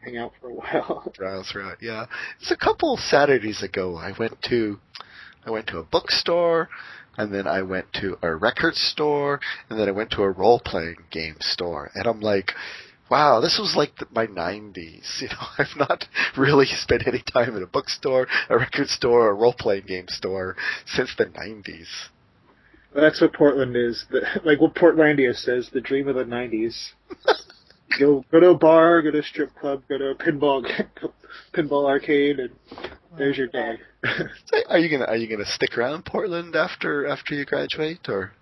hang 0.00 0.16
out 0.16 0.32
for 0.40 0.48
a 0.48 0.54
while. 0.54 1.12
Browse 1.16 1.54
around. 1.54 1.76
Yeah, 1.80 2.06
it's 2.40 2.50
a 2.50 2.56
couple 2.56 2.96
Saturdays 2.96 3.62
ago. 3.62 3.96
I 3.96 4.12
went 4.18 4.40
to, 4.48 4.78
I 5.44 5.50
went 5.50 5.66
to 5.68 5.78
a 5.78 5.84
bookstore, 5.84 6.68
and 7.16 7.32
then 7.32 7.46
I 7.46 7.62
went 7.62 7.92
to 7.94 8.18
a 8.22 8.34
record 8.34 8.74
store, 8.74 9.40
and 9.68 9.78
then 9.78 9.88
I 9.88 9.92
went 9.92 10.10
to 10.12 10.22
a 10.22 10.30
role 10.30 10.60
playing 10.64 10.96
game 11.10 11.36
store, 11.40 11.90
and 11.94 12.06
I'm 12.06 12.20
like. 12.20 12.52
Wow, 13.10 13.40
this 13.40 13.58
was 13.58 13.74
like 13.76 13.96
the, 13.96 14.06
my 14.12 14.26
90s. 14.26 15.04
You 15.20 15.28
know, 15.28 15.46
I've 15.58 15.76
not 15.76 16.04
really 16.36 16.66
spent 16.66 17.06
any 17.06 17.22
time 17.22 17.56
in 17.56 17.62
a 17.62 17.66
bookstore, 17.66 18.26
a 18.48 18.58
record 18.58 18.88
store, 18.88 19.26
or 19.26 19.30
a 19.30 19.34
role-playing 19.34 19.86
game 19.86 20.08
store 20.08 20.56
since 20.86 21.14
the 21.16 21.26
90s. 21.26 21.86
That's 22.96 23.20
what 23.20 23.34
Portland 23.34 23.76
is. 23.76 24.06
The, 24.10 24.22
like 24.44 24.60
what 24.60 24.74
Portlandia 24.74 25.34
says, 25.34 25.68
the 25.72 25.80
dream 25.80 26.08
of 26.08 26.16
the 26.16 26.24
'90s. 26.24 26.92
go 28.00 28.24
go 28.32 28.40
to 28.40 28.48
a 28.50 28.56
bar, 28.56 29.02
go 29.02 29.10
to 29.10 29.18
a 29.18 29.22
strip 29.22 29.54
club, 29.54 29.82
go 29.88 29.98
to 29.98 30.10
a 30.10 30.14
pinball 30.14 30.64
pinball 31.52 31.86
arcade, 31.86 32.40
and 32.40 32.50
there's 33.18 33.36
your 33.36 33.48
day. 33.48 33.78
So 34.02 34.58
Are 34.68 34.78
you 34.78 34.88
gonna 34.88 35.04
Are 35.04 35.16
you 35.16 35.28
gonna 35.28 35.44
stick 35.44 35.76
around 35.76 36.06
Portland 36.06 36.56
after 36.56 37.06
after 37.06 37.34
you 37.34 37.44
graduate, 37.44 38.08
or 38.08 38.32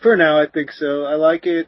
For 0.00 0.16
now, 0.16 0.40
I 0.40 0.46
think 0.46 0.70
so. 0.70 1.04
I 1.04 1.16
like 1.16 1.44
it. 1.46 1.66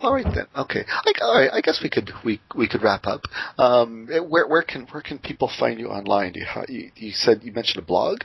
All 0.00 0.14
right 0.14 0.24
then. 0.24 0.46
Okay. 0.56 0.84
I, 0.88 1.12
all 1.22 1.34
right. 1.34 1.50
I 1.52 1.60
guess 1.60 1.80
we 1.82 1.90
could 1.90 2.12
we 2.24 2.40
we 2.54 2.68
could 2.68 2.82
wrap 2.82 3.06
up. 3.06 3.22
Um, 3.58 4.08
where 4.28 4.46
where 4.46 4.62
can 4.62 4.86
where 4.86 5.02
can 5.02 5.18
people 5.18 5.50
find 5.58 5.80
you 5.80 5.88
online? 5.88 6.34
You 6.34 6.46
you, 6.68 6.92
you 6.94 7.10
said 7.12 7.42
you 7.42 7.52
mentioned 7.52 7.82
a 7.82 7.86
blog. 7.86 8.20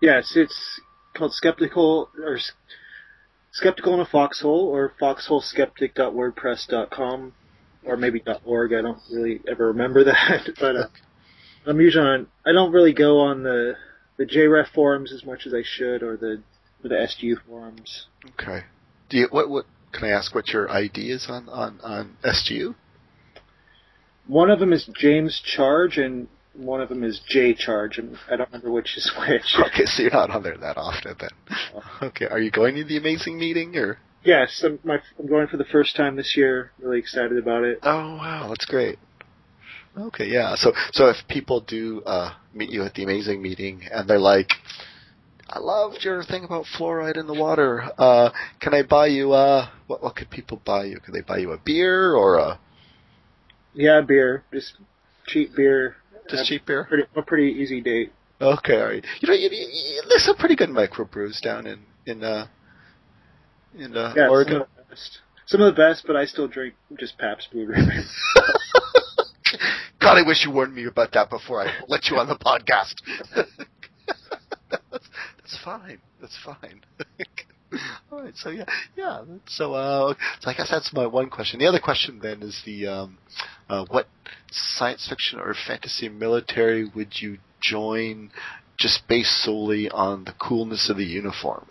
Yes, 0.00 0.32
it's 0.36 0.80
called 1.16 1.32
Skeptical 1.32 2.10
or 2.22 2.38
Skeptical 3.52 3.94
in 3.94 4.00
a 4.00 4.06
Foxhole 4.06 4.66
or 4.66 4.92
foxholeskeptic.wordpress.com 5.00 7.32
or 7.84 7.96
maybe 7.96 8.20
.org. 8.44 8.72
I 8.72 8.82
don't 8.82 8.98
really 9.12 9.40
ever 9.48 9.68
remember 9.68 10.02
that, 10.04 10.48
but 10.58 10.74
uh, 10.76 10.88
I'm 11.66 11.80
usually 11.80 12.04
on. 12.04 12.26
I 12.44 12.50
don't 12.52 12.72
really 12.72 12.92
go 12.92 13.20
on 13.20 13.44
the 13.44 13.76
the 14.16 14.24
JREF 14.24 14.72
forums 14.74 15.12
as 15.12 15.24
much 15.24 15.46
as 15.46 15.54
I 15.54 15.62
should, 15.64 16.02
or 16.02 16.16
the 16.16 16.42
or 16.82 16.88
the 16.88 16.96
SGU 16.96 17.36
forums. 17.46 18.06
Okay. 18.40 18.64
Do 19.08 19.18
you 19.18 19.28
what 19.30 19.48
what 19.48 19.66
can 19.94 20.08
I 20.08 20.10
ask 20.10 20.34
what 20.34 20.48
your 20.48 20.70
ID 20.70 21.10
is 21.10 21.26
on 21.28 21.48
on 21.48 21.80
on 21.82 22.16
SGU? 22.24 22.74
One 24.26 24.50
of 24.50 24.58
them 24.58 24.72
is 24.72 24.88
James 24.98 25.40
Charge, 25.44 25.98
and 25.98 26.28
one 26.54 26.80
of 26.80 26.88
them 26.88 27.04
is 27.04 27.20
J 27.28 27.54
Charge, 27.54 27.98
and 27.98 28.16
I 28.30 28.36
don't 28.36 28.48
remember 28.50 28.70
which 28.70 28.96
is 28.96 29.10
which. 29.18 29.56
Okay, 29.66 29.84
so 29.86 30.02
you're 30.02 30.12
not 30.12 30.30
on 30.30 30.42
there 30.42 30.56
that 30.56 30.76
often 30.76 31.14
then. 31.18 31.82
Okay, 32.02 32.26
are 32.26 32.40
you 32.40 32.50
going 32.50 32.74
to 32.76 32.84
the 32.84 32.96
amazing 32.96 33.38
meeting 33.38 33.76
or? 33.76 33.98
Yes, 34.24 34.62
I'm, 34.64 34.78
my, 34.84 34.98
I'm 35.18 35.26
going 35.26 35.48
for 35.48 35.58
the 35.58 35.66
first 35.66 35.96
time 35.96 36.16
this 36.16 36.34
year. 36.36 36.72
Really 36.78 36.98
excited 36.98 37.36
about 37.36 37.64
it. 37.64 37.78
Oh 37.82 38.16
wow, 38.16 38.46
that's 38.48 38.64
great. 38.64 38.98
Okay, 39.96 40.26
yeah. 40.26 40.54
So 40.56 40.72
so 40.92 41.08
if 41.08 41.16
people 41.28 41.60
do 41.60 42.02
uh, 42.04 42.32
meet 42.52 42.70
you 42.70 42.82
at 42.84 42.94
the 42.94 43.04
amazing 43.04 43.42
meeting 43.42 43.82
and 43.92 44.08
they're 44.08 44.18
like, 44.18 44.48
I 45.48 45.58
loved 45.58 46.02
your 46.02 46.24
thing 46.24 46.44
about 46.44 46.64
fluoride 46.78 47.16
in 47.18 47.26
the 47.26 47.34
water. 47.34 47.90
Uh, 47.98 48.30
can 48.60 48.74
I 48.74 48.82
buy 48.82 49.08
you? 49.08 49.32
Uh, 49.32 49.68
what 49.86 50.02
what 50.02 50.16
could 50.16 50.30
people 50.30 50.60
buy 50.64 50.84
you? 50.84 50.98
Could 51.00 51.14
they 51.14 51.20
buy 51.20 51.38
you 51.38 51.52
a 51.52 51.58
beer 51.58 52.14
or 52.14 52.36
a? 52.36 52.58
Yeah, 53.74 54.00
beer, 54.00 54.44
just 54.52 54.74
cheap 55.26 55.54
beer. 55.54 55.96
Just 56.30 56.46
cheap 56.46 56.64
beer. 56.64 56.84
Pretty, 56.84 57.04
a 57.14 57.22
pretty 57.22 57.52
easy 57.52 57.80
date. 57.80 58.12
Okay, 58.40 58.80
all 58.80 58.86
right. 58.88 59.04
You 59.20 59.28
know, 59.28 59.34
you, 59.34 59.48
you, 59.50 60.02
there's 60.08 60.24
some 60.24 60.36
pretty 60.36 60.56
good 60.56 60.70
microbrews 60.70 61.40
down 61.40 61.66
in 61.66 61.80
in 62.06 62.24
uh 62.24 62.46
in 63.76 63.96
uh, 63.96 64.14
yeah, 64.16 64.28
Oregon. 64.28 64.54
Some 64.54 64.62
of, 64.62 64.68
the 64.76 64.82
best. 64.90 65.18
some 65.46 65.60
of 65.60 65.74
the 65.74 65.76
best, 65.76 66.04
but 66.06 66.16
I 66.16 66.24
still 66.24 66.48
drink 66.48 66.74
just 66.98 67.18
Pabst 67.18 67.50
Blue 67.52 67.66
Ribbon. 67.66 68.04
God, 70.00 70.18
I 70.18 70.22
wish 70.26 70.44
you 70.44 70.50
warned 70.50 70.74
me 70.74 70.86
about 70.86 71.12
that 71.12 71.30
before 71.30 71.62
I 71.62 71.72
let 71.88 72.08
you 72.08 72.18
on 72.18 72.28
the 72.28 72.36
podcast. 72.36 72.94
that's 75.44 75.62
fine. 75.62 75.98
That's 76.22 76.38
fine. 76.42 76.80
All 78.10 78.22
right. 78.22 78.34
So 78.34 78.48
yeah, 78.48 78.64
yeah. 78.96 79.24
So, 79.46 79.74
uh, 79.74 80.14
so 80.40 80.50
I 80.50 80.54
guess 80.54 80.70
that's 80.70 80.90
my 80.94 81.06
one 81.06 81.28
question. 81.28 81.60
The 81.60 81.66
other 81.66 81.80
question 81.80 82.18
then 82.22 82.42
is 82.42 82.62
the 82.64 82.86
um, 82.86 83.18
uh, 83.68 83.84
what 83.90 84.08
science 84.50 85.06
fiction 85.06 85.38
or 85.38 85.54
fantasy 85.66 86.08
military 86.08 86.90
would 86.94 87.20
you 87.20 87.38
join, 87.60 88.30
just 88.78 89.06
based 89.06 89.42
solely 89.42 89.90
on 89.90 90.24
the 90.24 90.32
coolness 90.32 90.88
of 90.88 90.96
the 90.96 91.04
uniform? 91.04 91.66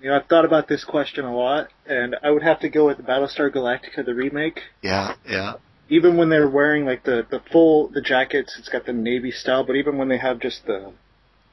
You 0.00 0.10
know, 0.10 0.16
I've 0.16 0.26
thought 0.26 0.44
about 0.44 0.68
this 0.68 0.84
question 0.84 1.24
a 1.24 1.36
lot, 1.36 1.70
and 1.86 2.14
I 2.22 2.30
would 2.30 2.44
have 2.44 2.60
to 2.60 2.68
go 2.68 2.86
with 2.86 2.98
Battlestar 2.98 3.52
Galactica, 3.52 4.06
the 4.06 4.14
remake. 4.14 4.60
Yeah, 4.80 5.14
yeah. 5.28 5.54
Even 5.88 6.16
when 6.16 6.28
they're 6.28 6.48
wearing 6.48 6.84
like 6.84 7.02
the 7.02 7.26
the 7.28 7.40
full 7.50 7.88
the 7.88 8.00
jackets, 8.00 8.54
it's 8.60 8.68
got 8.68 8.86
the 8.86 8.92
navy 8.92 9.32
style. 9.32 9.64
But 9.64 9.74
even 9.74 9.98
when 9.98 10.08
they 10.08 10.18
have 10.18 10.38
just 10.38 10.66
the 10.66 10.92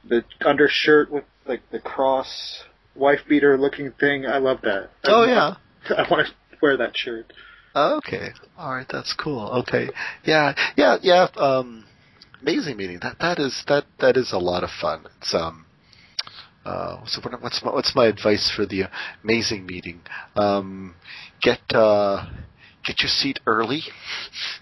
the 0.08 0.24
undershirt 0.44 1.10
with 1.10 1.24
like 1.46 1.62
the 1.70 1.80
cross 1.80 2.64
wife 2.94 3.20
beater 3.28 3.58
looking 3.58 3.92
thing, 3.92 4.26
I 4.26 4.38
love 4.38 4.60
that. 4.62 4.90
Oh 5.04 5.22
I, 5.24 5.28
yeah. 5.28 5.54
I 5.96 6.06
want 6.10 6.26
to 6.26 6.32
wear 6.60 6.76
that 6.76 6.96
shirt. 6.96 7.32
Okay. 7.74 8.30
All 8.56 8.74
right. 8.74 8.86
That's 8.90 9.12
cool. 9.12 9.48
Okay. 9.60 9.90
Yeah. 10.24 10.54
Yeah. 10.76 10.96
Yeah. 11.02 11.28
Um, 11.36 11.84
amazing 12.40 12.76
meeting. 12.76 12.98
That 13.02 13.18
that 13.20 13.38
is 13.38 13.64
that 13.68 13.84
that 14.00 14.16
is 14.16 14.32
a 14.32 14.38
lot 14.38 14.64
of 14.64 14.70
fun. 14.80 15.06
It's 15.18 15.34
um. 15.34 15.64
Uh, 16.64 17.00
so 17.06 17.20
what, 17.22 17.40
what's 17.40 17.62
my, 17.62 17.72
what's 17.72 17.94
my 17.94 18.06
advice 18.06 18.52
for 18.54 18.66
the 18.66 18.82
amazing 19.22 19.64
meeting? 19.66 20.00
Um, 20.34 20.96
get 21.40 21.60
uh, 21.72 22.26
get 22.86 23.00
your 23.00 23.08
seat 23.08 23.40
early, 23.46 23.82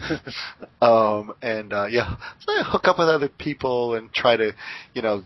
um, 0.83 1.35
and 1.43 1.73
uh, 1.73 1.87
yeah, 1.87 2.17
hook 2.47 2.89
up 2.89 2.99
with 2.99 3.09
other 3.09 3.29
people 3.29 3.95
and 3.95 4.13
try 4.13 4.37
to, 4.37 4.53
you 4.95 5.03
know, 5.03 5.23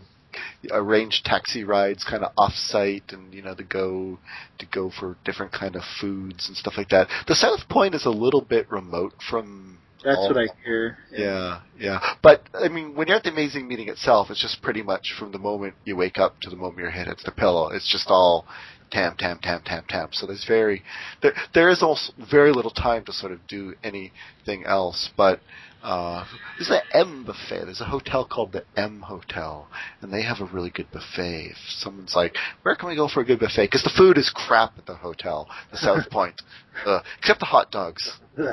arrange 0.71 1.23
taxi 1.23 1.63
rides 1.63 2.03
kind 2.03 2.23
of 2.23 2.31
off 2.37 2.53
site 2.53 3.11
and 3.11 3.33
you 3.33 3.41
know 3.41 3.55
to 3.55 3.63
go 3.63 4.19
to 4.59 4.65
go 4.67 4.91
for 4.99 5.17
different 5.25 5.51
kind 5.51 5.75
of 5.75 5.81
foods 5.99 6.47
and 6.47 6.57
stuff 6.57 6.73
like 6.77 6.89
that. 6.89 7.07
The 7.27 7.35
South 7.35 7.67
Point 7.69 7.95
is 7.95 8.05
a 8.05 8.11
little 8.11 8.41
bit 8.41 8.69
remote 8.71 9.13
from 9.29 9.79
that's 10.03 10.17
all, 10.17 10.29
what 10.29 10.37
I 10.37 10.47
hear. 10.63 10.97
Yeah. 11.11 11.19
yeah, 11.19 11.59
yeah. 11.77 11.99
But 12.23 12.43
I 12.53 12.69
mean, 12.69 12.95
when 12.95 13.07
you're 13.07 13.17
at 13.17 13.23
the 13.23 13.31
amazing 13.31 13.67
meeting 13.67 13.89
itself, 13.89 14.29
it's 14.29 14.41
just 14.41 14.61
pretty 14.61 14.81
much 14.81 15.13
from 15.17 15.31
the 15.31 15.39
moment 15.39 15.75
you 15.83 15.95
wake 15.95 16.17
up 16.17 16.39
to 16.41 16.49
the 16.49 16.55
moment 16.55 16.79
your 16.79 16.91
head 16.91 17.07
hits 17.07 17.23
the 17.23 17.31
pillow. 17.31 17.69
It's 17.69 17.91
just 17.91 18.07
all 18.09 18.45
tam 18.91 19.15
tam 19.17 19.39
tam 19.39 19.61
tam 19.63 19.83
tam. 19.87 20.09
So 20.11 20.25
there's 20.25 20.45
very 20.45 20.83
there 21.21 21.33
there 21.53 21.69
is 21.69 21.81
also 21.81 22.13
very 22.31 22.51
little 22.51 22.71
time 22.71 23.05
to 23.05 23.13
sort 23.13 23.31
of 23.31 23.45
do 23.47 23.75
anything 23.83 24.65
else. 24.65 25.09
But 25.15 25.39
uh, 25.81 26.25
there's 26.57 26.69
an 26.69 26.81
M 26.93 27.23
buffet. 27.25 27.65
There's 27.65 27.79
a 27.79 27.85
hotel 27.85 28.27
called 28.29 28.51
the 28.51 28.65
M 28.75 29.01
Hotel, 29.01 29.67
and 30.01 30.11
they 30.11 30.23
have 30.23 30.41
a 30.41 30.45
really 30.45 30.69
good 30.69 30.91
buffet. 30.91 31.51
If 31.51 31.57
someone's 31.69 32.15
like, 32.15 32.35
"Where 32.63 32.75
can 32.75 32.89
we 32.89 32.95
go 32.95 33.07
for 33.07 33.21
a 33.21 33.25
good 33.25 33.39
buffet?" 33.39 33.65
Because 33.65 33.83
the 33.83 33.93
food 33.95 34.17
is 34.17 34.29
crap 34.29 34.77
at 34.77 34.85
the 34.85 34.95
hotel, 34.95 35.47
the 35.71 35.77
South 35.77 36.09
Point, 36.11 36.41
uh, 36.85 36.99
except 37.17 37.39
the 37.39 37.45
hot 37.45 37.71
dogs. 37.71 38.17
well, 38.37 38.51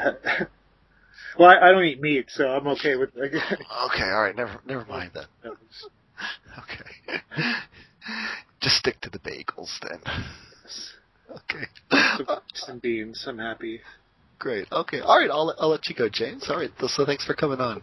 I, 1.40 1.58
I, 1.68 1.72
don't 1.72 1.84
eat 1.84 2.00
meat, 2.00 2.26
so 2.28 2.48
I'm 2.48 2.66
okay 2.68 2.94
with. 2.96 3.10
Okay, 3.16 4.04
all 4.04 4.22
right, 4.22 4.36
never 4.36 4.60
never 4.64 4.84
mind 4.84 5.10
then. 5.14 5.26
Okay, 6.58 7.14
just 8.66 8.78
stick 8.78 9.00
to 9.00 9.10
the 9.10 9.20
bagels 9.20 9.70
then. 9.80 10.00
Okay. 11.30 11.66
Some 12.54 12.80
beans. 12.80 13.24
I'm 13.28 13.38
happy. 13.38 13.80
Great. 14.38 14.66
Okay. 14.72 15.00
All 15.00 15.18
right. 15.18 15.30
I'll 15.30 15.54
I'll 15.58 15.70
let 15.70 15.88
you 15.88 15.94
go, 15.94 16.08
James. 16.08 16.46
All 16.48 16.56
right. 16.56 16.70
So 16.88 17.06
thanks 17.06 17.24
for 17.24 17.34
coming 17.34 17.60
on. 17.60 17.82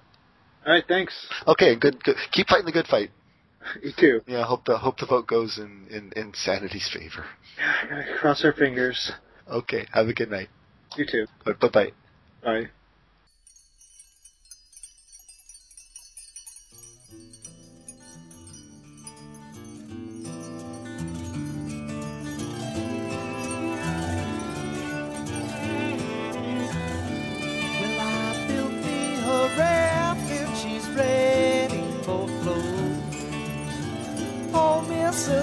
All 0.66 0.74
right. 0.74 0.84
Thanks. 0.86 1.14
Okay. 1.48 1.76
Good. 1.78 2.04
Good. 2.04 2.16
Keep 2.32 2.48
fighting 2.48 2.66
the 2.66 2.72
good 2.72 2.88
fight. 2.88 3.12
You 3.82 3.94
too. 3.98 4.20
Yeah. 4.28 4.44
Hope 4.44 4.66
the 4.66 4.78
hope 4.78 4.98
the 4.98 5.06
vote 5.06 5.26
goes 5.26 5.58
in 5.58 5.88
in, 5.90 6.12
in 6.18 6.34
Sanity's 6.34 6.90
favor. 6.94 7.26
Yeah. 7.58 8.18
Cross 8.20 8.44
our 8.44 8.52
fingers. 8.52 9.14
Okay. 9.50 9.88
Have 9.94 10.10
a 10.10 10.14
good 10.14 10.30
night. 10.30 10.50
You 10.98 11.06
too. 11.10 11.28
Bye 11.46 11.70
bye. 11.70 11.92
Bye. 12.44 12.70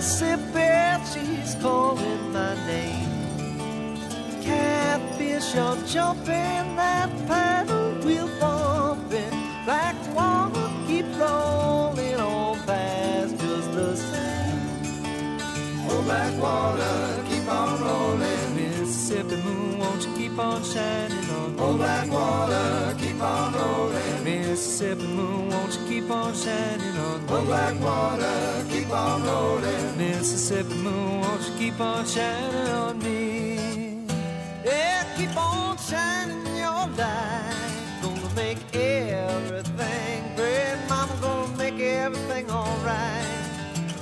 Mississippi, 0.01 1.05
she's 1.13 1.55
calling 1.57 2.33
my 2.33 2.55
name. 2.67 4.01
Catfish 4.43 5.55
are 5.57 5.77
jumping, 5.87 6.75
that 6.81 7.11
paddle 7.29 7.93
wheel 8.03 8.27
bumping. 8.41 9.29
Black 9.67 9.95
water 10.17 10.71
keep 10.87 11.05
rolling 11.19 12.15
on 12.15 12.57
fast, 12.61 13.39
just 13.41 13.73
the 13.73 13.95
same. 13.95 15.37
Oh, 15.91 16.01
black 16.07 16.35
water, 16.41 17.23
keep 17.29 17.47
on 17.47 17.83
rolling. 17.83 18.57
Mississippi 18.57 19.37
moon, 19.43 19.81
won't 19.81 20.07
you 20.07 20.15
keep 20.17 20.39
on 20.39 20.65
shining 20.65 21.29
on 21.29 21.57
me? 21.57 21.63
Oh, 21.63 21.77
black 21.77 22.11
water, 22.11 22.97
keep 22.99 23.21
on 23.21 23.53
rolling. 23.53 24.25
Mississippi 24.25 25.07
moon, 25.09 25.51
won't 25.51 25.79
you 25.79 25.87
keep 25.87 26.11
on 26.11 26.35
shining? 26.35 26.90
Oh, 27.33 27.45
black 27.45 27.81
water, 27.81 28.65
keep 28.69 28.91
on 28.91 29.23
rolling. 29.23 29.97
Mississippi 29.97 30.75
moon, 30.75 31.21
won't 31.21 31.43
you 31.47 31.55
keep 31.59 31.81
on 31.81 32.05
shining 32.05 32.69
on 32.73 32.99
me? 32.99 34.05
Yeah, 34.65 35.05
keep 35.17 35.37
on 35.37 35.79
shining 35.79 36.57
your 36.57 36.89
light. 36.99 37.55
Gonna 38.03 38.35
make 38.35 38.59
everything 38.75 40.35
great, 40.35 40.77
Mama. 40.89 41.15
Gonna 41.23 41.57
make 41.57 41.79
everything 41.79 42.51
alright. 42.51 43.27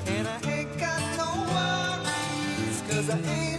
And 0.07 0.26
I 0.26 0.41
ain't 0.51 0.79
got 0.79 1.01
no 1.18 1.31
worries, 1.53 2.83
cause 2.89 3.11
I 3.11 3.18
ain't. 3.29 3.58